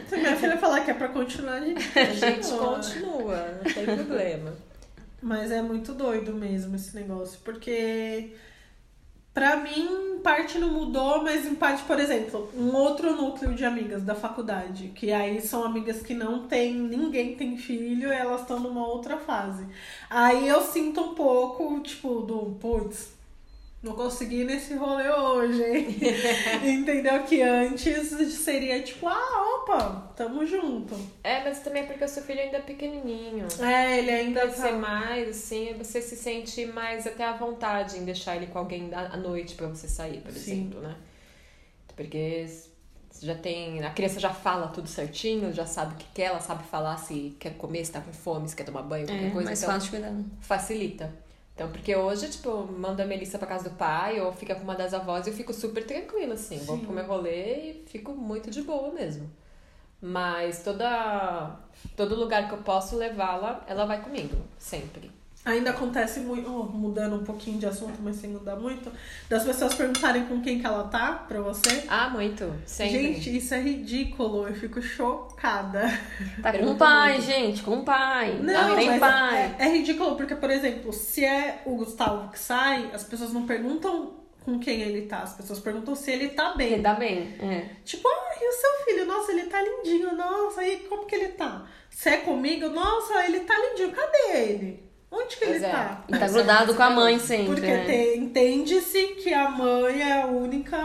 Se 0.10 0.18
minha 0.18 0.36
filha 0.36 0.58
falar 0.58 0.82
que 0.82 0.92
é 0.92 0.94
pra 0.94 1.08
continuar, 1.08 1.54
a 1.54 1.62
gente 1.62 1.82
A 1.98 2.04
gente 2.04 2.50
continua, 2.52 3.48
não 3.64 3.74
tem 3.74 3.86
problema. 3.86 4.54
Mas 5.22 5.52
é 5.52 5.62
muito 5.62 5.94
doido 5.94 6.34
mesmo 6.34 6.76
esse 6.76 6.94
negócio, 6.96 7.40
porque 7.46 8.34
pra 9.34 9.58
mim 9.58 10.20
parte 10.20 10.58
não 10.58 10.70
mudou, 10.72 11.24
mas 11.24 11.46
em 11.46 11.56
parte, 11.56 11.84
por 11.84 12.00
exemplo, 12.00 12.50
um 12.56 12.76
outro 12.76 13.16
núcleo 13.16 13.54
de 13.54 13.66
amigas 13.66 14.04
da 14.04 14.14
faculdade, 14.16 14.90
que 14.90 15.12
aí 15.12 15.42
são 15.42 15.64
amigas 15.64 16.02
que 16.02 16.14
não 16.14 16.48
tem, 16.48 16.74
ninguém 16.74 17.36
tem 17.36 17.58
filho, 17.58 18.12
elas 18.12 18.42
estão 18.42 18.60
numa 18.60 18.86
outra 18.86 19.18
fase. 19.18 19.66
Aí 20.10 20.48
eu 20.48 20.62
sinto 20.62 21.02
um 21.02 21.16
pouco, 21.16 21.80
tipo, 21.82 22.22
do 22.22 22.58
putz, 22.60 23.14
não 23.82 23.94
consegui 23.94 24.44
nesse 24.44 24.74
rolê 24.74 25.10
hoje, 25.10 25.64
hein? 25.64 25.88
Entendeu? 26.80 27.24
Que 27.24 27.42
antes 27.42 28.10
seria 28.34 28.82
tipo, 28.84 29.08
ah, 29.08 29.56
opa, 29.64 30.12
tamo 30.18 30.46
junto. 30.46 30.96
É, 31.24 31.44
mas 31.44 31.60
também 31.60 31.84
é 31.84 31.86
porque 31.86 32.04
o 32.04 32.08
seu 32.08 32.24
filho 32.24 32.42
ainda 32.42 32.58
é 32.58 32.62
pequenininho. 32.62 33.48
É, 33.62 34.00
ele 34.00 34.12
ainda 34.12 34.50
ser 34.52 34.72
tá... 34.72 34.72
mais, 34.74 35.30
assim, 35.30 35.74
você 35.78 36.02
se 36.02 36.18
sente 36.18 36.66
mais 36.66 37.08
até 37.08 37.24
à 37.24 37.34
vontade 37.34 37.98
em 37.98 38.04
deixar 38.04 38.36
ele 38.36 38.48
com 38.48 38.60
alguém 38.60 38.94
à 38.94 39.14
à 39.14 39.18
noite 39.18 39.56
pra 39.56 39.68
você 39.68 39.88
sair, 39.88 40.20
por 40.22 40.32
Sim. 40.34 40.40
exemplo, 40.52 40.82
né? 40.82 40.96
Porque 41.96 42.46
você 43.10 43.26
já 43.26 43.36
tem. 43.36 43.84
A 43.84 43.92
criança 43.92 44.20
já 44.20 44.34
fala 44.34 44.68
tudo 44.68 44.88
certinho, 44.88 45.52
já 45.54 45.66
sabe 45.66 45.94
o 45.94 45.98
que 45.98 46.06
quer, 46.14 46.26
ela 46.26 46.40
sabe 46.40 46.64
falar 46.66 46.98
se 46.98 47.36
quer 47.40 47.56
comer, 47.56 47.86
se 47.86 47.92
tá 47.92 48.02
com 48.02 48.12
fome, 48.14 48.48
se 48.48 48.56
quer 48.56 48.64
tomar 48.64 48.82
banho, 48.84 49.06
qualquer 49.08 49.28
É, 49.28 49.32
coisa. 49.32 49.46
mais 49.46 49.60
então, 49.62 49.74
fácil 49.74 49.92
de 49.92 49.98
cuidar. 49.98 50.14
facilita. 50.42 51.29
Então, 51.60 51.70
porque 51.74 51.94
hoje, 51.94 52.30
tipo, 52.30 52.66
manda 52.72 53.04
a 53.04 53.06
Melissa 53.06 53.38
pra 53.38 53.46
casa 53.46 53.70
do 53.70 53.76
pai 53.76 54.22
ou 54.22 54.32
fica 54.32 54.56
com 54.56 54.64
uma 54.64 54.76
das 54.76 54.94
avós 54.94 55.28
e 55.28 55.30
eu 55.30 55.34
fico 55.34 55.54
super 55.54 55.86
tranquila, 55.86 56.36
assim. 56.36 56.58
Vou 56.60 56.78
Sim. 56.78 56.86
pro 56.86 56.94
meu 56.94 57.06
rolê 57.06 57.72
e 57.72 57.84
fico 57.86 58.14
muito 58.14 58.50
de 58.50 58.62
boa 58.62 58.94
mesmo. 58.94 59.30
Mas 60.02 60.64
toda, 60.64 61.60
todo 61.98 62.16
lugar 62.16 62.48
que 62.48 62.54
eu 62.54 62.60
posso 62.60 62.96
levá-la, 62.96 63.62
ela 63.68 63.84
vai 63.84 64.02
comigo, 64.02 64.38
sempre. 64.58 65.12
Ainda 65.46 65.70
acontece 65.72 66.20
muito, 66.20 66.52
oh, 66.52 66.64
mudando 66.64 67.16
um 67.16 67.24
pouquinho 67.24 67.58
de 67.58 67.66
assunto, 67.66 67.98
mas 68.02 68.18
sem 68.18 68.30
mudar 68.30 68.58
muito, 68.58 68.92
das 69.30 69.44
pessoas 69.44 69.74
perguntarem 69.74 70.26
com 70.26 70.42
quem 70.42 70.60
que 70.60 70.66
ela 70.66 70.84
tá 70.90 71.14
pra 71.28 71.40
você. 71.40 71.86
Ah, 71.88 72.10
muito. 72.10 72.54
Sempre. 72.66 73.14
Gente, 73.14 73.38
isso 73.38 73.54
é 73.54 73.62
ridículo, 73.62 74.48
eu 74.48 74.54
fico 74.54 74.82
chocada. 74.82 75.90
Tá 76.44 76.54
com 76.54 76.72
o 76.72 76.76
pai, 76.76 77.14
muito. 77.14 77.26
gente, 77.26 77.64
com 77.64 77.80
o 77.80 77.84
pai. 77.84 78.40
Não, 78.42 78.76
tem 78.76 79.00
pai. 79.00 79.56
é, 79.60 79.66
é 79.66 79.72
ridículo 79.72 80.16
porque, 80.16 80.36
por 80.36 80.50
exemplo, 80.50 80.94
se 80.94 81.24
é 81.26 81.62
o 81.66 81.76
Gustavo 81.76 82.32
que 82.32 82.40
sai, 82.40 82.92
as 82.94 83.04
pessoas 83.04 83.34
não 83.34 83.46
perguntam 83.46 84.14
com 84.46 84.60
quem 84.60 84.82
ele 84.82 85.04
tá. 85.04 85.20
As 85.20 85.34
pessoas 85.34 85.60
perguntam 85.60 85.96
se 85.96 86.12
ele 86.12 86.30
tá 86.30 86.54
bem. 86.56 86.74
Ele 86.74 86.84
tá 86.84 86.94
bem, 86.94 87.36
é. 87.42 87.70
Tipo, 87.84 88.08
ah, 88.08 88.36
e 88.42 88.48
o 88.48 88.54
seu 88.54 88.86
filho? 88.86 89.06
Nossa, 89.06 89.32
ele 89.32 89.44
tá 89.44 89.62
lindinho. 89.62 90.16
Nossa, 90.16 90.66
e 90.66 90.78
como 90.82 91.06
que 91.06 91.16
ele 91.16 91.30
tá? 91.30 91.66
Se 91.90 92.10
é 92.10 92.18
comigo? 92.18 92.70
Nossa, 92.70 93.26
ele 93.26 93.42
tá 93.42 93.54
lindinho. 93.58 93.92
Cadê 93.92 94.38
ele? 94.38 94.89
Onde 95.12 95.36
que 95.38 95.46
Pois 95.46 95.56
ele 95.58 95.66
é. 95.66 95.70
tá? 95.70 96.04
E 96.08 96.18
tá 96.18 96.28
grudado 96.28 96.76
com 96.76 96.84
a 96.84 96.90
mãe 96.90 97.18
sempre, 97.20 97.48
Porque 97.48 97.68
né? 97.68 98.16
entende-se 98.16 99.08
que 99.16 99.34
a 99.34 99.50
mãe 99.50 100.02
é 100.02 100.22
a 100.22 100.26
única. 100.28 100.78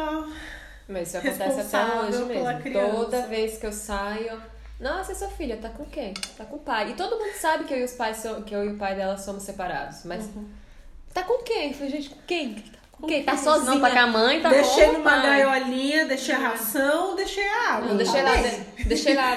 Mas 0.89 1.09
isso 1.09 1.19
acontece 1.19 1.43
até 1.43 1.55
Responsável 1.55 2.03
hoje 2.09 2.25
mesmo. 2.25 2.61
criança. 2.63 2.95
Toda 2.97 3.23
vez 3.27 3.59
que 3.59 3.67
eu 3.67 3.73
saio. 3.73 4.41
Nossa, 4.81 5.13
e 5.13 5.15
sua 5.15 5.29
filha 5.29 5.57
tá 5.57 5.69
com 5.69 5.85
quem? 5.85 6.13
Tá 6.37 6.45
com 6.45 6.57
o 6.57 6.59
pai. 6.59 6.91
E 6.91 6.95
todo 6.95 7.17
mundo 7.19 7.33
sabe 7.39 7.65
que 7.65 7.73
eu 7.75 7.79
e 7.79 7.85
os 7.85 7.93
pais 7.93 8.17
so- 8.19 8.43
que 8.43 8.55
eu 8.55 8.65
e 8.65 8.69
o 8.69 8.77
pai 8.79 8.95
dela 8.95 9.17
somos 9.17 9.43
separados. 9.45 10.05
Mas 10.05 10.25
Uhum. 10.27 10.47
tá 11.13 11.23
com 11.23 11.43
quem? 11.43 11.69
Eu 11.69 11.75
falei, 11.75 11.91
gente, 11.91 12.11
com 12.11 12.21
quem? 12.27 12.65
Com 12.93 13.07
quem? 13.07 13.23
Tá 13.25 13.37
sozinha. 13.37 13.73
Não, 13.75 13.81
tá 13.81 13.91
com 13.91 13.99
a 13.99 14.07
mãe, 14.07 14.41
tá 14.43 14.49
deixei 14.51 14.87
numa 14.93 15.11
pai. 15.11 15.23
gaiolinha, 15.23 16.07
deixei 16.07 16.35
a 16.35 16.39
ração, 16.39 17.15
deixei 17.17 17.47
a 17.47 17.71
água. 17.75 17.89
Não, 17.89 17.97
deixei 17.97 18.23
Tá 18.23 18.31
lá, 18.31 18.37
de- 18.37 18.85
deixei 18.85 19.15
lá 19.15 19.33
a 19.33 19.37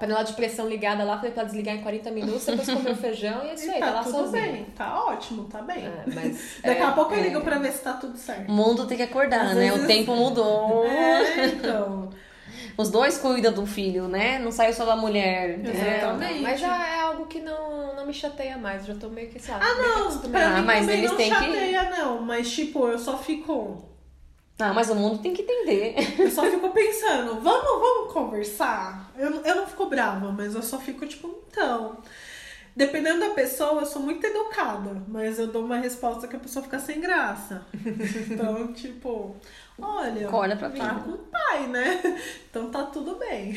panela 0.00 0.22
de 0.24 0.32
pressão 0.32 0.66
ligada 0.66 1.04
lá, 1.04 1.16
falei 1.16 1.30
pra 1.30 1.44
desligar 1.44 1.76
em 1.76 1.82
40 1.82 2.10
minutos, 2.10 2.44
depois 2.46 2.66
comer 2.72 2.90
o 2.92 2.96
feijão 2.96 3.44
e 3.44 3.50
é 3.50 3.54
isso 3.54 3.66
E 3.66 3.70
aí, 3.70 3.78
tá, 3.80 3.86
tá 3.86 3.92
lá 3.92 4.02
tudo 4.02 4.28
bem, 4.30 4.64
tá 4.76 5.04
ótimo, 5.04 5.44
tá 5.44 5.60
bem. 5.62 5.84
É, 5.86 6.02
mas, 6.06 6.56
Daqui 6.64 6.80
é, 6.80 6.84
a 6.84 6.92
pouco 6.92 7.14
eu 7.14 7.18
é. 7.20 7.22
ligo 7.22 7.40
pra 7.42 7.58
ver 7.58 7.70
se 7.72 7.82
tá 7.82 7.92
tudo 7.92 8.16
certo. 8.16 8.48
O 8.48 8.52
mundo 8.52 8.86
tem 8.86 8.96
que 8.96 9.02
acordar, 9.04 9.42
Às 9.48 9.54
né? 9.54 9.68
vezes- 9.70 9.84
O 9.84 9.86
tempo 9.86 10.16
mudou. 10.16 10.84
É, 10.86 11.46
então. 11.46 12.10
Os 12.76 12.88
dois 12.90 13.18
cuidam 13.18 13.52
do 13.52 13.66
filho, 13.66 14.08
né? 14.08 14.38
Não 14.38 14.50
saiu 14.50 14.72
só 14.72 14.86
da 14.86 14.96
mulher. 14.96 15.60
Exatamente. 15.60 16.32
entendeu? 16.32 16.42
Mas 16.42 16.60
já 16.60 16.88
é 16.88 17.00
algo 17.02 17.26
que 17.26 17.38
não, 17.40 17.94
não 17.94 18.06
me 18.06 18.14
chateia 18.14 18.56
mais, 18.56 18.86
já 18.86 18.94
tô 18.94 19.08
meio 19.10 19.28
que, 19.28 19.38
sabe? 19.38 19.62
Ah, 19.62 19.74
que 19.74 19.82
não, 20.26 20.30
pra 20.30 20.46
Ah, 20.46 20.60
mim 20.60 20.66
mas 20.66 20.80
também 20.80 20.98
eles 20.98 21.10
não 21.10 21.16
têm 21.18 21.28
que- 21.30 21.36
chateia, 21.36 21.90
não. 21.90 22.22
Mas, 22.22 22.50
tipo, 22.50 22.88
eu 22.88 22.98
só 22.98 23.18
fico... 23.18 23.84
Ah, 24.60 24.72
mas 24.72 24.90
o 24.90 24.94
mundo 24.94 25.18
tem 25.22 25.32
que 25.32 25.42
entender. 25.42 25.94
Eu 26.20 26.30
só 26.30 26.42
fico 26.44 26.70
pensando, 26.70 27.40
vamos, 27.40 27.80
vamos 27.80 28.12
conversar? 28.12 29.10
Eu, 29.16 29.30
não- 29.30 29.42
eu 29.42 29.54
não 29.56 29.66
fico 29.66 29.86
brava, 29.86 30.30
mas 30.32 30.54
eu 30.54 30.62
só 30.62 30.78
fico, 30.78 31.06
tipo, 31.06 31.42
então... 31.50 31.96
Dependendo 32.74 33.18
da 33.18 33.30
pessoa, 33.30 33.80
eu 33.82 33.86
sou 33.86 34.00
muito 34.00 34.24
educada, 34.24 35.02
mas 35.08 35.40
eu 35.40 35.48
dou 35.48 35.64
uma 35.64 35.78
resposta 35.78 36.28
que 36.28 36.36
a 36.36 36.38
pessoa 36.38 36.62
fica 36.62 36.78
sem 36.78 37.00
graça. 37.00 37.66
Então, 38.30 38.72
tipo, 38.72 39.34
olha, 39.76 40.30
Olha 40.32 40.56
pra 40.56 40.70
tá 40.70 40.94
vida. 40.94 41.00
com 41.04 41.10
o 41.10 41.18
pai, 41.18 41.66
né? 41.66 42.00
Então 42.48 42.70
tá 42.70 42.84
tudo 42.84 43.16
bem. 43.16 43.54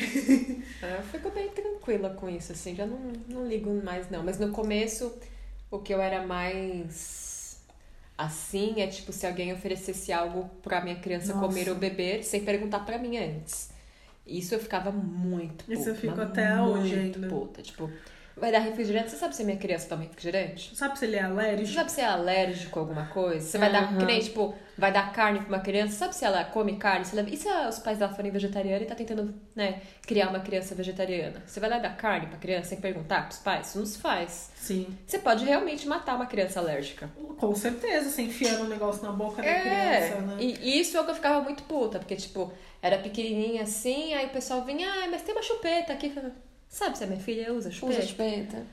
É, 0.82 0.98
Eu 0.98 1.02
fico 1.04 1.30
bem 1.30 1.48
tranquila 1.48 2.10
com 2.10 2.28
isso, 2.28 2.52
assim, 2.52 2.74
já 2.74 2.84
não, 2.86 2.98
não 3.28 3.46
ligo 3.46 3.72
mais 3.84 4.10
não. 4.10 4.24
Mas 4.24 4.38
no 4.38 4.50
começo, 4.50 5.12
o 5.70 5.78
que 5.78 5.94
eu 5.94 6.02
era 6.02 6.26
mais 6.26 7.23
assim 8.16 8.80
é 8.80 8.86
tipo 8.86 9.12
se 9.12 9.26
alguém 9.26 9.52
oferecesse 9.52 10.12
algo 10.12 10.48
pra 10.62 10.80
minha 10.80 10.96
criança 10.96 11.34
Nossa. 11.34 11.46
comer 11.46 11.68
ou 11.68 11.74
beber 11.74 12.22
sem 12.24 12.44
perguntar 12.44 12.80
pra 12.80 12.98
mim 12.98 13.16
antes. 13.16 13.70
Isso 14.26 14.54
eu 14.54 14.60
ficava 14.60 14.90
muito 14.90 15.64
puta. 15.64 15.72
Isso 15.78 15.88
eu 15.90 15.94
fico 15.94 16.20
até 16.20 16.60
hoje 16.60 16.96
muito 16.96 17.16
ainda. 17.18 17.28
puta. 17.28 17.62
Tipo, 17.62 17.90
vai 18.36 18.50
dar 18.52 18.58
refrigerante, 18.58 19.10
você 19.10 19.16
sabe 19.16 19.34
se 19.36 19.42
a 19.42 19.44
minha 19.44 19.56
criança 19.56 19.88
toma 19.88 20.02
refrigerante? 20.02 20.74
Sabe 20.76 20.98
se 20.98 21.04
ele 21.04 21.16
é 21.16 21.20
Você 21.20 21.26
alérgico? 21.26 21.72
sabe 21.74 21.92
se 21.92 22.00
é 22.00 22.04
alérgico 22.06 22.78
a 22.78 22.82
alguma 22.82 23.06
coisa? 23.06 23.46
Você 23.46 23.58
vai 23.58 23.70
dar, 23.72 23.84
Aham. 23.84 23.98
que 23.98 24.04
nem, 24.06 24.20
tipo, 24.20 24.54
vai 24.76 24.92
dar 24.92 25.12
carne 25.12 25.38
pra 25.40 25.48
uma 25.48 25.60
criança, 25.60 25.94
sabe 25.96 26.14
se 26.16 26.24
ela 26.24 26.44
come 26.44 26.76
carne? 26.76 27.04
E 27.30 27.36
se 27.36 27.48
os 27.48 27.78
pais 27.78 27.98
dela 27.98 28.12
forem 28.12 28.30
vegetarianos 28.30 28.82
e 28.82 28.86
tá 28.86 28.94
tentando, 28.94 29.34
né, 29.54 29.80
criar 30.02 30.28
uma 30.30 30.40
criança 30.40 30.74
vegetariana? 30.74 31.42
Você 31.46 31.60
vai 31.60 31.70
lá 31.70 31.78
dar 31.78 31.96
carne 31.96 32.26
pra 32.26 32.38
criança 32.38 32.70
sem 32.70 32.80
perguntar 32.80 33.26
pros 33.28 33.38
pais? 33.38 33.68
Isso 33.68 33.78
não 33.78 33.86
se 33.86 33.98
faz. 33.98 34.50
Sim. 34.56 34.96
Você 35.06 35.18
pode 35.18 35.44
realmente 35.44 35.86
matar 35.86 36.16
uma 36.16 36.26
criança 36.26 36.58
alérgica. 36.60 37.08
Com 37.38 37.54
certeza, 37.54 38.10
você 38.10 38.22
enfiando 38.22 38.64
um 38.64 38.68
negócio 38.68 39.02
na 39.04 39.12
boca 39.12 39.42
da 39.42 39.48
É, 39.48 39.60
criança, 40.08 40.20
né? 40.22 40.36
e 40.40 40.80
isso 40.80 40.96
é 40.96 41.00
o 41.00 41.04
que 41.04 41.10
eu 41.10 41.14
ficava 41.14 41.40
muito 41.42 41.62
puta, 41.64 41.98
porque, 41.98 42.16
tipo, 42.16 42.52
era 42.82 42.98
pequenininha 42.98 43.62
assim, 43.62 44.14
aí 44.14 44.26
o 44.26 44.30
pessoal 44.30 44.64
vinha, 44.64 44.88
ah, 44.88 45.08
mas 45.10 45.22
tem 45.22 45.34
uma 45.34 45.42
chupeta 45.42 45.92
aqui. 45.92 46.12
Sabe 46.74 46.98
se 46.98 47.04
a 47.04 47.06
minha 47.06 47.20
filha 47.20 47.52
usa 47.52 47.70
chupeta? 47.70 47.98
Usa 48.00 48.08
chupeta. 48.08 48.66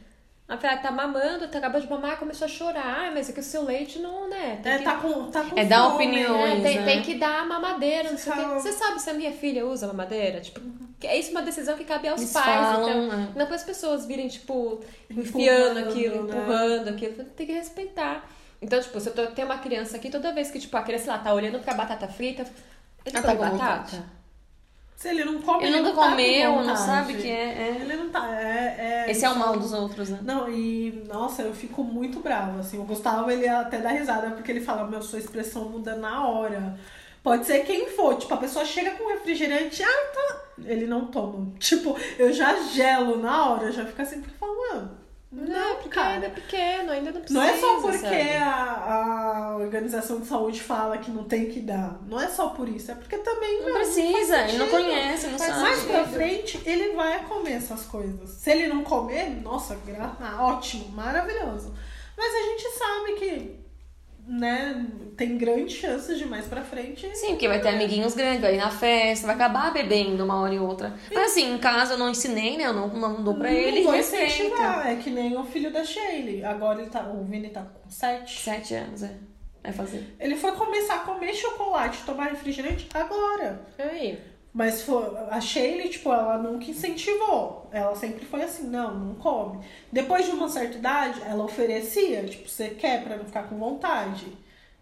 Aí 0.49 0.57
ela 0.63 0.77
tá 0.77 0.91
mamando, 0.91 1.47
tá 1.47 1.59
acabou 1.59 1.79
de 1.79 1.87
mamar, 1.87 2.17
começou 2.17 2.45
a 2.45 2.49
chorar, 2.49 3.05
ah, 3.07 3.11
mas 3.13 3.29
é 3.29 3.31
que 3.31 3.39
o 3.39 3.43
seu 3.43 3.63
leite 3.63 3.99
não, 3.99 4.27
né? 4.27 4.59
tem 4.63 4.71
É, 4.73 4.77
que- 4.79 4.83
tá 4.83 4.95
com, 4.95 5.29
tá 5.29 5.43
com 5.43 5.57
É 5.57 5.63
dar 5.65 5.87
opiniões. 5.89 6.59
É, 6.59 6.61
tem, 6.61 6.77
né? 6.79 6.85
tem 6.85 7.01
que 7.03 7.13
dar 7.15 7.45
mamadeira, 7.47 8.09
não 8.11 8.17
sei 8.17 8.33
o 8.33 8.35
quê. 8.35 8.41
Fala. 8.41 8.59
Você 8.59 8.71
sabe 8.73 8.99
se 8.99 9.09
a 9.09 9.13
minha 9.13 9.31
filha 9.31 9.65
usa 9.67 9.85
mamadeira? 9.85 10.41
Tipo, 10.41 10.59
que 10.99 11.05
é 11.05 11.17
isso 11.17 11.29
uma 11.31 11.43
decisão 11.43 11.77
que 11.77 11.83
cabe 11.85 12.07
aos 12.07 12.19
Eles 12.21 12.33
pais. 12.33 12.45
falam, 12.45 12.89
então, 12.89 13.07
né? 13.17 13.31
não 13.35 13.45
para 13.45 13.55
as 13.55 13.63
pessoas 13.63 14.05
virem, 14.07 14.27
tipo, 14.27 14.81
enfiando 15.09 15.79
Empurrando, 15.79 15.89
aquilo, 15.89 16.23
né? 16.23 16.37
empurrando 16.37 16.87
aquilo. 16.89 17.23
Tem 17.23 17.45
que 17.47 17.53
respeitar. 17.53 18.27
Então, 18.61 18.81
tipo, 18.81 18.99
se 18.99 19.09
eu 19.09 19.13
tô, 19.13 19.27
tem 19.27 19.45
uma 19.45 19.59
criança 19.59 19.95
aqui, 19.97 20.09
toda 20.09 20.33
vez 20.33 20.49
que, 20.51 20.59
tipo, 20.59 20.75
a 20.75 20.81
criança, 20.81 21.11
lá, 21.11 21.19
tá 21.19 21.33
olhando 21.33 21.59
pra 21.59 21.75
batata 21.75 22.07
frita, 22.07 22.45
ele 23.05 23.17
Ah, 23.17 23.21
tá 23.21 23.35
com 23.35 23.41
batata? 23.41 23.51
vontade. 23.57 24.01
Se 25.01 25.07
ele 25.07 25.25
não 25.25 25.41
come, 25.41 25.63
Ele 25.63 25.77
ele 25.77 25.81
nunca 25.81 25.95
tá 25.95 26.03
com 26.03 26.09
comeu, 26.11 26.61
não 26.61 26.77
sabe 26.77 27.15
que 27.15 27.27
é. 27.27 27.33
é. 27.33 27.77
Ele 27.81 27.95
não 27.95 28.09
tá. 28.11 28.39
É, 28.39 29.05
é, 29.07 29.09
Esse 29.11 29.25
é 29.25 29.29
o 29.31 29.35
mal 29.35 29.57
dos 29.57 29.73
outros, 29.73 30.09
né? 30.09 30.19
Não, 30.21 30.47
e 30.47 31.03
nossa, 31.07 31.41
eu 31.41 31.55
fico 31.55 31.83
muito 31.83 32.19
brava, 32.19 32.59
assim. 32.59 32.77
O 32.77 32.83
Gustavo, 32.83 33.31
ele 33.31 33.47
até 33.47 33.79
dá 33.79 33.89
risada, 33.89 34.29
porque 34.29 34.51
ele 34.51 34.61
fala, 34.61 34.85
meu, 34.85 35.01
sua 35.01 35.17
expressão 35.17 35.67
muda 35.69 35.95
na 35.95 36.27
hora. 36.27 36.77
Pode 37.23 37.47
ser 37.47 37.61
quem 37.61 37.89
for, 37.89 38.15
tipo, 38.15 38.31
a 38.31 38.37
pessoa 38.37 38.63
chega 38.63 38.91
com 38.91 39.09
refrigerante, 39.09 39.81
ah, 39.81 40.11
tá. 40.13 40.41
Ele 40.65 40.85
não 40.85 41.07
toma. 41.07 41.51
Tipo, 41.57 41.97
eu 42.19 42.31
já 42.31 42.61
gelo 42.61 43.17
na 43.17 43.49
hora, 43.49 43.63
eu 43.65 43.71
já 43.71 43.83
fico 43.83 44.03
assim, 44.03 44.21
porque 44.21 44.37
falo, 44.37 44.55
mano, 44.55 45.00
Não, 45.31 45.45
não, 45.45 45.75
porque 45.75 45.89
cara. 45.89 46.15
ainda 46.15 46.25
é 46.25 46.29
pequeno, 46.29 46.91
ainda 46.91 47.11
não 47.11 47.21
precisa. 47.21 47.39
Não 47.39 47.47
é 47.47 47.57
só 47.57 47.81
porque 47.81 47.97
sabe? 47.99 48.33
a, 48.33 48.95
a 49.53 49.57
Organização 49.57 50.19
de 50.19 50.27
Saúde 50.27 50.61
fala 50.61 50.97
que 50.97 51.09
não 51.09 51.23
tem 51.23 51.49
que 51.49 51.61
dar. 51.61 52.01
Não 52.05 52.19
é 52.19 52.27
só 52.27 52.49
por 52.49 52.67
isso, 52.67 52.91
é 52.91 52.95
porque 52.95 53.17
também 53.17 53.59
Não 53.59 53.65
meu, 53.67 53.75
precisa, 53.75 54.41
ele 54.41 54.57
não 54.57 54.67
conhece, 54.67 55.27
não 55.27 55.39
Mas 55.39 55.47
sabe. 55.47 55.61
mais 55.61 55.83
pra 55.83 56.05
frente, 56.05 56.61
ele 56.65 56.93
vai 56.95 57.23
comer 57.23 57.53
essas 57.53 57.85
coisas. 57.85 58.29
Se 58.29 58.51
ele 58.51 58.67
não 58.67 58.83
comer, 58.83 59.29
nossa, 59.41 59.75
gra... 59.85 60.17
ah, 60.19 60.45
ótimo, 60.47 60.89
maravilhoso. 60.89 61.73
Mas 62.17 62.35
a 62.35 62.41
gente 62.47 62.77
sabe 62.77 63.13
que, 63.13 63.60
né, 64.27 64.85
tem 65.17 65.37
grandes 65.37 65.75
chances 65.77 66.17
de 66.17 66.25
mais 66.25 66.45
pra 66.45 66.61
frente. 66.61 67.09
Sim, 67.15 67.29
porque 67.31 67.47
vai 67.47 67.59
ter 67.61 67.69
amiguinhos 67.69 68.13
grandes, 68.13 68.41
vai 68.41 68.55
ir 68.55 68.57
na 68.57 68.69
festa, 68.71 69.25
vai 69.27 69.35
acabar 69.35 69.73
bebendo 69.73 70.23
uma 70.23 70.39
hora 70.41 70.53
e 70.53 70.59
outra. 70.59 70.93
Mas 71.13 71.31
assim, 71.31 71.53
em 71.53 71.57
casa 71.57 71.93
eu 71.93 71.97
não 71.97 72.09
ensinei, 72.09 72.57
né? 72.57 72.65
Eu 72.65 72.73
não, 72.73 72.87
não 72.87 73.23
dou 73.23 73.35
pra 73.35 73.49
Não 73.49 73.55
ele 73.57 73.83
vou 73.83 73.91
respeita. 73.93 74.25
incentivar. 74.25 74.87
É 74.87 74.95
que 74.95 75.09
nem 75.09 75.37
o 75.37 75.43
filho 75.43 75.71
da 75.71 75.83
Shaylee. 75.83 76.43
Agora 76.43 76.81
ele 76.81 76.89
tá. 76.89 77.01
O 77.09 77.23
Vini 77.23 77.49
tá 77.49 77.61
com 77.61 77.89
sete. 77.89 78.39
Sete 78.41 78.73
anos, 78.75 79.03
é. 79.03 79.11
Vai 79.63 79.73
fazer. 79.73 80.15
Ele 80.19 80.35
foi 80.35 80.53
começar 80.53 80.95
a 80.95 80.99
comer 80.99 81.33
chocolate, 81.35 82.03
tomar 82.03 82.29
refrigerante 82.29 82.87
agora. 82.93 83.61
Aí. 83.77 84.19
Mas 84.53 84.81
foi, 84.81 85.05
a 85.29 85.39
Shaylee, 85.39 85.87
tipo, 85.89 86.11
ela 86.11 86.37
nunca 86.37 86.69
incentivou. 86.69 87.69
Ela 87.71 87.95
sempre 87.95 88.25
foi 88.25 88.43
assim, 88.43 88.67
não, 88.67 88.93
não 88.93 89.15
come. 89.15 89.59
Depois 89.91 90.25
de 90.25 90.31
uma 90.31 90.49
certa 90.49 90.77
idade, 90.77 91.21
ela 91.25 91.43
oferecia, 91.45 92.23
tipo, 92.25 92.49
você 92.49 92.69
quer 92.69 93.03
pra 93.03 93.15
não 93.15 93.23
ficar 93.25 93.43
com 93.43 93.57
vontade? 93.57 94.25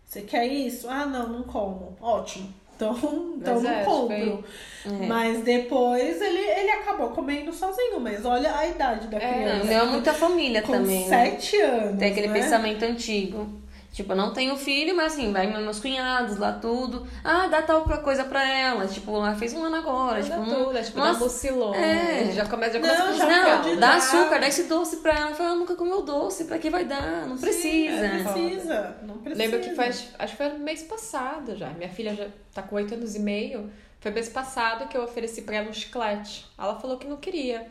Você 0.05 0.21
quer 0.21 0.47
isso? 0.47 0.89
Ah, 0.89 1.05
não, 1.05 1.27
não 1.29 1.43
como. 1.43 1.95
Ótimo. 2.01 2.51
Então, 2.75 2.93
então 3.38 3.53
Mas 3.55 3.63
não 3.63 3.71
é, 3.71 3.84
compro. 3.84 4.43
É. 4.86 5.05
Mas 5.05 5.43
depois 5.43 6.19
ele, 6.19 6.39
ele 6.39 6.71
acabou 6.71 7.10
comendo 7.10 7.53
sozinho, 7.53 7.99
mas 7.99 8.25
olha 8.25 8.55
a 8.58 8.65
idade 8.67 9.08
da 9.08 9.17
É, 9.17 9.34
criança. 9.34 9.65
meu 9.65 9.82
é 9.84 9.86
muita 9.86 10.13
família 10.13 10.62
com 10.63 10.71
também. 10.71 11.08
né? 11.08 11.10
sete 11.10 11.58
anos. 11.62 11.99
Tem 11.99 12.10
aquele 12.12 12.29
né? 12.29 12.34
pensamento 12.41 12.84
antigo. 12.84 13.47
Tipo, 13.91 14.13
eu 14.13 14.15
não 14.15 14.32
tenho 14.32 14.56
filho, 14.56 14.95
mas 14.95 15.13
assim, 15.13 15.34
vai 15.34 15.47
meus 15.47 15.80
cunhados 15.80 16.38
lá, 16.38 16.54
tudo. 16.54 17.08
Ah, 17.23 17.47
dá 17.47 17.62
tal 17.63 17.82
coisa 18.04 18.23
pra 18.23 18.47
ela. 18.47 18.86
Tipo, 18.88 19.15
ela 19.17 19.34
fez 19.36 19.52
um 19.54 19.63
ano 19.63 19.78
agora. 19.78 20.21
Tipo, 20.21 20.38
não- 20.38 20.45
tudo, 20.65 20.78
é 20.78 20.84
tipo, 20.84 20.97
nossa, 20.99 21.19
dá 21.19 21.75
é. 21.75 22.32
Já 22.32 22.45
começa, 22.45 22.73
já 22.73 22.80
Não, 22.80 22.95
começa 22.95 23.12
com 23.12 23.17
já 23.17 23.25
açúcar. 23.25 23.58
pode 23.58 23.69
Não, 23.73 23.80
dá 23.80 23.88
dar. 23.88 23.97
açúcar, 23.97 24.39
dá 24.39 24.47
esse 24.47 24.63
doce 24.65 24.97
pra 24.97 25.13
ela. 25.19 25.34
Fala, 25.36 25.49
ela 25.49 25.60
nunca 25.60 25.75
comeu 25.75 26.04
doce, 26.04 26.45
pra 26.45 26.60
que 26.60 26.69
vai 26.69 26.86
dar? 26.86 27.25
Não 27.28 27.36
Sim, 27.36 27.41
precisa. 27.41 28.06
é, 28.06 28.23
precisa. 28.23 28.97
Não 29.04 29.17
precisa. 29.17 29.43
Lembro 29.43 29.60
que 29.60 29.75
foi, 29.75 29.86
acho 29.88 30.08
que 30.32 30.38
foi 30.38 30.49
no 30.49 30.60
mês 30.60 30.84
passado 30.84 31.56
já. 31.56 31.69
Minha 31.71 31.89
filha 31.89 32.13
já 32.15 32.28
tá 32.54 32.62
com 32.62 32.75
8 32.75 32.93
anos 32.93 33.15
e 33.15 33.19
meio. 33.19 33.71
Foi 33.99 34.12
mês 34.12 34.30
passado 34.30 34.88
que 34.88 34.95
eu 34.95 35.04
ofereci 35.04 35.41
pra 35.41 35.56
ela 35.56 35.69
um 35.69 35.73
chiclete. 35.73 36.45
Ela 36.58 36.75
falou 36.80 36.97
que 36.97 37.08
não 37.08 37.17
queria. 37.17 37.60
Aí 37.62 37.65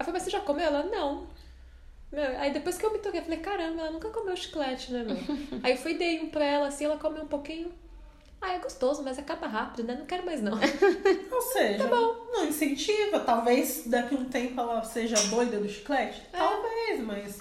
eu 0.00 0.04
falei, 0.04 0.12
mas 0.20 0.22
você 0.24 0.30
já 0.30 0.40
comeu? 0.40 0.66
Ela, 0.66 0.82
não. 0.84 1.26
Meu, 2.12 2.38
aí 2.38 2.52
depois 2.52 2.78
que 2.78 2.86
eu 2.86 2.92
me 2.92 2.98
toquei, 2.98 3.20
eu 3.20 3.24
falei, 3.24 3.40
caramba, 3.40 3.82
ela 3.82 3.90
nunca 3.90 4.08
comeu 4.10 4.36
chiclete, 4.36 4.92
né, 4.92 5.02
meu? 5.04 5.16
aí 5.62 5.72
eu 5.72 5.78
fui 5.78 5.94
dei 5.94 6.20
um 6.20 6.30
pra 6.30 6.44
ela, 6.44 6.68
assim, 6.68 6.84
ela 6.84 6.96
comeu 6.96 7.22
um 7.24 7.28
pouquinho. 7.28 7.70
Ah, 8.40 8.52
é 8.54 8.58
gostoso, 8.58 9.02
mas 9.02 9.18
acaba 9.18 9.46
rápido, 9.46 9.82
né? 9.84 9.96
Não 9.98 10.06
quero 10.06 10.24
mais, 10.24 10.40
não. 10.42 10.52
Ou 11.32 11.40
seja, 11.42 11.88
Tá 11.88 11.96
não 11.96 12.46
incentiva. 12.46 13.18
Talvez 13.20 13.84
daqui 13.86 14.14
a 14.14 14.18
um 14.18 14.26
tempo 14.26 14.60
ela 14.60 14.82
seja 14.84 15.16
doida 15.28 15.58
do 15.58 15.68
chiclete. 15.68 16.22
É. 16.32 16.36
Talvez, 16.38 17.00
mas 17.00 17.40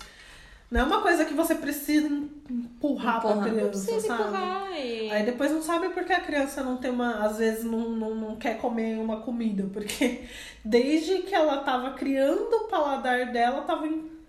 não 0.72 0.82
é 0.82 0.84
uma 0.84 1.02
coisa 1.02 1.26
que 1.26 1.34
você 1.34 1.54
precisa 1.56 2.08
empurrar 2.50 3.22
pra 3.22 3.32
Empurrar. 3.32 3.50
criança, 3.54 3.70
Precisa 3.92 4.08
sabe? 4.08 4.24
empurrar 4.24 4.72
e... 4.80 5.12
Aí 5.12 5.26
depois 5.26 5.52
não 5.52 5.62
sabe 5.62 5.90
porque 5.90 6.14
a 6.14 6.22
criança 6.22 6.64
não 6.64 6.78
tem 6.78 6.90
uma. 6.92 7.26
Às 7.26 7.38
vezes 7.38 7.64
não, 7.66 7.90
não, 7.90 8.16
não 8.16 8.36
quer 8.38 8.58
comer 8.58 8.98
uma 8.98 9.20
comida. 9.22 9.68
Porque 9.72 10.24
desde 10.64 11.20
que 11.24 11.36
ela 11.36 11.58
tava 11.58 11.92
criando 11.92 12.52
o 12.56 12.68
paladar 12.68 13.32
dela, 13.34 13.62
tava 13.64 13.86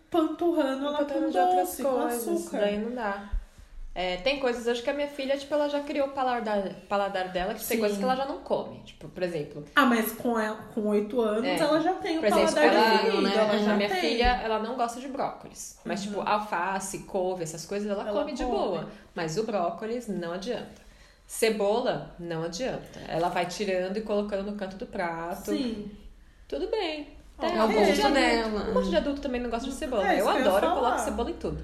empanturrando 0.09 0.87
ela 0.87 1.05
com 1.05 1.31
de 1.31 1.39
outras 1.39 1.77
com 1.77 1.83
coisas. 1.83 2.29
açúcar. 2.29 2.59
Daí 2.61 2.79
não 2.79 2.95
dá. 2.95 3.31
É, 3.99 4.19
tem 4.19 4.39
coisas 4.39 4.67
hoje 4.67 4.83
que 4.83 4.91
a 4.91 4.93
minha 4.93 5.09
filha, 5.09 5.39
tipo, 5.39 5.55
ela 5.55 5.71
já 5.71 5.81
criou 5.81 6.09
o 6.09 6.11
paladar, 6.11 6.69
paladar 6.87 7.33
dela, 7.33 7.55
que 7.55 7.61
tem 7.61 7.77
Sim. 7.77 7.79
coisas 7.79 7.97
que 7.97 8.05
ela 8.05 8.15
já 8.15 8.27
não 8.27 8.41
come. 8.41 8.81
Tipo, 8.81 9.09
por 9.09 9.23
exemplo, 9.23 9.65
Ah, 9.75 9.87
mas 9.87 10.13
com, 10.13 10.39
ela, 10.39 10.59
com 10.75 10.87
8 10.89 11.19
anos 11.19 11.45
É. 11.47 11.57
ela 11.59 11.81
já 11.81 11.95
tem 11.95 12.19
o 12.19 12.21
por 12.21 12.27
exemplo, 12.27 12.55
paladar 12.55 12.75
ela, 12.75 12.91
definido, 12.99 13.23
né? 13.23 13.35
ela 13.35 13.59
já 13.59 13.73
a 13.73 13.77
minha 13.77 13.89
tem. 13.89 14.01
filha, 14.03 14.41
ela 14.45 14.59
não 14.59 14.77
gosta 14.77 15.01
de 15.01 15.09
brócolis. 15.09 15.79
Mas, 15.83 16.03
tipo, 16.03 16.21
alface, 16.21 16.99
couve, 17.05 17.43
essas 17.43 17.65
coisas, 17.65 17.91
ela, 17.91 18.07
Ela 18.07 18.21
come 18.21 18.33
de 18.35 18.45
come. 18.45 18.55
boa. 18.55 18.89
Mas 19.15 19.39
o 19.39 19.45
brócolis 19.45 20.09
não 20.09 20.33
adianta. 20.35 20.85
Cebola, 21.27 22.15
não 22.19 22.43
adianta. 22.45 23.01
Ela 23.09 23.31
vai 23.31 23.47
tirando 23.47 23.97
e 23.97 24.03
colocando 24.03 24.51
no 24.51 24.59
canto 24.59 24.77
do 24.77 24.87
prato. 24.87 25.53
Sim. 25.53 25.91
Tudo 26.47 26.69
bem. 26.69 27.16
É 27.39 27.47
É 27.47 27.63
o 27.63 27.69
gosto 27.73 28.07
Um 28.07 28.13
dela. 28.13 28.73
monte 28.75 28.89
de 28.91 28.97
adulto 28.97 29.21
também 29.21 29.41
não 29.41 29.51
gosta 29.51 29.69
de 29.69 29.75
cebola. 29.75 30.11
É, 30.11 30.21
eu 30.21 30.29
adoro, 30.29 30.67
eu 30.67 30.73
coloco 30.73 30.99
cebola 31.01 31.31
em 31.31 31.35
tudo. 31.35 31.63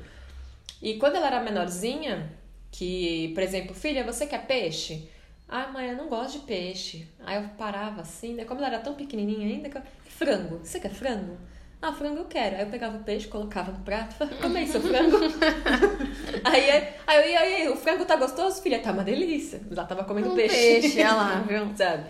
E 0.82 0.94
quando 0.94 1.16
ela 1.16 1.28
era 1.28 1.40
menorzinha, 1.40 2.30
que, 2.70 3.30
por 3.35 3.42
exemplo, 3.42 3.74
filha, 3.74 4.04
você 4.04 4.26
quer 4.26 4.46
peixe? 4.46 5.08
Ah, 5.48 5.68
mãe, 5.68 5.90
eu 5.90 5.96
não 5.96 6.08
gosto 6.08 6.40
de 6.40 6.46
peixe. 6.46 7.06
Aí 7.24 7.42
eu 7.42 7.48
parava 7.58 8.00
assim, 8.00 8.35
né? 8.35 8.44
Como 8.44 8.58
ela 8.61 8.68
era 8.68 8.78
tão 8.80 8.94
pequenininha 8.94 9.46
ainda, 9.46 9.68
que 9.68 9.76
eu... 9.78 9.82
frango. 10.08 10.58
Você 10.64 10.80
quer 10.80 10.90
frango? 10.90 11.37
Ah, 11.80 11.92
frango 11.92 12.18
eu 12.20 12.24
quero. 12.24 12.56
Aí 12.56 12.62
eu 12.62 12.68
pegava 12.68 12.96
o 12.96 13.02
peixe, 13.04 13.28
colocava 13.28 13.72
no 13.72 13.80
prato, 13.80 14.14
falava, 14.16 14.37
come 14.37 14.58
aí 14.61 14.66
seu 14.66 14.80
frango. 14.80 15.18
aí, 16.44 16.70
aí 17.06 17.16
eu 17.22 17.28
ia, 17.30 17.40
aí, 17.40 17.68
o 17.68 17.76
frango 17.76 18.04
tá 18.04 18.16
gostoso, 18.16 18.62
filha? 18.62 18.78
Tá 18.80 18.92
uma 18.92 19.04
delícia. 19.04 19.61
Ela 19.70 19.85
tava 19.85 20.04
comendo 20.04 20.30
Um 20.32 20.35
peixe. 20.35 20.54
peixe, 20.54 20.98
olha 21.00 21.12
lá, 21.14 21.40
viu? 21.46 21.70
Sabe? 21.76 22.04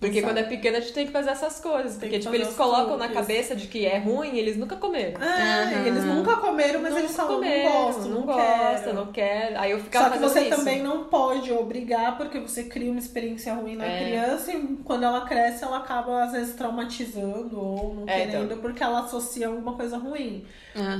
Porque 0.00 0.22
quando 0.22 0.38
é 0.38 0.42
pequena 0.44 0.78
a 0.78 0.80
gente 0.80 0.94
tem 0.94 1.06
que 1.06 1.12
fazer 1.12 1.28
essas 1.28 1.60
coisas. 1.60 1.92
Tem 1.92 2.08
Porque, 2.08 2.16
que 2.16 2.20
tipo, 2.20 2.34
eles 2.34 2.54
colocam 2.54 2.96
na 2.96 3.08
cabeça 3.08 3.54
de 3.54 3.66
que 3.66 3.84
é 3.84 3.98
ruim 3.98 4.30
e 4.34 4.38
eles 4.38 4.56
nunca 4.56 4.74
comeram. 4.76 5.20
É, 5.22 5.62
Aham. 5.74 5.86
eles 5.86 6.04
nunca 6.04 6.36
comeram, 6.38 6.80
mas 6.80 6.90
Nunca 6.92 7.02
eles 7.04 7.14
falam, 7.16 7.34
comeram, 7.34 7.70
não 7.74 7.82
gosto, 7.84 8.00
não, 8.08 8.08
não, 8.20 8.22
gosta, 8.26 8.80
quero. 8.84 8.94
não 8.94 9.06
quer. 9.12 9.56
Aí 9.58 9.70
eu 9.72 9.78
ficava 9.78 10.06
Só 10.06 10.12
que 10.12 10.18
você 10.20 10.40
isso. 10.40 10.56
também 10.56 10.82
não 10.82 11.04
pode 11.04 11.52
obrigar, 11.52 12.16
porque 12.16 12.38
você 12.40 12.64
cria 12.64 12.90
uma 12.90 12.98
experiência 12.98 13.52
ruim 13.52 13.76
na 13.76 13.84
É. 13.84 14.04
criança 14.04 14.50
e 14.52 14.76
quando 14.84 15.02
ela 15.04 15.20
cresce, 15.26 15.64
ela 15.64 15.76
acaba 15.76 16.22
às 16.24 16.32
vezes 16.32 16.54
traumatizando 16.56 17.60
ou 17.60 17.94
não 17.94 18.08
É, 18.08 18.24
querendo, 18.26 18.44
então. 18.46 18.58
porque 18.58 18.82
ela 18.82 19.00
associa 19.00 19.48
alguma 19.48 19.74
coisa 19.74 19.98
ruim. 19.98 20.46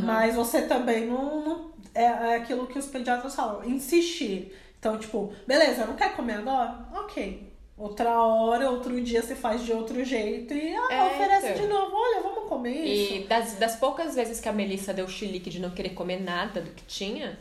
Mas 0.05 0.35
você 0.35 0.63
também 0.63 1.07
não. 1.07 1.43
não- 1.45 1.71
é, 1.95 2.05
é 2.05 2.37
aquilo 2.37 2.67
que 2.67 2.79
os 2.79 2.87
pediatras 2.87 3.35
falam, 3.35 3.65
insistir. 3.65 4.55
Então, 4.79 4.97
tipo, 4.99 5.33
beleza, 5.47 5.85
não 5.87 5.95
quer 5.95 6.15
comer 6.15 6.35
agora? 6.35 6.87
Ok. 6.95 7.51
Outra 7.81 8.23
hora, 8.23 8.71
outro 8.71 9.01
dia 9.01 9.23
você 9.23 9.35
faz 9.35 9.65
de 9.65 9.73
outro 9.73 10.05
jeito 10.05 10.53
e 10.53 10.77
ah, 10.77 10.89
É, 10.93 11.03
oferece 11.15 11.47
então. 11.49 11.63
de 11.63 11.67
novo. 11.73 11.97
Olha, 11.97 12.21
vamos 12.23 12.47
comer 12.47 12.85
isso. 12.85 13.15
E 13.15 13.25
das, 13.25 13.55
das 13.55 13.77
poucas 13.77 14.15
vezes 14.15 14.39
que 14.39 14.49
a 14.49 14.53
Melissa 14.53 14.93
deu 14.93 15.09
chilique 15.09 15.49
de 15.49 15.59
não 15.61 15.71
querer 15.71 15.91
comer 15.91 16.21
nada 16.21 16.61
do 16.61 16.71
que 16.73 16.85
tinha, 16.85 17.39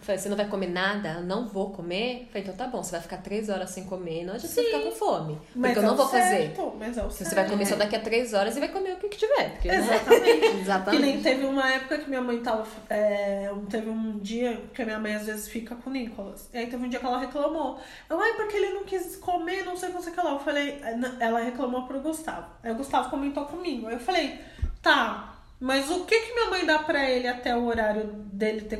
falei, 0.00 0.18
você 0.20 0.28
não 0.28 0.36
vai 0.36 0.46
comer 0.48 0.68
nada? 0.68 1.08
Ela, 1.08 1.20
não 1.20 1.46
vou 1.46 1.70
comer? 1.70 2.22
Eu 2.22 2.26
falei, 2.28 2.42
então 2.42 2.54
tá 2.54 2.66
bom, 2.66 2.82
você 2.82 2.92
vai 2.92 3.00
ficar 3.00 3.18
três 3.18 3.48
horas 3.48 3.70
sem 3.70 3.84
comer, 3.84 4.24
não 4.24 4.34
adianta 4.34 4.52
você 4.54 4.62
ficar 4.64 4.80
com 4.80 4.90
fome. 4.92 5.38
Porque 5.52 5.78
eu 5.78 5.82
é 5.82 5.86
não 5.86 5.96
vou 5.96 6.08
fazer. 6.08 6.36
certo, 6.54 6.74
Mas 6.78 6.96
é 6.98 7.02
o 7.02 7.10
Você 7.10 7.24
certo. 7.24 7.34
vai 7.36 7.48
comer 7.48 7.66
só 7.66 7.76
daqui 7.76 7.96
a 7.96 8.00
três 8.00 8.32
horas 8.34 8.56
e 8.56 8.60
vai 8.60 8.68
comer 8.68 8.92
o 8.92 8.96
que 8.96 9.08
que 9.08 9.18
tiver. 9.18 9.50
Porque, 9.52 9.68
né? 9.68 9.76
Exatamente. 9.76 10.40
Que 10.50 10.60
Exatamente. 10.60 11.02
nem 11.02 11.20
teve 11.22 11.44
uma 11.44 11.70
época 11.72 11.98
que 11.98 12.08
minha 12.08 12.20
mãe 12.20 12.40
tava. 12.40 12.66
é, 12.88 13.50
teve 13.68 13.88
um 13.90 14.18
dia 14.18 14.60
que 14.72 14.82
a 14.82 14.84
minha 14.84 14.98
mãe 14.98 15.14
às 15.14 15.26
vezes 15.26 15.48
fica 15.48 15.74
com 15.74 15.90
o 15.90 15.92
Nicolas. 15.92 16.48
E 16.52 16.58
aí 16.58 16.66
teve 16.66 16.84
um 16.84 16.88
dia 16.88 16.98
que 17.00 17.06
ela 17.06 17.18
reclamou. 17.18 17.78
Ela, 18.08 18.22
ai, 18.22 18.34
porque 18.34 18.56
ele 18.56 18.70
não 18.74 18.84
quis 18.84 19.16
comer, 19.16 19.64
não 19.64 19.76
sei 19.76 19.90
o 19.90 19.92
que, 19.94 20.02
sei 20.02 20.12
o 20.12 20.14
que 20.16 20.20
lá. 20.22 20.32
Eu 20.32 20.38
falei, 20.40 20.80
ela 21.18 21.40
reclamou 21.40 21.82
pro 21.86 22.00
Gustavo. 22.00 22.46
Aí 22.62 22.70
o 22.72 22.74
Gustavo 22.76 23.10
comentou 23.10 23.44
comigo. 23.46 23.86
Aí 23.88 23.94
eu 23.94 24.00
falei, 24.00 24.38
tá, 24.82 25.34
mas 25.60 25.90
o 25.90 26.04
que 26.04 26.18
que 26.18 26.34
minha 26.34 26.50
mãe 26.50 26.64
dá 26.66 26.78
pra 26.78 27.08
ele 27.08 27.28
até 27.28 27.54
o 27.54 27.66
horário 27.66 28.04
dele 28.32 28.62
ter 28.62 28.78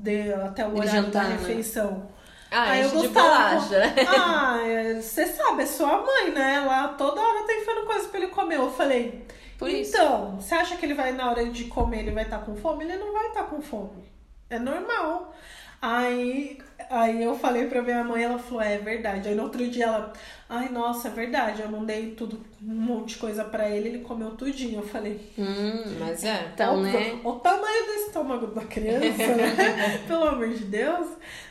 de, 0.00 0.32
até 0.32 0.66
o 0.66 0.72
horário 0.72 0.90
jantar, 0.90 1.24
da 1.24 1.28
né? 1.30 1.36
refeição? 1.36 2.08
Ah, 2.50 2.70
Aí 2.70 2.84
enche 2.86 2.96
o 2.96 3.00
de 3.02 3.08
né? 3.08 3.94
Ah, 4.18 4.60
é, 4.64 4.94
você 5.00 5.26
sabe, 5.26 5.62
é 5.62 5.66
sua 5.66 6.02
mãe, 6.04 6.32
né? 6.32 6.54
Ela 6.54 6.88
toda 6.88 7.20
hora 7.20 7.46
tá 7.46 7.52
enfiando 7.54 7.86
coisa 7.86 8.08
pra 8.08 8.18
ele 8.20 8.28
comer. 8.28 8.56
Eu 8.56 8.70
falei, 8.72 9.24
Por 9.58 9.68
isso. 9.68 9.94
então, 9.94 10.36
você 10.40 10.54
acha 10.54 10.76
que 10.76 10.84
ele 10.84 10.94
vai, 10.94 11.12
na 11.12 11.30
hora 11.30 11.44
de 11.46 11.64
comer, 11.64 12.00
ele 12.00 12.10
vai 12.10 12.24
estar 12.24 12.38
com 12.38 12.56
fome? 12.56 12.84
Ele 12.84 12.96
não 12.96 13.12
vai 13.12 13.28
estar 13.28 13.44
com 13.44 13.60
fome. 13.62 14.10
É 14.48 14.58
normal. 14.58 15.32
Aí, 15.80 16.58
aí 16.90 17.22
eu 17.22 17.38
falei 17.38 17.66
pra 17.66 17.80
minha 17.82 18.02
mãe, 18.04 18.24
ela 18.24 18.38
falou, 18.38 18.60
é, 18.62 18.74
é 18.74 18.78
verdade. 18.78 19.28
Aí 19.28 19.34
no 19.34 19.44
outro 19.44 19.66
dia 19.68 19.84
ela, 19.86 20.12
ai, 20.48 20.68
nossa, 20.68 21.08
é 21.08 21.10
verdade, 21.12 21.62
eu 21.62 21.70
não 21.70 21.84
dei 21.84 22.10
tudo, 22.12 22.40
um 22.62 22.74
monte 22.74 23.10
de 23.14 23.16
coisa 23.16 23.44
pra 23.44 23.70
ele, 23.70 23.88
ele 23.88 23.98
comeu 24.00 24.32
tudinho. 24.32 24.80
Eu 24.80 24.86
falei, 24.86 25.20
Hum, 25.38 25.96
Mas 26.00 26.24
é. 26.24 26.50
então, 26.52 26.76
o, 26.78 26.82
né? 26.82 27.18
o 27.24 27.32
tamanho 27.34 27.86
do 27.86 27.92
estômago 27.92 28.46
da 28.48 28.62
criança, 28.64 29.34
né? 29.36 30.04
Pelo 30.08 30.24
amor 30.28 30.48
de 30.48 30.64
Deus. 30.64 31.08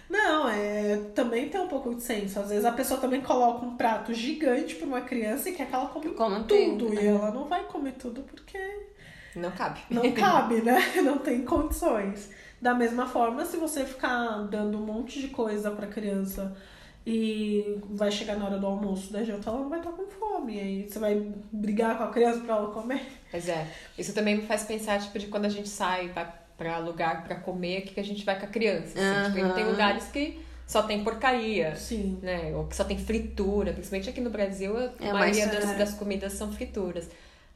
Não, 0.09 0.49
é, 0.49 0.97
também 1.13 1.49
tem 1.49 1.61
um 1.61 1.67
pouco 1.67 1.93
de 1.93 2.01
senso. 2.01 2.39
Às 2.39 2.49
vezes 2.49 2.65
a 2.65 2.71
pessoa 2.71 2.99
também 2.99 3.21
coloca 3.21 3.63
um 3.65 3.75
prato 3.77 4.11
gigante 4.13 4.75
pra 4.75 4.87
uma 4.87 5.01
criança 5.01 5.49
e 5.49 5.53
quer 5.53 5.67
que 5.67 5.75
ela 5.75 5.85
come 5.87 6.09
Coma 6.09 6.43
tudo. 6.47 6.87
tudo, 6.87 6.93
E 6.99 7.05
ela 7.07 7.29
não 7.31 7.45
vai 7.45 7.63
comer 7.65 7.91
tudo 7.93 8.21
porque 8.23 8.57
Não 9.35 9.51
cabe. 9.51 9.81
não 9.91 10.09
cabe, 10.13 10.61
né? 10.63 10.79
Não 11.03 11.19
tem 11.19 11.45
condições. 11.45 12.31
Da 12.61 12.73
mesma 12.73 13.05
forma, 13.07 13.45
se 13.45 13.57
você 13.57 13.85
ficar 13.85 14.43
dando 14.49 14.77
um 14.77 14.81
monte 14.85 15.21
de 15.21 15.29
coisa 15.29 15.71
pra 15.71 15.87
criança 15.87 16.55
e 17.05 17.79
vai 17.91 18.11
chegar 18.11 18.37
na 18.37 18.45
hora 18.45 18.57
do 18.57 18.65
almoço 18.67 19.11
da 19.13 19.23
janta, 19.23 19.49
ela 19.49 19.59
não 19.59 19.69
vai 19.69 19.79
estar 19.79 19.91
com 19.91 20.05
fome. 20.07 20.59
Aí 20.59 20.87
você 20.89 20.99
vai 20.99 21.31
brigar 21.51 21.97
com 21.97 22.03
a 22.03 22.07
criança 22.11 22.41
pra 22.41 22.55
ela 22.55 22.71
comer. 22.71 23.01
Mas 23.31 23.47
é. 23.47 23.65
Isso 23.97 24.13
também 24.13 24.35
me 24.37 24.41
faz 24.43 24.63
pensar, 24.63 24.99
tipo, 25.01 25.17
de 25.17 25.27
quando 25.27 25.45
a 25.45 25.49
gente 25.49 25.69
sai, 25.69 26.09
vai 26.09 26.31
pra 26.57 26.77
lugar 26.79 27.23
pra 27.23 27.35
comer, 27.35 27.79
o 27.79 27.81
que 27.83 27.93
que 27.93 27.99
a 27.99 28.03
gente 28.03 28.25
vai 28.25 28.37
com 28.37 28.45
a 28.45 28.49
criança. 28.49 28.99
Assim. 28.99 29.31
Tipo, 29.33 29.45
Aham. 29.45 29.55
tem 29.55 29.65
lugares 29.65 30.03
que 30.09 30.39
só 30.67 30.83
tem 30.83 31.03
porcaria. 31.03 31.75
Sim. 31.77 32.19
né? 32.21 32.51
Ou 32.53 32.67
que 32.67 32.75
só 32.75 32.83
tem 32.83 32.97
fritura, 32.97 33.71
principalmente 33.71 34.09
aqui 34.09 34.19
no 34.21 34.29
Brasil, 34.29 34.75
a 34.77 34.91
É, 34.99 35.13
maioria 35.13 35.47
das, 35.47 35.69
é. 35.71 35.75
das 35.77 35.93
comidas 35.93 36.33
são 36.33 36.51
frituras. 36.51 37.09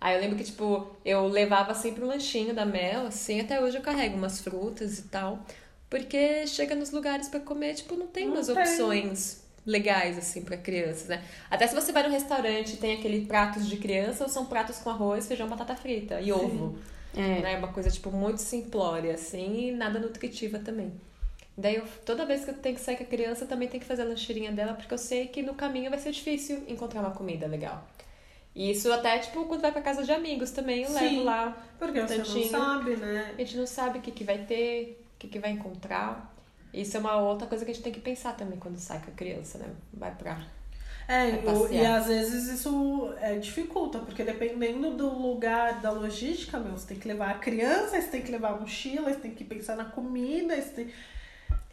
Aí 0.04 0.16
eu 0.16 0.20
lembro 0.20 0.36
que, 0.36 0.44
tipo, 0.44 0.86
eu 1.06 1.30
levava 1.30 1.74
sempre 1.74 2.04
um 2.04 2.08
lanchinho 2.08 2.54
da 2.54 2.66
Mel, 2.66 3.08
assim, 3.08 3.40
até 3.40 3.62
hoje 3.62 3.78
eu 3.78 3.82
carrego 3.82 4.18
umas 4.18 4.42
frutas 4.42 5.00
e 5.00 5.04
tal. 5.04 5.40
Porque 5.90 6.46
chega 6.46 6.76
nos 6.76 6.92
lugares 6.92 7.30
pra 7.30 7.40
comer, 7.40 7.76
tipo, 7.76 7.96
não 7.96 8.08
tem 8.08 8.26
Não 8.26 8.34
umas 8.34 8.48
tem. 8.48 8.58
opções 8.58 9.42
legais, 9.66 10.18
assim, 10.18 10.42
pra 10.42 10.58
crianças, 10.58 11.08
né? 11.08 11.24
Até 11.50 11.68
se 11.68 11.74
você 11.74 11.94
vai 11.94 12.04
no 12.04 12.10
restaurante 12.10 12.74
e 12.74 12.78
tem 12.78 12.96
aquele 12.98 13.26
pratos 13.26 13.66
de 13.66 13.78
criança, 13.78 14.26
ou 14.26 14.30
são 14.30 14.46
pratos 14.46 14.78
com 14.80 14.90
arroz, 14.90 15.26
feijão, 15.26 15.48
batata 15.48 15.74
frita 15.74 16.20
e 16.20 16.34
ovo. 16.34 16.78
É. 17.16 17.40
Né? 17.42 17.58
Uma 17.58 17.70
coisa, 17.70 17.90
tipo, 17.90 18.12
muito 18.12 18.42
simplória, 18.42 19.14
assim, 19.14 19.70
e 19.70 19.72
nada 19.72 20.00
nutritiva 20.00 20.60
também. 20.60 20.92
Daí, 21.58 21.76
eu, 21.76 21.86
toda 22.06 22.26
vez 22.26 22.44
que 22.44 22.50
eu 22.52 22.56
tenho 22.56 22.76
que 22.76 22.82
sair 22.82 22.98
com 22.98 23.04
a 23.04 23.08
criança, 23.08 23.46
eu 23.46 23.48
também 23.48 23.70
tenho 23.70 23.80
que 23.80 23.88
fazer 23.88 24.02
a 24.02 24.06
lancheirinha 24.06 24.52
dela, 24.52 24.74
porque 24.74 24.94
eu 24.94 24.98
sei 24.98 25.28
que 25.28 25.42
no 25.42 25.54
caminho 25.54 25.90
vai 25.90 26.00
ser 26.00 26.12
difícil 26.12 26.62
encontrar 26.68 27.00
uma 27.00 27.12
comida 27.12 27.48
legal. 27.48 27.88
E 28.56 28.72
isso 28.72 28.92
até, 28.92 29.18
tipo, 29.18 29.46
quando 29.46 29.62
vai 29.62 29.72
pra 29.72 29.82
casa 29.82 30.04
de 30.04 30.12
amigos 30.12 30.52
também, 30.52 30.84
eu 30.84 30.90
Sim. 30.90 31.00
levo 31.00 31.24
lá. 31.24 31.58
Porque 31.80 32.00
você 32.02 32.18
não 32.18 32.26
sabe, 32.50 32.96
né? 32.98 33.34
A 33.36 33.42
gente 33.42 33.58
não 33.58 33.66
sabe 33.66 34.00
o 34.00 34.02
que, 34.02 34.12
que 34.12 34.24
vai 34.24 34.40
ter, 34.40 35.04
o 35.16 35.20
que, 35.20 35.28
que 35.28 35.40
vai 35.40 35.52
encontrar. 35.52 36.32
Isso 36.74 36.98
é 36.98 37.00
uma 37.00 37.18
outra 37.18 37.48
coisa 37.48 37.66
que 37.66 37.72
a 37.72 37.74
gente 37.74 37.84
tem 37.84 37.94
que 37.94 38.00
pensar 38.00 38.34
também 38.36 38.60
quando 38.60 38.78
sai 38.78 39.00
com 39.00 39.12
a 39.12 39.14
criança, 39.14 39.58
né? 39.58 39.68
Vai 39.94 40.14
pra... 40.14 40.42
É, 41.08 41.32
Vai 41.32 41.40
e 41.40 41.44
passear. 41.44 42.00
às 42.00 42.08
vezes 42.08 42.48
isso 42.48 43.14
é, 43.20 43.38
dificulta, 43.38 44.00
porque 44.00 44.24
dependendo 44.24 44.92
do 44.92 45.10
lugar, 45.10 45.82
da 45.82 45.92
logística, 45.92 46.58
meu, 46.58 46.72
você 46.78 46.88
tem 46.88 46.98
que 46.98 47.08
levar 47.08 47.32
a 47.32 47.34
criança, 47.40 48.00
você 48.00 48.08
tem 48.08 48.22
que 48.22 48.32
levar 48.32 48.54
a 48.54 48.58
mochila, 48.58 49.12
você 49.12 49.20
tem 49.20 49.32
que 49.32 49.44
pensar 49.44 49.76
na 49.76 49.86
comida, 49.86 50.56
você 50.56 50.70
tem... 50.70 50.88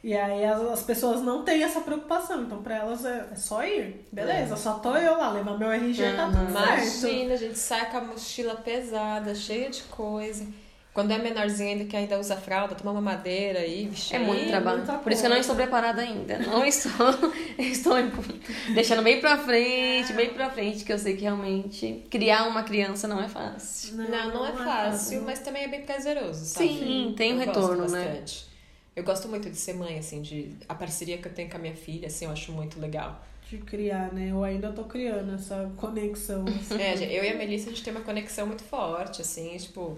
E 0.02 0.16
aí 0.16 0.44
as, 0.46 0.60
as 0.62 0.82
pessoas 0.82 1.20
não 1.20 1.42
têm 1.44 1.62
essa 1.62 1.80
preocupação, 1.82 2.42
então 2.42 2.62
pra 2.62 2.76
elas 2.76 3.04
é, 3.04 3.28
é 3.32 3.36
só 3.36 3.62
ir. 3.64 4.06
Beleza, 4.10 4.54
É. 4.54 4.56
só 4.56 4.74
tô 4.74 4.96
eu 4.96 5.18
lá, 5.18 5.30
levar 5.30 5.58
meu 5.58 5.70
RG, 5.70 6.02
tá 6.16 6.26
tudo 6.26 6.52
certo. 6.52 7.04
Imagina, 7.04 7.34
a 7.34 7.36
gente 7.36 7.58
sai 7.58 7.90
com 7.90 7.96
a 7.98 8.00
mochila 8.00 8.54
pesada, 8.56 9.34
cheia 9.34 9.68
de 9.68 9.82
coisa. 9.84 10.46
Quando 10.92 11.12
é 11.12 11.18
menorzinho 11.18 11.68
ainda, 11.70 11.84
que 11.84 11.96
ainda 11.96 12.18
usa 12.18 12.34
fralda, 12.34 12.74
toma 12.74 12.90
uma 12.90 13.00
madeira 13.00 13.60
aí, 13.60 13.86
vixe, 13.88 14.16
É 14.16 14.18
muito 14.18 14.42
aí- 14.42 14.48
trabalho. 14.48 14.82
Por 15.02 15.12
isso 15.12 15.20
que 15.20 15.26
eu 15.26 15.30
não 15.30 15.36
estou 15.36 15.54
preparada 15.54 16.02
ainda. 16.02 16.38
Não 16.38 16.64
estou. 16.64 16.90
estou 17.58 17.94
deixando 18.74 19.00
bem 19.02 19.20
pra 19.20 19.36
frente, 19.38 20.12
bem 20.14 20.30
pra 20.30 20.50
frente, 20.50 20.82
que 20.84 20.92
eu 20.92 20.98
sei 20.98 21.14
que 21.14 21.22
realmente 21.22 22.04
criar 22.10 22.48
uma 22.48 22.64
criança 22.64 23.06
não 23.06 23.22
é 23.22 23.28
fácil. 23.28 23.96
Não, 23.98 24.34
não 24.34 24.46
é 24.46 24.52
fácil, 24.52 25.22
mas 25.22 25.38
também 25.40 25.64
é 25.64 25.68
bem 25.68 25.82
prazeroso, 25.82 26.44
sabe? 26.44 26.68
Sim, 26.68 27.14
tem 27.16 27.34
um 27.34 27.38
retorno, 27.38 27.86
né? 27.88 28.04
bastante. 28.06 28.49
Eu 29.00 29.04
gosto 29.04 29.28
muito 29.28 29.48
de 29.48 29.56
ser 29.56 29.72
mãe, 29.72 29.98
assim, 29.98 30.20
de 30.20 30.54
a 30.68 30.74
parceria 30.74 31.16
que 31.16 31.26
eu 31.26 31.32
tenho 31.32 31.48
com 31.48 31.56
a 31.56 31.60
minha 31.60 31.74
filha, 31.74 32.06
assim, 32.06 32.26
eu 32.26 32.30
acho 32.30 32.52
muito 32.52 32.78
legal. 32.78 33.24
De 33.48 33.56
criar, 33.56 34.12
né? 34.12 34.28
Eu 34.30 34.44
ainda 34.44 34.70
tô 34.72 34.84
criando 34.84 35.34
essa 35.34 35.72
conexão. 35.78 36.44
assim. 36.46 36.76
É, 36.78 37.18
eu 37.18 37.24
e 37.24 37.30
a 37.30 37.34
Melissa, 37.34 37.70
a 37.70 37.72
gente 37.72 37.82
tem 37.82 37.94
uma 37.94 38.02
conexão 38.02 38.46
muito 38.46 38.62
forte, 38.62 39.22
assim, 39.22 39.56
tipo, 39.56 39.96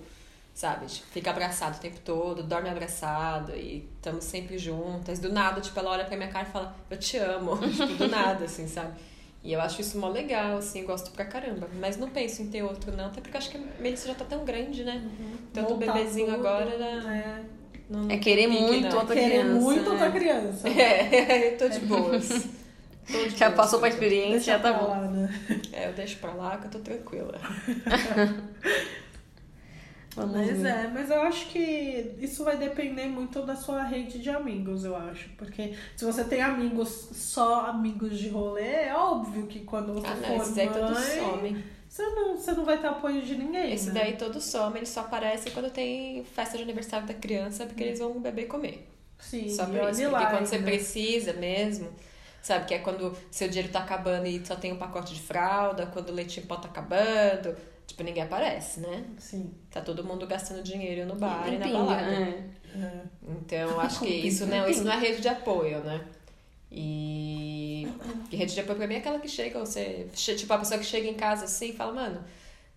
sabe? 0.54 0.86
Gente 0.86 1.02
fica 1.06 1.30
abraçado 1.30 1.78
o 1.78 1.80
tempo 1.80 1.98
todo, 2.04 2.44
dorme 2.44 2.68
abraçado 2.68 3.56
e 3.56 3.88
estamos 3.96 4.24
sempre 4.24 4.56
juntas. 4.56 5.18
Do 5.18 5.32
nada, 5.32 5.60
tipo, 5.60 5.76
ela 5.80 5.90
olha 5.90 6.04
pra 6.04 6.16
minha 6.16 6.30
cara 6.30 6.46
e 6.48 6.52
fala, 6.52 6.72
eu 6.88 6.96
te 6.96 7.16
amo. 7.16 7.58
tipo, 7.74 7.94
do 7.96 8.06
nada, 8.06 8.44
assim, 8.44 8.68
sabe? 8.68 8.92
E 9.42 9.52
eu 9.52 9.60
acho 9.60 9.80
isso 9.80 9.98
mó 9.98 10.08
legal, 10.10 10.58
assim, 10.58 10.82
eu 10.82 10.86
gosto 10.86 11.10
pra 11.10 11.24
caramba. 11.24 11.68
Mas 11.80 11.96
não 11.96 12.08
penso 12.08 12.40
em 12.40 12.46
ter 12.48 12.62
outro, 12.62 12.92
não, 12.96 13.06
até 13.06 13.20
porque 13.20 13.36
eu 13.36 13.38
acho 13.40 13.50
que 13.50 13.56
a 13.56 13.82
Melissa 13.82 14.06
já 14.06 14.14
tá 14.14 14.24
tão 14.24 14.44
grande, 14.44 14.84
né? 14.84 15.10
Tanto 15.52 15.74
Montar 15.74 15.92
bebezinho 15.92 16.26
tudo, 16.26 16.46
agora, 16.46 16.78
né? 16.78 17.44
É. 17.58 17.62
Não, 17.92 18.11
É 18.11 18.16
querer 18.16 18.46
muito 18.48 18.88
não. 18.88 18.98
outra 18.98 19.14
Querer 19.14 19.40
criança, 19.42 19.61
muito 19.61 19.83
né? 19.85 19.90
outra 19.90 20.11
criança. 20.12 20.68
É, 20.70 21.50
tô 21.52 21.68
de 21.68 21.81
boas. 21.81 22.28
Tô 23.11 23.18
de 23.24 23.37
Já 23.37 23.46
boas, 23.50 23.57
passou 23.57 23.81
pra 23.81 23.88
experiência, 23.88 24.55
já 24.55 24.59
tá 24.61 24.72
bom. 24.72 24.87
lá, 24.88 25.00
né? 25.00 25.28
É, 25.72 25.88
eu 25.88 25.92
deixo 25.92 26.18
pra 26.18 26.33
lá 26.33 26.57
que 26.57 26.66
eu 26.66 26.70
tô 26.70 26.78
tranquila. 26.78 27.35
Vamos 30.14 30.37
Mas 30.37 30.59
ver. 30.61 30.68
é, 30.68 30.88
mas 30.88 31.11
eu 31.11 31.22
acho 31.22 31.46
que 31.46 32.14
isso 32.20 32.44
vai 32.44 32.59
depender 32.59 33.07
muito 33.07 33.40
da 33.46 33.57
sua 33.57 33.83
rede 33.83 34.18
de 34.18 34.28
amigos, 34.28 34.85
eu 34.85 34.94
acho. 34.94 35.31
Porque 35.38 35.72
se 35.96 36.05
você 36.05 36.22
tem 36.22 36.42
amigos, 36.42 37.09
só 37.12 37.66
amigos 37.66 38.18
de 38.18 38.28
rolê, 38.28 38.62
é 38.88 38.94
óbvio 38.94 39.46
que 39.46 39.61
quando 39.61 39.94
você 39.94 40.07
Ah, 40.07 40.14
não, 40.16 40.22
for 40.37 40.42
esses 40.42 40.55
daí 40.55 40.68
todos 40.68 40.90
mãe, 40.98 41.18
somem. 41.18 41.64
Você 41.92 42.07
não, 42.07 42.35
você 42.38 42.52
não 42.52 42.64
vai 42.64 42.78
ter 42.78 42.87
apoio 42.87 43.20
de 43.20 43.37
ninguém. 43.37 43.70
Esse 43.70 43.90
né? 43.92 44.00
daí 44.00 44.16
todos 44.16 44.42
somem, 44.44 44.78
eles 44.78 44.88
só 44.88 45.00
aparecem 45.00 45.52
quando 45.52 45.70
tem 45.70 46.24
festa 46.24 46.57
de 46.57 46.62
aniversário 46.62 47.07
da 47.07 47.12
criança, 47.12 47.66
porque 47.66 47.83
eles 47.83 47.98
vão 47.98 48.18
beber 48.18 48.44
e 48.44 48.46
comer. 48.46 48.88
Sim, 49.18 49.46
Só 49.50 49.66
por 49.66 49.74
isso. 49.74 49.85
Porque 50.00 50.07
lá 50.07 50.31
quando 50.31 50.46
você 50.46 50.55
ainda. 50.55 50.70
precisa 50.70 51.35
mesmo, 51.35 51.90
sabe? 52.40 52.64
Que 52.64 52.72
é 52.72 52.78
quando 52.78 53.14
seu 53.31 53.46
dinheiro 53.46 53.70
tá 53.70 53.81
acabando 53.81 54.26
e 54.26 54.42
só 54.44 54.57
tem 54.57 54.72
um 54.72 54.78
pacote 54.78 55.12
de 55.12 55.20
fralda, 55.20 55.85
quando 55.85 56.09
o 56.09 56.12
leite 56.14 56.40
em 56.40 56.44
pó 56.44 56.57
tá 56.57 56.66
acabando. 56.66 57.55
Tipo, 57.87 58.02
ninguém 58.05 58.22
aparece, 58.22 58.81
né? 58.81 59.05
Sim. 59.18 59.52
Tá 59.70 59.83
todo 59.83 60.02
mundo 60.02 60.26
gastando 60.26 60.62
dinheiro 60.62 61.05
no 61.07 61.16
bar 61.16 61.46
e, 61.46 61.57
E 61.57 61.59
na 61.59 61.66
pinga, 61.66 61.78
balada. 61.78 62.11
é. 62.11 62.44
É. 62.74 63.02
Então, 63.28 63.78
acho 63.78 64.00
que 64.00 64.09
isso 64.09 64.46
não, 64.46 64.66
isso 64.66 64.83
não 64.83 64.92
é 64.92 64.98
rede 64.98 65.20
de 65.20 65.28
apoio, 65.28 65.81
né? 65.81 66.02
E, 66.74 67.87
rede 68.30 68.54
de 68.54 68.61
apoio 68.61 68.78
pra 68.78 68.87
mim 68.87 68.94
é 68.94 68.98
aquela 68.98 69.18
que 69.18 69.28
chega, 69.28 69.58
você, 69.58 70.08
tipo, 70.14 70.52
a 70.52 70.58
pessoa 70.58 70.78
que 70.78 70.87
chega 70.87 71.06
em 71.08 71.14
casa 71.14 71.44
assim 71.44 71.70
e 71.70 71.72
fala, 71.74 71.92
mano, 71.92 72.24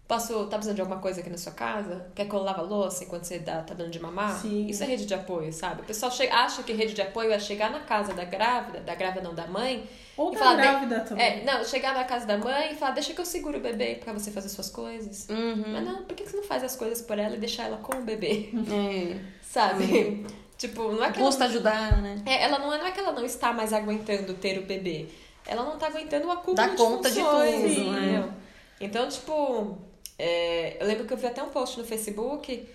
posso, 0.08 0.34
tá 0.48 0.58
precisando 0.58 0.76
de 0.76 0.82
alguma 0.82 1.00
coisa 1.00 1.22
aqui 1.22 1.30
na 1.30 1.38
sua 1.38 1.54
casa? 1.54 2.08
Quer 2.14 2.28
que 2.28 2.34
eu 2.36 2.42
lave 2.44 2.60
a 2.60 2.64
louça 2.64 3.04
enquanto 3.06 3.24
você 3.24 3.40
dá, 3.40 3.62
tá 3.62 3.74
dando 3.74 3.90
de 3.90 4.00
mamar? 4.00 4.40
Sim. 4.42 4.68
Isso 4.68 4.84
é 4.84 4.86
rede 4.86 5.06
de 5.06 5.14
apoio, 5.14 5.52
sabe? 5.54 5.82
O 5.82 5.86
pessoal 5.86 6.12
chega, 6.12 6.36
acha 6.36 6.62
que 6.62 6.74
rede 6.74 6.94
de 6.94 7.02
apoio 7.02 7.32
é 7.32 7.40
chegar 7.40 7.72
na 7.72 7.80
casa 7.80 8.14
da 8.14 8.26
grávida, 8.26 8.82
da 8.82 8.94
grávida 8.96 9.22
não, 9.22 9.34
da 9.34 9.48
mãe, 9.48 9.88
Ou 10.18 10.32
da 10.32 10.38
fala, 10.40 10.56
grávida 10.56 11.00
também. 11.00 11.26
é, 11.26 11.44
não, 11.46 11.64
chegar 11.64 11.94
na 11.96 12.04
casa 12.04 12.26
da 12.26 12.38
mãe 12.38 12.74
e 12.74 12.76
falar, 12.76 12.92
deixa 12.92 13.14
que 13.14 13.22
eu 13.22 13.26
seguro 13.26 13.58
o 13.60 13.62
bebê 13.62 13.96
pra 13.96 14.12
você 14.12 14.30
fazer 14.30 14.50
suas 14.50 14.70
coisas. 14.70 15.28
Uhum. 15.30 15.72
Mas 15.72 15.86
não, 15.86 16.04
por 16.04 16.16
que 16.16 16.26
você 16.30 16.36
não 16.36 16.44
faz 16.44 16.64
as 16.64 16.76
coisas 16.76 17.02
por 17.02 17.18
ela 17.18 17.36
e 17.36 17.40
deixa 17.40 17.64
ela 17.64 17.78
com 17.78 17.96
o 17.98 18.02
bebê? 18.02 18.50
É. 18.70 19.36
Sabe? 19.42 20.26
Tipo, 20.58 20.92
não 20.92 21.04
é 21.04 21.12
que 21.12 21.20
ela 21.20 21.28
Custa 21.28 21.46
ajudar, 21.46 22.02
né? 22.02 22.22
é, 22.26 22.44
ela 22.44 22.60
não 22.60 22.74
é, 22.74 22.78
não 22.78 22.86
é 22.86 22.92
que 22.92 23.00
ela 23.00 23.12
não 23.12 23.26
está 23.26 23.52
mais 23.54 23.74
aguentando 23.74 24.34
ter 24.36 24.58
o 24.60 24.64
bebê. 24.64 25.08
Ela 25.46 25.64
não 25.64 25.78
tá 25.78 25.88
aguentando 25.88 26.28
o 26.28 26.32
acúmulo 26.32 26.56
Dá 26.56 26.68
de 26.68 26.78
conta 26.78 27.10
de 27.12 27.20
funções, 27.20 27.76
tudo, 27.76 27.90
entendeu? 27.90 28.22
né? 28.22 28.34
Então, 28.82 29.08
tipo, 29.08 29.78
é, 30.18 30.78
eu 30.80 30.88
lembro 30.88 31.06
que 31.06 31.14
eu 31.14 31.18
vi 31.18 31.28
até 31.28 31.44
um 31.44 31.50
post 31.50 31.78
no 31.78 31.86
Facebook 31.86 32.68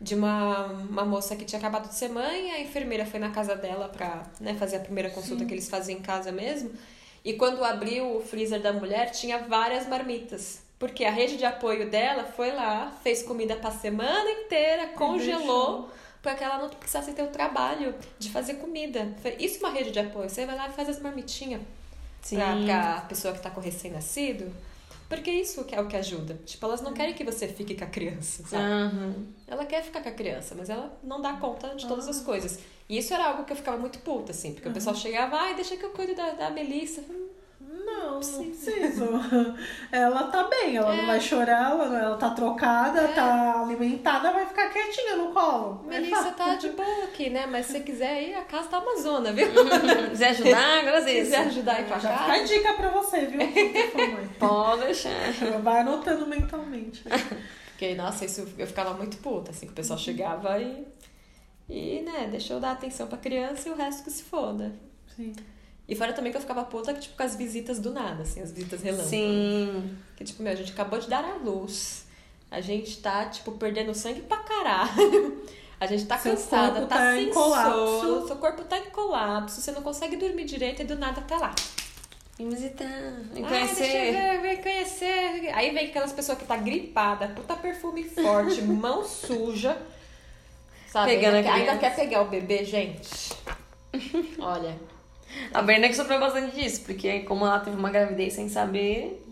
de 0.00 0.14
uma, 0.14 0.66
uma 0.66 1.04
moça 1.04 1.34
que 1.34 1.44
tinha 1.44 1.58
acabado 1.58 1.88
de 1.88 1.94
ser 1.94 2.08
mãe, 2.08 2.52
a 2.52 2.60
enfermeira 2.60 3.04
foi 3.04 3.18
na 3.18 3.30
casa 3.30 3.56
dela 3.56 3.88
pra 3.88 4.24
né, 4.40 4.54
fazer 4.54 4.76
a 4.76 4.80
primeira 4.80 5.10
consulta 5.10 5.44
que 5.44 5.52
eles 5.52 5.68
faziam 5.68 5.98
em 5.98 6.02
casa 6.02 6.30
mesmo. 6.30 6.70
E 7.24 7.32
quando 7.32 7.64
abriu 7.64 8.16
o 8.16 8.20
freezer 8.20 8.60
da 8.60 8.72
mulher, 8.72 9.10
tinha 9.10 9.38
várias 9.38 9.88
marmitas. 9.88 10.62
Porque 10.78 11.04
a 11.04 11.10
rede 11.10 11.36
de 11.36 11.44
apoio 11.44 11.90
dela 11.90 12.24
foi 12.24 12.52
lá, 12.52 12.92
fez 13.02 13.22
comida 13.24 13.56
pra 13.56 13.72
semana 13.72 14.30
inteira, 14.30 14.88
congelou, 14.88 15.90
para 16.22 16.34
que 16.34 16.42
ela 16.44 16.58
não 16.58 16.68
precisasse 16.68 17.12
ter 17.12 17.22
o 17.22 17.28
trabalho 17.28 17.94
de 18.18 18.30
fazer 18.30 18.54
comida. 18.54 19.14
Foi- 19.22 19.36
Isso 19.38 19.56
é 19.64 19.68
uma 19.68 19.74
rede 19.76 19.90
de 19.90 19.98
apoio. 20.00 20.28
Você 20.28 20.44
vai 20.46 20.56
lá 20.56 20.68
e 20.68 20.72
faz 20.72 20.88
as 20.88 21.00
marmitinhas 21.00 21.60
pra, 22.36 22.56
pra 22.64 23.00
pessoa 23.02 23.32
que 23.34 23.40
tá 23.40 23.50
com 23.50 23.60
recém-nascido. 23.60 24.52
Porque 25.08 25.30
isso 25.30 25.64
que 25.64 25.74
é 25.74 25.80
o 25.80 25.86
que 25.86 25.96
ajuda. 25.96 26.38
Tipo, 26.44 26.66
elas 26.66 26.82
não 26.82 26.92
querem 26.92 27.14
que 27.14 27.24
você 27.24 27.48
fique 27.48 27.74
com 27.74 27.84
a 27.84 27.86
criança, 27.86 28.42
sabe? 28.46 28.62
Aham. 28.62 29.14
Ela 29.46 29.64
quer 29.64 29.82
ficar 29.82 30.02
com 30.02 30.08
a 30.10 30.12
criança, 30.12 30.54
mas 30.54 30.68
ela 30.68 30.98
não 31.02 31.22
dá 31.22 31.32
conta 31.34 31.74
de 31.74 31.86
todas 31.86 32.06
as 32.08 32.20
coisas. 32.20 32.58
E 32.90 32.98
isso 32.98 33.14
era 33.14 33.28
algo 33.28 33.44
que 33.44 33.52
eu 33.52 33.56
ficava 33.56 33.78
muito 33.78 33.98
puta, 34.00 34.32
assim, 34.32 34.52
porque 34.52 34.68
o 34.68 34.72
pessoal 34.72 34.94
chegava, 34.94 35.36
ai, 35.36 35.54
deixa 35.54 35.76
que 35.78 35.84
eu 35.84 35.90
cuido 35.90 36.14
da, 36.14 36.32
da 36.32 36.50
Melissa. 36.50 37.00
Hum, 37.08 37.27
Não, 38.20 38.44
preciso. 38.44 39.08
Ela 39.92 40.24
tá 40.24 40.44
bem, 40.44 40.76
ela 40.76 40.92
É. 40.94 40.96
não 40.98 41.06
vai 41.06 41.20
chorar, 41.20 41.70
ela, 41.70 41.98
ela 41.98 42.16
tá 42.16 42.30
trocada, 42.30 43.08
tá 43.08 43.60
alimentada, 43.62 44.32
vai 44.32 44.46
ficar 44.46 44.68
quietinha 44.70 45.16
no 45.16 45.32
colo. 45.32 45.84
Melissa 45.86 46.32
tá 46.32 46.54
de 46.56 46.68
boa 46.70 47.04
aqui, 47.04 47.30
né? 47.30 47.46
Mas 47.46 47.66
se 47.66 47.72
você 47.72 47.80
quiser 47.80 48.22
ir, 48.22 48.34
a 48.34 48.42
casa 48.42 48.68
tá 48.68 48.78
amazona, 48.78 49.32
viu? 49.32 49.46
Quiser 50.10 50.28
ajudar, 50.30 50.78
agora 50.80 51.02
Se 51.02 51.14
quiser 51.14 51.38
ajudar 51.46 51.76
a 51.76 51.80
ir 51.80 51.86
pra 51.86 51.98
Já 51.98 52.10
fica 52.18 52.24
a 52.24 52.26
casa. 52.38 52.44
dica 52.44 52.72
pra 52.74 52.90
você, 52.90 53.26
viu? 53.26 53.40
Pode 54.38 54.82
deixar. 54.84 55.10
Vai 55.62 55.80
anotando 55.80 56.26
mentalmente. 56.26 57.02
Porque, 57.70 57.94
nossa, 57.94 58.24
isso 58.24 58.46
eu 58.58 58.66
ficava 58.66 58.92
muito 58.94 59.16
puta, 59.18 59.50
assim, 59.50 59.66
que 59.66 59.72
o 59.72 59.76
pessoal 59.76 59.98
chegava 59.98 60.58
e. 60.60 60.84
E, 61.68 62.00
né, 62.00 62.28
deixa 62.30 62.54
eu 62.54 62.60
dar 62.60 62.72
atenção 62.72 63.06
pra 63.06 63.18
criança 63.18 63.68
e 63.68 63.72
o 63.72 63.76
resto 63.76 64.02
que 64.02 64.10
se 64.10 64.22
foda. 64.22 64.72
Sim. 65.14 65.32
E 65.88 65.96
fora 65.96 66.12
também 66.12 66.30
que 66.30 66.36
eu 66.36 66.42
ficava 66.42 66.64
puta, 66.64 66.92
que, 66.92 67.00
tipo, 67.00 67.16
com 67.16 67.22
as 67.22 67.34
visitas 67.34 67.78
do 67.78 67.90
nada, 67.92 68.22
assim, 68.22 68.42
as 68.42 68.52
visitas 68.52 68.82
relâmpago. 68.82 69.08
Sim. 69.08 69.96
Que, 70.16 70.24
tipo, 70.24 70.42
meu, 70.42 70.52
a 70.52 70.56
gente 70.56 70.72
acabou 70.72 70.98
de 70.98 71.08
dar 71.08 71.24
à 71.24 71.34
luz. 71.36 72.04
A 72.50 72.60
gente 72.60 72.98
tá, 73.00 73.24
tipo, 73.26 73.52
perdendo 73.52 73.94
sangue 73.94 74.20
pra 74.22 74.36
caralho. 74.38 75.42
A 75.80 75.86
gente 75.86 76.06
tá 76.06 76.18
Seu 76.18 76.32
cansada, 76.32 76.80
tá, 76.86 76.96
tá 76.96 77.12
sem 77.14 77.28
em 77.28 77.32
colapso. 77.32 78.00
sono, 78.00 78.26
seu 78.26 78.36
corpo 78.36 78.64
tá 78.64 78.76
em 78.78 78.90
colapso, 78.90 79.60
você 79.60 79.70
não 79.70 79.80
consegue 79.80 80.16
dormir 80.16 80.44
direito 80.44 80.82
e 80.82 80.84
do 80.84 80.96
nada 80.98 81.20
tá 81.22 81.36
lá. 81.38 81.54
Vem 82.36 82.48
visitar. 82.50 82.86
Vem 83.32 83.44
Ah, 83.44 83.48
conhecer. 83.48 84.12
ver, 84.12 84.40
vem 84.42 84.56
conhecer. 84.62 85.50
Aí 85.54 85.70
vem 85.72 85.86
aquelas 85.86 86.12
pessoas 86.12 86.36
que 86.36 86.44
tá 86.44 86.56
gripada, 86.56 87.28
puta 87.28 87.54
perfume 87.54 88.04
forte, 88.04 88.60
mão 88.66 89.04
suja. 89.04 89.80
Sabe? 90.88 91.12
Pegando 91.14 91.36
ainda, 91.36 91.52
ainda 91.52 91.78
quer 91.78 91.94
pegar 91.94 92.22
o 92.22 92.28
bebê, 92.28 92.64
gente. 92.64 93.32
Olha. 94.38 94.76
A 95.52 95.62
Berna 95.62 95.88
que 95.88 95.94
sofreu 95.94 96.20
bastante 96.20 96.54
disso, 96.56 96.82
porque 96.84 97.20
como 97.20 97.46
ela 97.46 97.60
teve 97.60 97.76
uma 97.76 97.90
gravidez 97.90 98.34
sem 98.34 98.48
saber, 98.48 99.24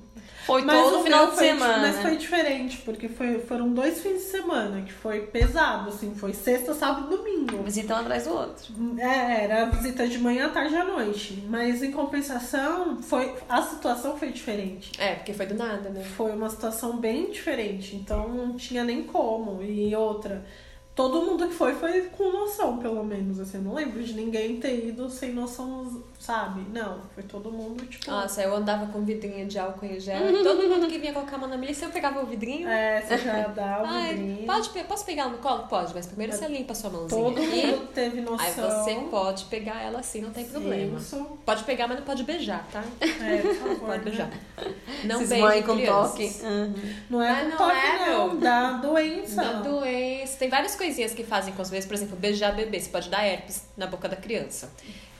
foi 0.46 0.62
Mas 0.62 0.80
todo 0.80 1.00
o 1.00 1.02
final 1.02 1.26
de 1.30 1.36
semana. 1.38 1.78
Mas 1.78 1.98
foi 1.98 2.16
diferente, 2.16 2.78
porque 2.84 3.08
foi, 3.08 3.40
foram 3.40 3.72
dois 3.74 4.00
fins 4.00 4.18
de 4.18 4.30
semana 4.30 4.82
que 4.82 4.92
foi 4.92 5.22
pesado, 5.22 5.88
assim, 5.88 6.14
foi 6.14 6.32
sexta, 6.32 6.72
sábado 6.72 7.12
e 7.12 7.16
domingo. 7.16 7.64
Visita 7.64 7.94
um 7.94 7.96
atrás 7.96 8.24
do 8.26 8.30
outro. 8.32 8.72
É, 8.96 9.42
era 9.44 9.64
visita 9.64 10.06
de 10.06 10.18
manhã, 10.18 10.48
tarde 10.50 10.72
e 10.72 10.76
à 10.76 10.84
noite. 10.84 11.42
Mas 11.48 11.82
em 11.82 11.90
compensação, 11.90 13.02
foi, 13.02 13.34
a 13.48 13.60
situação 13.62 14.16
foi 14.16 14.30
diferente. 14.30 14.92
É, 15.00 15.16
porque 15.16 15.32
foi 15.32 15.46
do 15.46 15.54
nada, 15.54 15.90
né? 15.90 16.04
Foi 16.16 16.30
uma 16.30 16.48
situação 16.48 16.96
bem 16.98 17.28
diferente, 17.32 17.96
então 17.96 18.28
não 18.28 18.54
tinha 18.54 18.84
nem 18.84 19.02
como. 19.02 19.64
E 19.64 19.96
outra, 19.96 20.44
todo 20.96 21.20
mundo 21.20 21.46
que 21.46 21.54
foi 21.54 21.74
foi 21.74 22.02
com 22.08 22.32
noção, 22.32 22.78
pelo 22.78 23.04
menos. 23.04 23.38
Assim, 23.38 23.58
eu 23.58 23.62
não 23.62 23.74
lembro 23.74 24.02
de 24.02 24.14
ninguém 24.14 24.58
ter 24.58 24.88
ido 24.88 25.08
sem 25.10 25.32
noção, 25.32 26.02
sabe? 26.26 26.66
Não, 26.72 27.02
foi 27.14 27.22
todo 27.22 27.52
mundo, 27.52 27.86
tipo. 27.86 28.10
Nossa, 28.10 28.42
eu 28.42 28.54
andava 28.54 28.86
com 28.86 29.02
vidrinho 29.02 29.46
de 29.46 29.58
álcool 29.58 29.86
em 29.86 30.00
gel. 30.00 30.28
e 30.28 30.42
Todo 30.42 30.68
mundo 30.68 30.88
que 30.88 30.98
vinha 30.98 31.12
colocar 31.12 31.36
a 31.36 31.38
mão 31.38 31.48
na 31.48 31.56
Melissa, 31.56 31.84
eu 31.84 31.90
pegava 31.90 32.20
o 32.20 32.26
vidrinho. 32.26 32.68
É, 32.68 33.00
você 33.00 33.18
já 33.18 33.46
dá 33.48 33.82
o 33.82 33.86
Ai, 33.86 34.14
vidrinho. 34.14 34.46
pode, 34.46 34.68
posso 34.84 35.04
pegar 35.06 35.22
ela 35.22 35.32
no 35.32 35.38
colo? 35.38 35.68
Pode, 35.68 35.94
mas 35.94 36.06
primeiro 36.06 36.32
você 36.32 36.48
limpa 36.48 36.72
a 36.72 36.74
sua 36.74 36.90
mãozinha. 36.90 37.22
Todo 37.22 37.40
aqui. 37.40 37.66
mundo 37.66 37.88
teve 37.94 38.20
noção. 38.20 38.44
Aí 38.44 38.52
você 38.52 38.94
pode 39.08 39.44
pegar 39.44 39.80
ela 39.82 40.00
assim, 40.00 40.20
não 40.20 40.30
tem 40.30 40.44
problema. 40.44 40.98
Isso. 40.98 41.38
Pode 41.44 41.62
pegar, 41.62 41.86
mas 41.86 41.98
não 41.98 42.04
pode 42.04 42.24
beijar, 42.24 42.66
tá? 42.72 42.82
É, 43.00 43.42
por 43.42 43.54
favor. 43.54 43.76
Pode 43.86 43.98
né? 43.98 44.04
beijar. 44.04 44.30
Não 45.04 45.16
Esses 45.16 45.28
beije 45.28 45.42
mãe 45.44 45.62
com 45.62 45.74
crianças. 45.76 46.10
toque. 46.10 46.44
Uhum. 46.44 46.74
Não 47.10 47.22
é 47.22 47.30
Mas 47.30 47.42
com 47.42 47.48
não 47.50 47.56
toque, 47.56 47.86
é, 47.86 47.98
não. 47.98 48.28
meu. 48.28 48.36
Dá 48.40 48.72
doença. 48.72 49.36
Da 49.36 49.52
doença. 49.60 50.38
Tem 50.38 50.48
várias 50.48 50.74
coisinhas 50.74 51.12
que 51.14 51.22
fazem 51.22 51.54
com 51.54 51.62
os 51.62 51.68
bebês. 51.70 51.86
Por 51.86 51.94
exemplo, 51.94 52.16
beijar 52.16 52.54
bebê. 52.54 52.80
Você 52.80 52.90
pode 52.90 53.08
dar 53.08 53.24
herpes 53.24 53.64
na 53.76 53.86
boca 53.86 54.08
da 54.08 54.16
criança. 54.16 54.72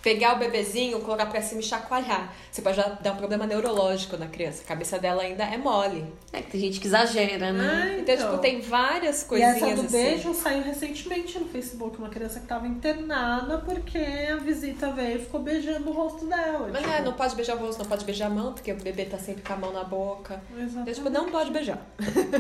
Pegar 0.06 0.36
o 0.36 0.38
bebezinho, 0.38 1.00
colocar 1.00 1.26
pra 1.26 1.42
cima 1.42 1.60
e 1.60 1.64
chacoalhar. 1.64 2.32
Você 2.48 2.62
pode 2.62 2.76
dar 3.02 3.12
um 3.12 3.16
problema 3.16 3.44
neurológico 3.44 4.16
na 4.16 4.28
criança. 4.28 4.62
A 4.62 4.64
cabeça 4.68 5.00
dela 5.00 5.22
ainda 5.22 5.42
é 5.42 5.58
mole. 5.58 6.06
É 6.32 6.40
que 6.42 6.52
tem 6.52 6.60
gente 6.60 6.78
que 6.78 6.86
exagera, 6.86 7.50
né? 7.52 7.92
Ah, 7.96 7.98
Então, 7.98 8.16
tipo, 8.16 8.38
tem 8.38 8.60
várias 8.60 9.22
E 9.22 9.24
coisinhas 9.26 9.56
essa 9.62 9.74
do 9.74 9.80
assim. 9.86 9.88
beijo 10.00 10.32
saiu 10.32 10.62
recentemente 10.62 11.36
no 11.40 11.46
Facebook. 11.48 11.98
Uma 11.98 12.08
criança 12.08 12.38
que 12.38 12.46
tava 12.46 12.68
internada 12.68 13.58
porque 13.58 13.98
a 13.98 14.36
visita 14.36 14.92
veio 14.92 15.16
e 15.16 15.18
ficou 15.24 15.40
beijando 15.40 15.90
o 15.90 15.92
rosto 15.92 16.24
dela. 16.26 16.68
Mas 16.70 16.76
tipo, 16.82 16.86
não, 16.88 16.94
é, 16.94 17.02
não 17.02 17.12
pode 17.14 17.34
beijar 17.34 17.56
o 17.56 17.58
rosto, 17.58 17.80
não 17.80 17.86
pode 17.86 18.04
beijar 18.04 18.26
a 18.26 18.30
mão, 18.30 18.52
porque 18.52 18.70
o 18.70 18.76
bebê 18.76 19.06
tá 19.06 19.18
sempre 19.18 19.42
com 19.42 19.52
a 19.54 19.56
mão 19.56 19.72
na 19.72 19.82
boca. 19.82 20.40
Então, 20.52 20.64
Exatamente. 20.64 20.94
tipo, 20.94 21.10
não 21.10 21.30
pode 21.32 21.50
beijar. 21.50 21.84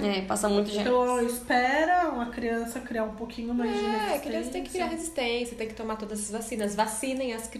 É, 0.04 0.20
passa 0.22 0.48
muito 0.48 0.70
gente. 0.70 0.82
Então, 0.82 1.20
espera 1.26 2.10
uma 2.10 2.26
criança 2.26 2.78
criar 2.78 3.02
um 3.02 3.16
pouquinho 3.16 3.52
mais 3.52 3.72
de 3.72 3.78
É, 3.78 3.88
resistência. 3.88 4.14
a 4.14 4.18
criança 4.20 4.50
tem 4.50 4.62
que 4.62 4.70
criar 4.70 4.86
resistência, 4.86 5.56
tem 5.56 5.66
que 5.66 5.74
tomar 5.74 5.96
todas 5.96 6.20
as 6.20 6.30
vacinas. 6.30 6.76
Vacinem 6.76 7.32
as 7.32 7.42
crianças, 7.42 7.55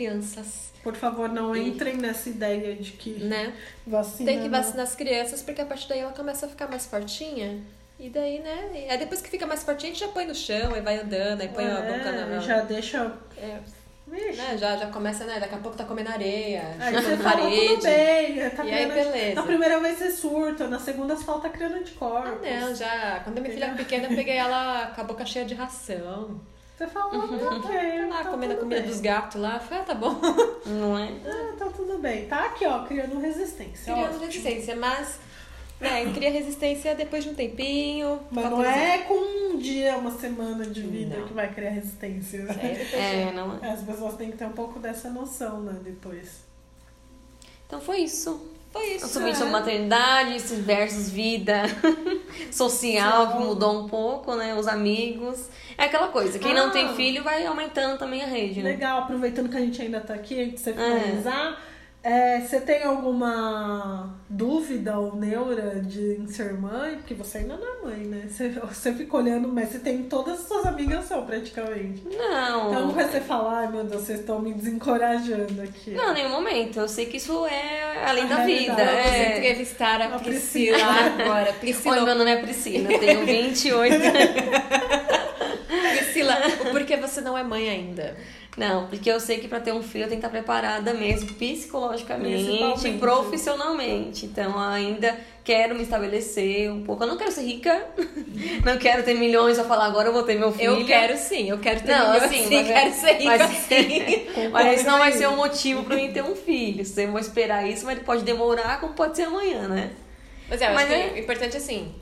Por 0.82 0.94
favor, 0.94 1.28
não 1.28 1.54
E- 1.56 1.68
entrem 1.68 1.96
nessa 1.96 2.28
ideia 2.28 2.74
de 2.76 2.92
que 2.92 3.10
né? 3.24 3.52
vacina... 3.86 4.30
Tem 4.30 4.40
que 4.42 4.48
não- 4.48 4.58
vacinar 4.62 4.84
as 4.84 4.94
crianças, 4.94 5.42
porque 5.42 5.60
a 5.60 5.66
partir 5.66 5.88
daí 5.88 5.98
ela 6.00 6.12
começa 6.12 6.46
a 6.46 6.48
ficar 6.48 6.68
mais 6.68 6.86
fortinha. 6.86 7.60
E 7.98 8.08
daí, 8.10 8.38
né? 8.40 8.86
Aí 8.90 8.98
depois 8.98 9.20
que 9.22 9.28
fica 9.30 9.46
mais 9.46 9.62
fortinha, 9.64 9.90
a 9.90 9.94
gente 9.94 10.04
já 10.04 10.12
põe 10.12 10.26
no 10.26 10.34
chão, 10.34 10.74
aí 10.74 10.80
vai 10.82 10.98
andando, 11.00 11.40
aí 11.40 11.48
põe 11.48 11.64
a 11.64 11.68
É, 11.78 11.98
boca 11.98 12.12
na. 12.12 12.38
Já 12.40 12.60
deixa... 12.60 13.12
É, 13.38 13.58
né? 14.06 14.56
já, 14.58 14.76
já 14.76 14.86
começa, 14.88 15.24
né? 15.24 15.40
Daqui 15.40 15.54
a 15.56 15.58
pouco 15.58 15.76
tá 15.76 15.84
comendo 15.84 16.10
areia, 16.10 16.62
Aí 16.78 16.94
chutando 16.94 17.22
parede. 17.24 17.68
tudo 17.68 17.82
bem. 17.82 18.50
Tá 18.50 18.64
E 18.64 18.70
aí, 18.72 18.86
beleza. 18.86 19.34
Na 19.34 19.42
primeira 19.42 19.80
vez 19.80 19.98
você 19.98 20.12
surta, 20.12 20.68
na 20.68 20.78
segunda 20.78 21.16
você 21.16 21.24
fala, 21.24 21.40
tá 21.40 21.48
criando 21.48 21.74
Ah, 21.74 21.78
anticorpos. 21.78 22.48
não, 22.48 22.74
já. 22.74 23.20
Quando 23.24 23.38
a 23.38 23.40
minha 23.40 23.52
filha 23.52 23.64
era 23.64 23.74
pequena, 23.74 24.08
eu 24.08 24.14
peguei 24.14 24.36
ela 24.38 24.92
com 24.94 25.00
a 25.00 25.04
boca 25.04 25.24
cheia 25.26 25.44
de 25.44 25.54
ração. 25.54 26.40
Você 26.76 26.86
fala, 26.88 27.10
ah, 27.14 27.56
ok. 27.56 28.06
Lá 28.08 28.22
tá 28.24 28.30
comendo 28.30 28.52
a 28.52 28.56
comida 28.56 28.80
bem. 28.82 28.90
dos 28.90 29.00
gatos 29.00 29.40
lá. 29.40 29.58
Foi, 29.58 29.78
ah, 29.78 29.82
tá 29.82 29.94
bom. 29.94 30.20
Não 30.66 30.98
é? 30.98 31.08
Ah, 31.24 31.54
tá 31.58 31.66
tudo 31.74 31.98
bem. 31.98 32.26
Tá 32.26 32.44
aqui, 32.46 32.66
ó, 32.66 32.84
criando 32.84 33.18
resistência. 33.18 33.92
Criando 33.94 34.08
ótimo. 34.16 34.26
resistência, 34.26 34.76
mas. 34.76 35.18
É, 35.80 36.04
cria 36.12 36.30
resistência 36.30 36.94
depois 36.94 37.22
de 37.24 37.30
um 37.30 37.34
tempinho. 37.34 38.20
Mas 38.30 38.44
falta 38.44 38.56
não 38.58 38.64
é 38.64 38.98
com 38.98 39.14
um 39.54 39.58
dia, 39.58 39.96
uma 39.98 40.10
semana 40.10 40.64
de 40.66 40.80
vida 40.80 41.18
Não. 41.18 41.26
que 41.28 41.34
vai 41.34 41.52
criar 41.52 41.68
resistência. 41.70 42.44
né? 42.44 42.88
É, 42.92 43.22
É, 43.28 43.32
não 43.32 43.58
é? 43.62 43.70
As 43.72 43.82
pessoas 43.82 44.14
têm 44.16 44.30
que 44.30 44.38
ter 44.38 44.46
um 44.46 44.52
pouco 44.52 44.78
dessa 44.78 45.10
noção, 45.10 45.60
né, 45.60 45.78
depois. 45.84 46.44
Então 47.66 47.78
foi 47.80 47.98
isso. 47.98 48.52
Foi 48.76 48.86
isso. 48.94 49.04
É. 49.06 49.08
sobre 49.08 49.30
maternidade, 49.50 50.36
esses 50.36 50.58
versus 50.64 51.10
vida 51.10 51.62
social 52.50 53.32
que 53.32 53.38
mudou 53.38 53.84
um 53.84 53.88
pouco, 53.88 54.34
né? 54.36 54.54
Os 54.54 54.66
amigos. 54.66 55.48
É 55.78 55.84
aquela 55.84 56.08
coisa, 56.08 56.38
quem 56.38 56.54
não 56.54 56.68
Ah. 56.68 56.70
tem 56.70 56.94
filho 56.94 57.22
vai 57.22 57.44
aumentando 57.44 57.98
também 57.98 58.22
a 58.22 58.26
rede, 58.26 58.62
né? 58.62 58.70
Legal, 58.70 59.00
aproveitando 59.00 59.48
que 59.50 59.56
a 59.56 59.60
gente 59.60 59.80
ainda 59.82 60.00
tá 60.00 60.14
aqui, 60.14 60.40
antes 60.40 60.54
de 60.54 60.60
você 60.60 60.70
É. 60.70 60.72
finalizar, 60.74 61.52
é, 61.52 61.56
você 62.46 62.60
tem 62.60 62.84
alguma 62.84 64.14
dúvida 64.28 64.96
ou 64.98 65.16
neura 65.16 65.80
de 65.80 66.16
em 66.20 66.26
ser 66.28 66.52
mãe? 66.54 66.96
Porque 66.96 67.14
você 67.14 67.38
ainda 67.38 67.56
não 67.56 67.66
é 67.66 67.82
mãe, 67.82 68.06
né? 68.06 68.22
Você, 68.28 68.48
você 68.50 68.92
fica 68.92 69.16
olhando, 69.16 69.48
mas 69.48 69.70
você 69.70 69.78
tem 69.80 70.04
todas 70.04 70.40
as 70.40 70.46
suas 70.46 70.66
amigas 70.66 71.04
são 71.06 71.24
praticamente. 71.26 72.02
Não. 72.06 72.68
Então 72.70 72.90
você 72.90 73.20
fala, 73.20 73.58
ai 73.60 73.72
meu 73.72 73.84
Deus, 73.84 74.02
vocês 74.02 74.20
estão 74.20 74.38
me 74.40 74.52
desencorajando 74.54 75.62
aqui. 75.62 75.90
Não, 75.92 76.10
em 76.12 76.14
nenhum 76.14 76.30
momento. 76.30 76.78
Eu 76.78 76.88
sei 76.88 77.06
que 77.06 77.16
isso 77.16 77.44
é 77.46 78.04
além 78.06 78.24
A 78.24 78.26
da 78.26 78.44
vida. 78.44 78.74
Vamos 78.74 78.90
É. 78.90 79.38
entrevistar 79.38 80.00
a, 80.00 80.14
A 80.14 80.18
Priscila, 80.18 80.78
Priscila. 80.78 81.22
agora. 81.24 81.46
Oi, 81.50 81.52
Priscila, 81.60 82.00
meu 82.04 82.14
nome 82.14 82.30
é 82.30 82.36
Priscila, 82.40 82.92
eu 82.92 82.98
tenho 83.00 83.26
28 83.26 83.94
O 86.68 86.70
porquê 86.72 86.96
você 86.96 87.20
não 87.20 87.36
é 87.36 87.42
mãe 87.42 87.68
ainda? 87.68 88.16
Não, 88.56 88.86
porque 88.86 89.10
eu 89.10 89.20
sei 89.20 89.38
que 89.38 89.48
pra 89.48 89.60
ter 89.60 89.72
um 89.72 89.82
filho 89.82 90.04
eu 90.04 90.08
tenho 90.08 90.18
que 90.20 90.26
estar 90.26 90.30
preparada 90.30 90.94
mesmo, 90.94 91.30
psicologicamente 91.34 92.50
e 92.88 92.98
profissionalmente. 92.98 94.24
Então 94.26 94.58
ainda 94.58 95.14
quero 95.44 95.74
me 95.74 95.82
estabelecer 95.82 96.70
um 96.72 96.82
pouco. 96.82 97.02
Eu 97.04 97.06
não 97.08 97.18
quero 97.18 97.30
ser 97.32 97.42
rica, 97.42 97.86
não 98.64 98.78
quero 98.78 99.02
ter 99.02 99.12
milhões 99.14 99.58
a 99.58 99.64
falar 99.64 99.84
agora 99.86 100.08
eu 100.08 100.12
vou 100.12 100.22
ter 100.22 100.38
meu 100.38 100.50
filho. 100.52 100.70
Eu 100.80 100.86
quero 100.86 101.16
sim, 101.18 101.50
eu 101.50 101.58
quero 101.58 101.80
ter 101.82 101.92
Não, 101.92 102.06
milhões 102.12 102.22
assim, 102.22 102.44
sim, 102.48 102.54
mas 102.56 102.70
é- 102.70 102.72
quero 102.72 102.94
ser 102.94 103.12
rica 103.12 103.38
mas- 103.38 103.56
sim. 103.58 104.26
Mas 104.52 104.80
isso 104.80 104.86
não 104.90 104.98
vai 104.98 105.12
ser 105.12 105.28
um 105.28 105.36
motivo 105.36 105.84
pra 105.84 105.96
mim 105.96 106.10
ter 106.12 106.22
um 106.22 106.34
filho. 106.34 106.82
Eu 106.96 107.10
vou 107.10 107.20
esperar 107.20 107.68
isso, 107.68 107.84
mas 107.84 107.98
pode 108.00 108.22
demorar, 108.22 108.80
como 108.80 108.94
pode 108.94 109.16
ser 109.16 109.24
amanhã, 109.24 109.68
né? 109.68 109.90
Mas 110.48 110.62
é, 110.62 110.72
Mas 110.72 110.88
que 110.88 110.94
é- 110.94 111.18
importante 111.18 111.56
assim. 111.56 111.92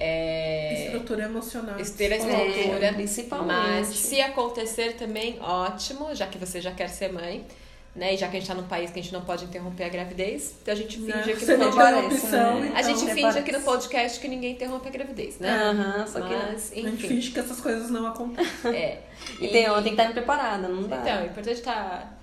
É. 0.00 0.84
Estrutura 0.86 1.24
emocional. 1.24 1.78
Esteira 1.80 2.14
a 2.14 2.18
psicológica. 2.18 2.56
estrutura, 2.58 2.86
É, 2.86 2.92
principalmente. 2.92 3.56
Mas 3.56 3.86
se 3.88 4.20
acontecer 4.20 4.92
também, 4.94 5.38
ótimo, 5.40 6.14
já 6.14 6.26
que 6.26 6.38
você 6.38 6.60
já 6.60 6.70
quer 6.70 6.88
ser 6.88 7.12
mãe, 7.12 7.44
né? 7.96 8.14
E 8.14 8.16
já 8.16 8.28
que 8.28 8.36
a 8.36 8.38
gente 8.40 8.48
tá 8.48 8.54
num 8.54 8.68
país 8.68 8.90
que 8.92 9.00
a 9.00 9.02
gente 9.02 9.12
não 9.12 9.22
pode 9.22 9.44
interromper 9.44 9.84
a 9.84 9.88
gravidez, 9.88 10.54
então 10.62 10.72
a 10.72 10.76
gente 10.76 10.98
finge 10.98 11.10
não 11.12 11.22
pode. 11.22 11.46
tem 11.46 11.72
parece, 11.72 12.06
opção, 12.14 12.60
né? 12.60 12.66
então. 12.68 12.76
A 12.78 12.82
gente 12.82 13.00
finge 13.06 13.20
parece. 13.22 13.38
aqui 13.40 13.52
no 13.52 13.60
podcast 13.62 14.20
que 14.20 14.28
ninguém 14.28 14.52
interrompe 14.52 14.86
a 14.86 14.90
gravidez, 14.92 15.38
né? 15.40 15.50
Aham, 15.50 16.06
só 16.06 16.20
que. 16.20 16.32
Mas, 16.34 16.70
A 16.70 16.74
gente 16.76 16.88
enfim. 16.90 17.08
finge 17.08 17.30
que 17.32 17.40
essas 17.40 17.60
coisas 17.60 17.90
não 17.90 18.06
acontecem. 18.06 18.70
É. 18.72 19.00
E 19.40 19.48
tem, 19.48 19.64
eu 19.64 19.72
tenho 19.82 19.96
que 19.96 20.00
estar 20.00 20.12
preparada, 20.12 20.68
não 20.68 20.84
dá. 20.84 20.98
Então, 20.98 21.18
é 21.18 21.24
importante 21.26 21.56
estar. 21.58 22.17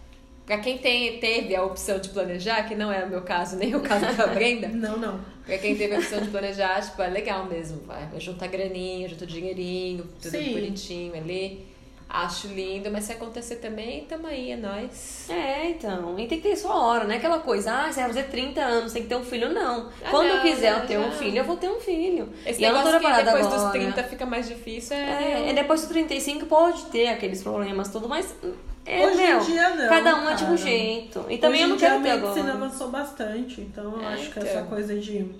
Pra 0.46 0.60
quem 0.60 0.78
tem, 0.78 1.20
teve 1.20 1.56
a 1.56 1.64
opção 1.64 1.98
de 2.00 2.10
planejar, 2.10 2.68
que 2.68 2.76
não 2.76 2.92
é 2.92 3.04
o 3.04 3.10
meu 3.10 3.22
caso, 3.22 3.56
nem 3.56 3.74
o 3.76 3.80
caso 3.80 4.16
da 4.16 4.28
Brenda, 4.28 4.68
Não, 4.74 4.98
não. 4.98 5.20
pra 5.46 5.58
quem 5.58 5.76
teve 5.76 5.96
a 5.96 6.00
opção 6.00 6.22
de 6.22 6.30
planejar, 6.30 6.82
tipo, 6.84 7.02
é 7.02 7.08
legal 7.08 7.46
mesmo. 7.48 7.80
Vai, 7.88 8.08
junta 8.20 8.46
graninha, 8.46 9.10
junta 9.10 9.26
dinheirinho, 9.26 10.04
tudo 10.22 10.32
Sim. 10.32 10.54
bonitinho 10.54 11.16
ali. 11.16 11.66
Acho 12.08 12.48
lindo, 12.48 12.90
mas 12.92 13.06
se 13.06 13.14
acontecer 13.14 13.56
também, 13.58 14.06
tamo 14.06 14.28
aí, 14.28 14.52
é 14.52 14.56
nóis. 14.56 15.28
É, 15.30 15.70
então. 15.72 16.18
E 16.20 16.28
tem 16.28 16.40
que 16.40 16.48
ter 16.50 16.56
sua 16.56 16.76
hora, 16.76 17.04
não 17.04 17.12
é 17.12 17.18
aquela 17.18 17.40
coisa, 17.40 17.72
ah, 17.74 17.92
você 17.92 18.00
vai 18.00 18.10
fazer 18.10 18.24
30 18.26 18.62
anos, 18.62 18.94
tem 18.94 19.02
que 19.04 19.10
ter 19.10 19.16
um 19.16 19.24
filho, 19.24 19.52
não. 19.52 19.90
Ah, 20.04 20.10
Quando 20.12 20.28
não, 20.30 20.36
eu 20.38 20.42
quiser 20.44 20.72
não, 20.72 20.80
eu 20.82 20.88
ter 20.88 21.00
um 21.00 21.12
filho, 21.12 21.38
eu 21.40 21.44
vou 21.44 21.58
ter 21.58 21.68
um 21.70 21.80
filho. 21.80 22.30
Esse 22.46 22.62
e 22.62 22.64
eu 22.64 22.72
não 22.74 22.84
tô 22.84 22.92
negócio 22.92 23.00
que 23.00 23.06
preparada 23.14 23.32
depois 23.38 23.46
agora. 23.54 23.62
dos 23.64 23.72
30 23.96 24.04
fica 24.04 24.26
mais 24.26 24.48
difícil 24.48 24.96
é. 24.96 25.50
É, 25.50 25.54
depois 25.54 25.82
dos 25.82 25.90
35 25.90 26.46
pode 26.46 26.84
ter 26.86 27.08
aqueles 27.08 27.42
problemas, 27.42 27.90
tudo, 27.90 28.08
mas 28.08 28.34
é, 28.86 29.06
Hoje 29.08 29.22
em 29.22 29.28
meu, 29.28 29.40
dia 29.40 29.70
não, 29.72 29.90
cada 29.90 30.16
um 30.16 30.30
é 30.30 30.36
de 30.36 30.44
um 30.44 30.48
cara. 30.48 30.58
jeito. 30.58 31.26
E 31.28 31.38
também 31.40 31.56
Hoje 31.56 31.64
eu 31.64 31.68
não 31.70 31.76
em 31.76 31.80
dia 31.80 31.90
quero 31.90 32.04
ter 32.04 32.10
a 32.12 32.16
medicina 32.18 32.52
agora. 32.52 32.66
avançou 32.66 32.90
bastante, 32.90 33.62
então 33.62 33.96
eu 33.96 34.02
É, 34.04 34.14
acho 34.14 34.30
que 34.32 34.40
então. 34.40 34.44
essa 34.44 34.62
coisa 34.64 34.96
de. 35.00 35.32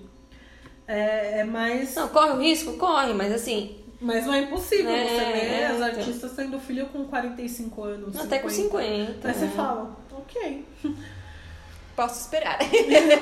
É, 0.88 1.40
é 1.40 1.44
mais. 1.44 1.94
Não, 1.94 2.08
corre 2.08 2.30
o 2.32 2.38
risco? 2.40 2.72
Corre, 2.74 3.12
mas 3.14 3.32
assim, 3.32 3.76
Mas 4.00 4.26
não 4.26 4.34
é 4.34 4.42
impossível 4.42 4.90
É, 4.90 5.04
você 5.08 5.24
ver 5.32 5.46
é, 5.46 5.66
as 5.66 5.76
então. 5.76 5.86
artistas 5.88 6.32
tendo 6.32 6.60
filho 6.60 6.86
com 6.86 7.04
45 7.04 7.82
anos. 7.82 8.16
até 8.16 8.38
com 8.38 8.48
50. 8.48 9.28
Aí 9.28 9.34
você 9.34 9.46
né? 9.46 9.52
fala, 9.56 9.96
ok. 10.12 10.64
Posso 11.96 12.20
esperar. 12.20 12.58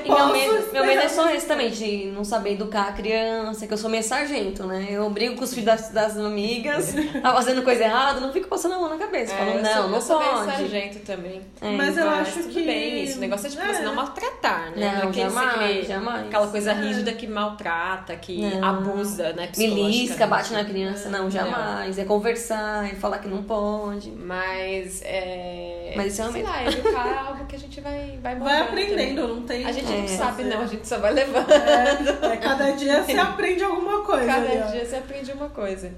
E 0.05 0.09
meu 0.09 0.17
Posso 0.17 0.33
medo, 0.33 0.73
meu 0.73 0.85
medo 0.85 1.01
é 1.03 1.09
só 1.09 1.31
esse 1.31 1.47
também, 1.47 1.71
de 1.71 2.07
não 2.07 2.25
saber 2.25 2.55
educar 2.55 2.89
a 2.89 2.93
criança, 2.93 3.67
que 3.67 3.73
eu 3.73 3.79
sou 3.79 3.89
meio 3.89 4.03
sargento, 4.03 4.65
né? 4.67 4.87
Eu 4.91 5.09
brigo 5.11 5.37
com 5.37 5.45
os 5.45 5.51
filhos 5.51 5.65
das, 5.67 5.89
das 5.91 6.17
amigas, 6.19 6.93
tá 7.23 7.33
fazendo 7.33 7.63
coisa 7.63 7.85
errada, 7.85 8.21
não 8.21 8.33
fico 8.33 8.49
passando 8.49 8.75
a 8.75 8.79
mão 8.79 8.89
na 8.91 8.97
cabeça. 8.97 9.33
É, 9.35 9.57
eu 9.57 9.63
não, 9.63 9.73
sou, 9.73 9.89
não 9.89 9.95
eu 9.97 10.01
sou 10.03 10.19
meio 10.19 10.33
pode. 10.33 10.47
sargento 10.47 10.99
também. 11.01 11.41
É, 11.61 11.71
Mas 11.71 11.97
eu 11.97 12.05
Mas 12.07 12.29
acho 12.29 12.41
tudo 12.43 12.53
que- 12.53 12.65
bem 12.67 13.05
isso. 13.05 13.19
O 13.19 13.21
negócio 13.21 13.47
é 13.47 13.51
tipo 13.51 13.63
É. 13.63 13.73
você 13.75 13.83
não 13.83 13.95
maltratar, 13.95 14.73
né? 14.77 14.99
Não, 15.03 15.09
aquele- 15.11 15.31
jamais, 15.31 15.55
aquele- 15.55 15.83
jamais. 15.85 16.27
Aquela 16.27 16.47
coisa 16.49 16.71
É. 16.73 16.75
rígida 16.75 17.13
que 17.13 17.27
maltrata, 17.29 18.17
que 18.17 18.41
Não. 18.43 18.65
abusa, 18.69 19.33
né? 19.35 19.51
Belisca, 19.57 20.27
bate 20.27 20.53
na 20.53 20.65
criança. 20.65 21.09
Não, 21.09 21.31
jamais. 21.31 21.97
É 21.99 22.05
conversar, 22.05 22.85
é 22.91 22.95
falar 22.97 23.19
que 23.19 23.29
não 23.29 23.43
pode. 23.45 24.11
Mas 24.11 25.01
é. 25.05 25.93
Mas 25.97 26.13
isso 26.13 26.23
é 26.23 26.25
uma 26.25 26.33
sei 26.33 26.43
medo. 26.43 26.53
lá, 26.53 26.65
educar 26.67 27.07
é 27.09 27.19
algo 27.29 27.47
que 27.47 27.55
a 27.57 27.59
gente 27.59 27.81
vai, 27.81 28.19
vai 28.21 28.35
aprendendo, 28.65 29.21
também. 29.23 29.35
não 29.37 29.43
tem. 29.43 29.65
A 29.67 29.73
gente 29.73 29.93
É. 29.93 29.97
não 29.99 30.09
sabe, 30.09 30.45
não, 30.45 30.61
a 30.63 30.67
gente 30.67 30.87
só 30.87 30.99
vai 30.99 31.13
levando. 31.13 31.51
É, 31.51 32.33
é, 32.33 32.37
cada 32.37 32.71
dia 32.73 33.03
você 33.03 33.13
aprende 33.19 33.63
alguma 33.65 34.03
coisa. 34.03 34.27
Cada 34.27 34.51
ali, 34.51 34.73
dia 34.73 34.85
você 34.87 34.97
aprende 34.97 35.33
uma 35.33 35.49
coisa. 35.49 35.93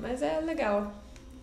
Mas 0.00 0.22
é 0.22 0.40
legal. 0.40 0.92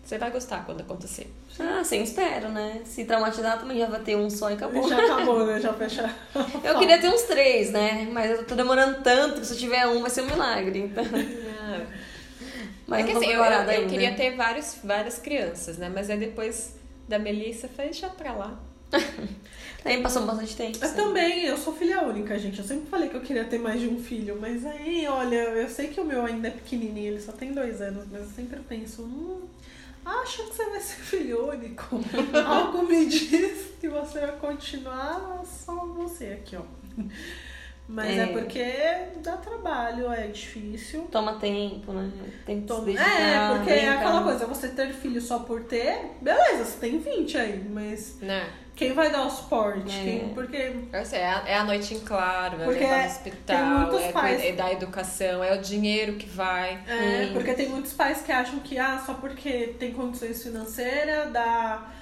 Você 0.04 0.18
vai 0.18 0.30
gostar 0.30 0.64
quando 0.66 0.80
acontecer. 0.80 1.32
Ah, 1.60 1.82
sim, 1.84 2.02
espero, 2.02 2.48
né? 2.48 2.80
Se 2.84 3.04
traumatizar 3.04 3.58
também 3.60 3.78
já 3.78 3.86
vai 3.86 4.00
ter 4.00 4.16
um 4.16 4.28
só 4.28 4.50
e 4.50 4.54
acabou. 4.54 4.88
Já 4.88 4.98
acabou, 4.98 5.46
né? 5.46 5.60
Já 5.60 5.72
fechou. 5.72 6.08
Eu 6.64 6.78
queria 6.78 7.00
ter 7.00 7.08
uns 7.08 7.22
três, 7.22 7.70
né? 7.70 8.08
Mas 8.10 8.30
eu 8.30 8.44
tô 8.44 8.54
demorando 8.54 9.00
tanto 9.02 9.40
que 9.40 9.46
se 9.46 9.52
eu 9.52 9.58
tiver 9.58 9.86
um 9.86 10.00
vai 10.00 10.10
ser 10.10 10.22
um 10.22 10.26
milagre. 10.26 10.80
Então... 10.80 11.04
Mas 12.86 13.00
é 13.00 13.10
que 13.10 13.16
assim, 13.16 13.30
eu, 13.30 13.42
eu, 13.42 13.70
eu 13.70 13.88
queria 13.88 14.14
ter 14.14 14.36
vários, 14.36 14.76
várias 14.82 15.18
crianças, 15.18 15.78
né? 15.78 15.88
Mas 15.88 16.10
aí 16.10 16.18
depois 16.18 16.74
da 17.08 17.18
Melissa, 17.18 17.68
deixa 17.76 18.08
pra 18.08 18.32
lá. 18.32 18.58
Aí 19.84 20.00
passou 20.00 20.24
bastante 20.24 20.56
tempo. 20.56 20.78
Eu 20.80 20.94
também, 20.94 21.44
eu 21.44 21.56
sou 21.58 21.74
filha 21.74 22.02
única, 22.02 22.38
gente. 22.38 22.58
Eu 22.58 22.64
sempre 22.64 22.88
falei 22.88 23.08
que 23.08 23.16
eu 23.16 23.20
queria 23.20 23.44
ter 23.44 23.58
mais 23.58 23.80
de 23.80 23.88
um 23.88 24.00
filho, 24.00 24.38
mas 24.40 24.64
aí, 24.64 25.06
olha, 25.08 25.34
eu 25.34 25.68
sei 25.68 25.88
que 25.88 26.00
o 26.00 26.04
meu 26.04 26.24
ainda 26.24 26.48
é 26.48 26.50
pequenininho, 26.52 27.08
ele 27.08 27.20
só 27.20 27.32
tem 27.32 27.52
dois 27.52 27.80
anos, 27.80 28.06
mas 28.08 28.22
eu 28.22 28.28
sempre 28.28 28.60
penso, 28.60 29.02
hum, 29.02 29.40
acha 30.04 30.44
que 30.44 30.54
você 30.54 30.64
vai 30.66 30.80
ser 30.80 31.02
filho 31.02 31.48
único? 31.48 32.00
Algo 32.46 32.86
me 32.86 33.06
diz 33.06 33.72
que 33.80 33.88
você 33.88 34.20
vai 34.20 34.36
continuar 34.36 35.42
só 35.44 35.74
você 35.86 36.26
aqui, 36.26 36.54
ó. 36.54 36.62
Mas 37.94 38.16
é, 38.16 38.22
É. 38.22 38.26
porque 38.28 38.64
dá 39.22 39.36
trabalho, 39.36 40.10
é 40.10 40.28
difícil. 40.28 41.02
Toma 41.12 41.34
tempo, 41.34 41.92
né? 41.92 42.10
Tem 42.46 42.56
que 42.56 42.62
se 42.62 42.68
Toma- 42.68 42.84
dedicar. 42.86 43.20
É, 43.20 43.56
porque 43.58 43.70
é 43.70 43.88
aquela 43.90 44.22
coisa, 44.22 44.46
você 44.46 44.68
ter 44.68 44.92
filho 44.94 45.20
só 45.20 45.40
por 45.40 45.64
ter, 45.64 46.12
beleza, 46.22 46.64
você 46.64 46.78
tem 46.78 46.98
20 46.98 47.36
aí, 47.36 47.62
mas 47.70 48.16
Né? 48.22 48.48
quem 48.74 48.94
vai 48.94 49.10
dar 49.10 49.26
o 49.26 49.30
suporte? 49.30 49.94
É. 49.94 50.02
Quem, 50.02 50.28
porque 50.30 50.72
Essa 50.90 51.16
É 51.16 51.26
a, 51.26 51.42
é 51.46 51.54
a 51.58 51.64
noite 51.64 51.92
em 51.94 52.00
claro, 52.00 52.62
é 52.62 52.64
Porque 52.64 52.80
levar 52.80 52.96
no 52.96 53.02
tem 53.02 53.10
hospital, 53.12 53.66
muitos 53.66 54.00
é, 54.00 54.12
pais- 54.12 54.42
é 54.44 54.52
dar 54.52 54.72
educação, 54.72 55.44
é 55.44 55.52
o 55.54 55.60
dinheiro 55.60 56.14
que 56.14 56.26
vai. 56.30 56.80
É, 56.88 57.26
Hum. 57.28 57.32
porque 57.34 57.52
tem 57.52 57.68
muitos 57.68 57.92
pais 57.92 58.22
que 58.22 58.32
acham 58.32 58.58
que 58.60 58.78
ah, 58.78 59.02
só 59.04 59.12
porque 59.14 59.74
tem 59.78 59.92
condições 59.92 60.42
financeiras, 60.42 61.30
dá, 61.30 61.92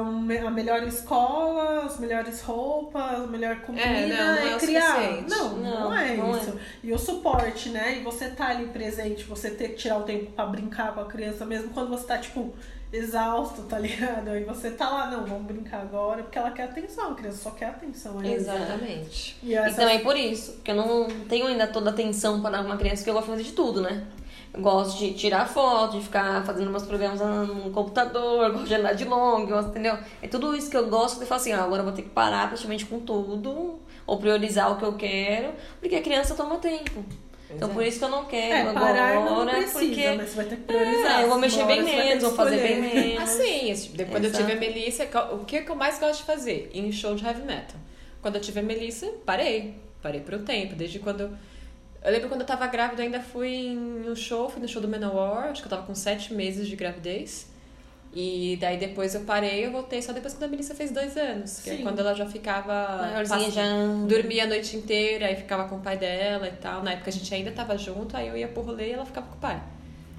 um 0.00 0.20
me- 0.20 0.38
a 0.38 0.50
melhor 0.50 0.82
escola, 0.82 1.84
as 1.86 1.98
melhores 1.98 2.42
roupas, 2.42 3.02
a 3.22 3.26
melhor 3.26 3.60
comida 3.62 3.84
É, 3.84 4.06
não, 4.08 4.26
não 4.46 4.54
é 4.54 4.58
criar. 4.58 5.22
Não, 5.28 5.48
não, 5.56 5.60
Não, 5.90 5.96
é 5.96 6.16
não 6.16 6.34
é. 6.34 6.38
isso. 6.38 6.58
E 6.82 6.92
o 6.92 6.98
suporte, 6.98 7.70
né? 7.70 7.98
E 7.98 8.02
você 8.04 8.28
tá 8.28 8.48
ali 8.48 8.66
presente, 8.66 9.24
você 9.24 9.50
ter 9.50 9.68
que 9.68 9.76
tirar 9.76 9.98
o 9.98 10.02
tempo 10.02 10.30
pra 10.32 10.44
brincar 10.46 10.92
com 10.94 11.00
a 11.00 11.06
criança, 11.06 11.44
mesmo 11.46 11.70
quando 11.70 11.88
você 11.88 12.06
tá, 12.06 12.18
tipo, 12.18 12.52
exausto, 12.92 13.62
tá 13.62 13.78
ligado? 13.80 14.28
Aí 14.28 14.44
você 14.44 14.70
tá 14.70 14.88
lá, 14.90 15.10
não, 15.10 15.24
vamos 15.24 15.46
brincar 15.46 15.80
agora, 15.80 16.22
porque 16.22 16.38
ela 16.38 16.50
quer 16.50 16.64
atenção, 16.64 17.12
a 17.12 17.14
criança 17.14 17.38
só 17.38 17.50
quer 17.52 17.66
atenção. 17.70 18.14
né? 18.20 18.32
Exatamente. 18.32 19.36
E 19.42 19.50
E 19.50 19.54
essa 19.54 19.76
também 19.80 20.00
por 20.00 20.16
isso, 20.16 20.52
porque 20.52 20.70
eu 20.70 20.76
não 20.76 21.08
tenho 21.28 21.46
ainda 21.46 21.66
toda 21.66 21.88
a 21.90 21.92
atenção 21.92 22.42
para 22.42 22.58
dar 22.58 22.66
uma 22.66 22.76
criança, 22.76 22.96
porque 22.98 23.10
eu 23.10 23.14
gosto 23.14 23.26
de 23.26 23.32
fazer 23.32 23.44
de 23.44 23.52
tudo, 23.52 23.80
né? 23.80 24.04
Gosto 24.58 24.98
de 24.98 25.14
tirar 25.14 25.48
foto, 25.48 25.96
de 25.96 26.04
ficar 26.04 26.44
fazendo 26.44 26.70
meus 26.70 26.82
programas 26.84 27.20
no 27.20 27.70
computador, 27.70 28.50
gosto 28.52 28.66
de 28.66 28.74
andar 28.74 28.92
de 28.92 29.04
longo, 29.04 29.46
gosto, 29.46 29.70
entendeu? 29.70 29.96
É 30.20 30.28
tudo 30.28 30.54
isso 30.54 30.70
que 30.70 30.76
eu 30.76 30.88
gosto 30.90 31.18
de 31.20 31.24
falar 31.26 31.40
assim, 31.40 31.52
ah, 31.52 31.62
agora 31.64 31.80
eu 31.80 31.84
vou 31.86 31.94
ter 31.94 32.02
que 32.02 32.10
parar 32.10 32.48
praticamente 32.48 32.84
com 32.84 33.00
tudo, 33.00 33.78
ou 34.06 34.18
priorizar 34.18 34.70
o 34.72 34.76
que 34.76 34.84
eu 34.84 34.92
quero, 34.92 35.52
porque 35.80 35.94
a 35.96 36.02
criança 36.02 36.34
toma 36.34 36.56
tempo. 36.58 37.02
Então 37.54 37.70
é. 37.70 37.72
por 37.72 37.82
isso 37.82 37.98
que 37.98 38.04
eu 38.04 38.08
não 38.10 38.24
quero 38.26 38.54
É, 38.54 38.60
agora, 38.70 38.74
parar 38.84 39.14
não 39.24 39.46
precisa, 39.46 39.78
porque 39.78 40.10
mas 40.16 40.28
você 40.30 40.36
vai 40.36 40.44
ter 40.46 40.56
que 40.56 40.62
priorizar. 40.62 41.20
é, 41.20 41.24
eu 41.24 41.28
vou 41.28 41.38
mexer 41.38 41.64
bem 41.64 41.82
menos, 41.82 42.22
vou 42.24 42.32
fazer 42.34 42.56
bem 42.58 42.80
menos. 42.80 43.22
Assim, 43.22 43.70
esse- 43.70 43.88
de- 43.88 44.04
quando 44.06 44.24
eu 44.24 44.32
tive 44.32 44.52
a 44.52 44.56
Melissa, 44.56 45.06
o 45.32 45.44
que 45.44 45.60
que 45.62 45.70
eu 45.70 45.76
mais 45.76 45.98
gosto 45.98 46.20
de 46.20 46.26
fazer? 46.26 46.70
Em 46.74 46.90
show 46.92 47.14
de 47.14 47.24
heavy 47.24 47.42
metal. 47.42 47.76
Quando 48.20 48.36
eu 48.36 48.40
tive 48.40 48.60
a 48.60 48.62
Melissa, 48.62 49.06
parei. 49.26 49.74
Parei 50.02 50.20
por 50.20 50.34
um 50.34 50.44
tempo. 50.44 50.74
Desde 50.74 50.98
quando. 50.98 51.36
Eu 52.04 52.10
lembro 52.10 52.28
quando 52.28 52.40
eu 52.40 52.46
tava 52.46 52.66
grávida, 52.66 53.02
eu 53.02 53.06
ainda 53.06 53.20
fui 53.20 53.48
em 53.48 54.08
um 54.08 54.16
show, 54.16 54.48
fui 54.50 54.60
no 54.60 54.66
show 54.66 54.82
do 54.82 54.88
Manowar, 54.88 55.50
acho 55.50 55.62
que 55.62 55.66
eu 55.66 55.70
tava 55.70 55.86
com 55.86 55.94
sete 55.94 56.34
meses 56.34 56.66
de 56.66 56.74
gravidez. 56.74 57.46
E 58.14 58.58
daí 58.60 58.76
depois 58.76 59.14
eu 59.14 59.22
parei, 59.22 59.64
eu 59.64 59.72
voltei 59.72 60.02
só 60.02 60.12
depois 60.12 60.34
quando 60.34 60.44
a 60.44 60.48
Melissa 60.48 60.74
fez 60.74 60.90
dois 60.90 61.16
anos. 61.16 61.60
Que 61.60 61.70
é 61.70 61.76
quando 61.78 61.98
ela 62.00 62.14
já 62.14 62.26
ficava. 62.26 62.98
Maiorzinha 62.98 63.50
já. 63.50 63.62
Dormia 64.06 64.44
a 64.44 64.46
noite 64.46 64.76
inteira, 64.76 65.26
aí 65.26 65.36
ficava 65.36 65.66
com 65.66 65.76
o 65.76 65.80
pai 65.80 65.96
dela 65.96 66.46
e 66.46 66.52
tal. 66.52 66.82
Na 66.82 66.92
época 66.92 67.08
a 67.08 67.12
gente 67.12 67.32
ainda 67.34 67.50
tava 67.52 67.78
junto, 67.78 68.14
aí 68.16 68.28
eu 68.28 68.36
ia 68.36 68.48
pro 68.48 68.62
rolê 68.62 68.88
e 68.88 68.92
ela 68.92 69.06
ficava 69.06 69.28
com 69.28 69.36
o 69.36 69.38
pai. 69.38 69.62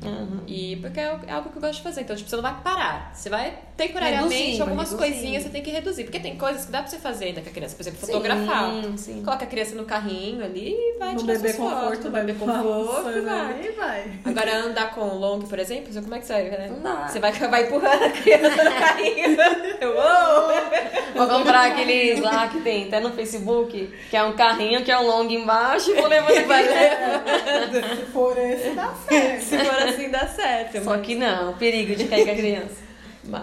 Uhum. 0.07 0.39
E 0.47 0.75
porque 0.77 0.99
é 0.99 1.15
é 1.27 1.31
algo 1.33 1.49
que 1.49 1.57
eu 1.57 1.61
gosto 1.61 1.75
de 1.77 1.81
fazer. 1.83 2.01
Então, 2.01 2.15
tipo, 2.15 2.29
você 2.29 2.35
não 2.35 2.43
vai 2.43 2.55
parar. 2.63 3.11
Você 3.13 3.29
vai 3.29 3.57
temporariamente, 3.77 4.33
Reduzir, 4.35 4.57
vai 4.57 4.61
algumas 4.67 4.91
reduzir. 4.91 5.09
coisinhas 5.11 5.43
você 5.43 5.49
tem 5.49 5.61
que 5.63 5.71
reduzir. 5.71 6.03
Porque 6.03 6.19
tem 6.19 6.37
coisas 6.37 6.65
que 6.65 6.71
dá 6.71 6.79
pra 6.79 6.87
você 6.87 6.97
fazer 6.97 7.25
ainda 7.25 7.41
com 7.41 7.49
a 7.49 7.51
criança. 7.51 7.75
Por 7.75 7.81
exemplo, 7.81 7.99
fotografar. 7.99 8.71
Sim, 8.71 8.97
sim. 8.97 9.23
Coloca 9.23 9.43
a 9.45 9.47
criança 9.47 9.75
no 9.75 9.85
carrinho 9.85 10.43
ali 10.43 10.73
e 10.73 10.97
vai 10.99 11.13
No 11.15 11.23
bebê 11.23 11.53
conforto, 11.53 12.03
No 12.05 12.11
vai 12.11 12.23
bebê 12.23 12.39
conforto 12.39 13.09
e 13.17 13.21
vai. 13.21 13.61
E 13.65 13.71
vai. 13.71 14.11
Agora, 14.25 14.57
andar 14.57 14.91
com 14.93 15.01
o 15.01 15.17
long, 15.19 15.39
por 15.41 15.59
exemplo, 15.59 15.91
você- 15.91 16.01
como 16.01 16.15
é 16.15 16.19
que 16.19 16.25
você 16.25 16.33
vai? 16.33 16.43
né? 16.43 16.67
Não 16.71 16.79
dá. 16.81 17.07
Você 17.07 17.19
vai, 17.19 17.31
vai 17.31 17.63
empurrando 17.63 18.03
a 18.03 18.09
criança 18.09 18.63
no 18.63 18.71
carrinho. 18.71 19.37
Vou 21.15 21.27
comprar 21.27 21.71
aqueles 21.71 22.19
lá 22.19 22.47
que 22.47 22.59
tem 22.61 22.87
até 22.87 22.99
no 22.99 23.11
Facebook, 23.11 23.93
que 24.09 24.17
é 24.17 24.23
um 24.23 24.33
carrinho, 24.33 24.83
que 24.83 24.91
é 24.91 24.97
um 24.97 25.05
long 25.05 25.29
embaixo, 25.29 25.91
e 25.91 25.93
vou 25.93 26.07
levando 26.07 26.31
aqui. 26.37 26.47
Vai 26.47 26.63
levando. 26.63 27.95
Se 27.97 28.05
for 28.11 28.37
esse, 28.37 28.69
dá 28.71 28.91
certo. 29.07 29.41
Se 29.43 29.57
for 29.59 29.89
assim, 29.93 30.09
dá 30.09 30.27
certo. 30.27 30.83
Só 30.83 30.97
que 30.99 31.15
não, 31.15 31.51
o 31.51 31.57
perigo 31.57 31.95
de 31.95 32.05
cair 32.05 32.25
com 32.25 32.31
a 32.31 32.35
criança. 32.35 32.83
Mas 33.25 33.41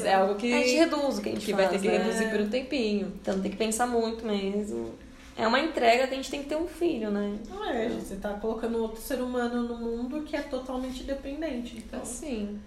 Mas, 0.00 0.04
é 0.04 0.14
algo 0.14 0.34
que, 0.34 0.52
A 0.52 0.58
gente 0.58 0.74
reduz 0.74 1.18
o 1.18 1.22
que 1.22 1.28
a 1.28 1.32
gente 1.32 1.44
que 1.46 1.52
faz, 1.52 1.68
vai 1.70 1.78
ter 1.78 1.80
que 1.80 1.88
né? 1.96 2.02
reduzir 2.04 2.28
por 2.30 2.40
um 2.40 2.48
tempinho. 2.48 3.12
Então 3.20 3.40
tem 3.40 3.50
que 3.52 3.56
pensar 3.56 3.86
muito 3.86 4.26
mesmo. 4.26 4.94
É 5.36 5.46
uma 5.46 5.60
entrega 5.60 6.06
que 6.08 6.12
a 6.12 6.16
gente 6.16 6.30
tem 6.30 6.42
que 6.42 6.48
ter 6.48 6.56
um 6.56 6.66
filho, 6.66 7.10
né? 7.10 7.38
Não 7.48 7.64
é, 7.64 7.88
gente, 7.88 8.02
você 8.04 8.16
tá 8.16 8.30
colocando 8.34 8.78
outro 8.82 9.00
ser 9.00 9.20
humano 9.22 9.62
no 9.62 9.76
mundo 9.76 10.22
que 10.22 10.34
é 10.36 10.42
totalmente 10.42 11.04
dependente. 11.04 11.76
Então, 11.78 12.02
Assim. 12.02 12.58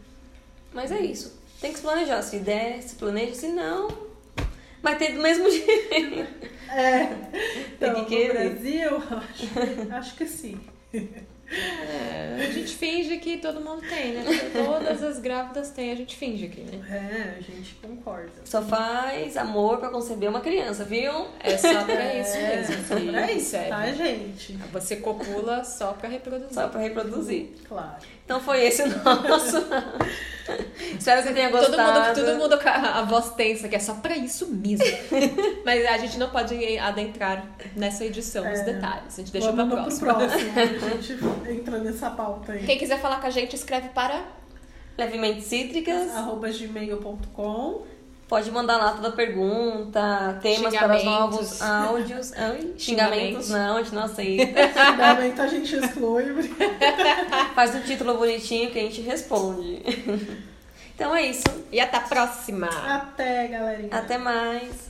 Mas 0.73 0.91
é 0.91 0.99
isso. 1.01 1.37
Tem 1.61 1.71
que 1.71 1.77
se 1.77 1.83
planejar. 1.83 2.21
Se 2.21 2.39
der, 2.39 2.81
se 2.81 2.95
planeja. 2.95 3.33
Se 3.35 3.47
não, 3.49 3.87
vai 4.81 4.97
ter 4.97 5.11
do 5.13 5.21
mesmo 5.21 5.47
jeito. 5.51 6.25
é. 6.71 7.05
Tem 7.05 7.89
Então, 7.89 7.93
que 7.95 7.99
no 8.01 8.05
querer. 8.07 8.49
Brasil, 8.51 8.89
acho, 8.97 9.93
acho 9.93 10.15
que 10.15 10.25
sim. 10.25 10.57
É, 11.49 12.43
a 12.47 12.51
gente 12.51 12.75
finge 12.75 13.17
que 13.17 13.37
todo 13.37 13.61
mundo 13.61 13.81
tem, 13.87 14.13
né? 14.13 14.23
Todas 14.53 15.03
as 15.03 15.19
grávidas 15.19 15.69
têm, 15.71 15.91
a 15.91 15.95
gente 15.95 16.15
finge 16.15 16.45
aqui, 16.45 16.61
né? 16.61 16.81
É, 16.89 17.37
a 17.37 17.41
gente 17.41 17.75
concorda. 17.75 18.31
Só 18.43 18.61
faz 18.61 19.37
amor 19.37 19.77
pra 19.77 19.89
conceber 19.89 20.29
uma 20.29 20.41
criança, 20.41 20.83
viu? 20.83 21.27
É 21.39 21.57
só 21.57 21.83
pra 21.83 22.15
isso 22.15 22.35
É, 22.35 22.55
mesmo. 22.57 22.75
só 22.87 22.95
pra 23.11 23.31
isso, 23.31 23.49
serve. 23.51 23.69
tá, 23.69 23.91
gente? 23.93 24.53
Você 24.73 24.95
copula 24.97 25.63
só 25.63 25.93
pra 25.93 26.09
reproduzir. 26.09 26.53
Só 26.53 26.67
pra 26.67 26.81
reproduzir. 26.81 27.49
Claro. 27.67 27.97
Então 28.25 28.39
foi 28.41 28.65
esse 28.65 28.81
o 28.83 28.87
nosso. 28.87 29.57
Espero 30.99 31.21
que 31.23 31.27
você 31.29 31.33
tenha 31.33 31.49
Todo 31.49 31.65
gostado. 31.67 31.99
mundo, 31.99 32.15
todo 32.27 32.37
mundo 32.37 32.59
com 32.61 32.69
a, 32.69 32.99
a 32.99 33.01
voz 33.03 33.31
tensa, 33.31 33.67
que 33.67 33.75
é 33.75 33.79
só 33.79 33.95
pra 33.95 34.15
isso 34.15 34.47
mesmo. 34.47 34.85
Mas 35.65 35.85
a 35.85 35.97
gente 35.97 36.17
não 36.19 36.29
pode 36.29 36.77
adentrar 36.77 37.45
nessa 37.75 38.05
edição, 38.05 38.43
nos 38.43 38.59
É. 38.59 38.63
detalhes. 38.63 39.13
A 39.13 39.17
gente 39.21 39.31
deixa 39.31 39.51
Vamos 39.51 39.73
pra 39.73 39.83
próxima. 39.83 40.13
pro 40.13 40.27
próximo. 40.27 40.51
A 40.85 40.89
gente 40.89 41.59
entra 41.59 41.77
nessa 41.79 42.09
pauta 42.11 42.51
aí. 42.51 42.63
Quem 42.65 42.77
quiser 42.77 42.99
falar 42.99 43.19
com 43.21 43.27
a 43.27 43.31
gente, 43.31 43.55
escreve 43.55 43.89
para. 43.89 44.23
Levemente 44.97 45.41
cítricas. 45.41 46.15
Arroba 46.15 46.49
gmail.com 46.49 47.83
Pode 48.27 48.49
mandar 48.49 48.77
lá 48.77 48.93
toda 48.93 49.11
pergunta, 49.11 50.39
temas 50.41 50.75
para 50.75 50.97
os 50.97 51.03
novos 51.03 51.61
áudios. 51.61 52.33
Xingamentos 52.75 53.49
não, 53.49 53.77
a 53.77 53.83
gente 53.83 53.93
não 53.93 54.03
aceita. 54.03 54.67
Finalmente 54.91 55.41
a 55.41 55.47
gente 55.47 55.75
exclui. 55.75 56.55
Faz 57.53 57.75
um 57.75 57.81
título 57.81 58.17
bonitinho 58.17 58.71
que 58.71 58.79
a 58.79 58.81
gente 58.81 59.01
responde. 59.01 59.83
Então 60.95 61.13
é 61.13 61.25
isso. 61.25 61.43
E 61.73 61.79
até 61.81 61.97
a 61.97 62.01
próxima! 62.01 62.67
Até, 62.67 63.47
galerinha. 63.49 63.89
Até 63.91 64.17
mais. 64.17 64.89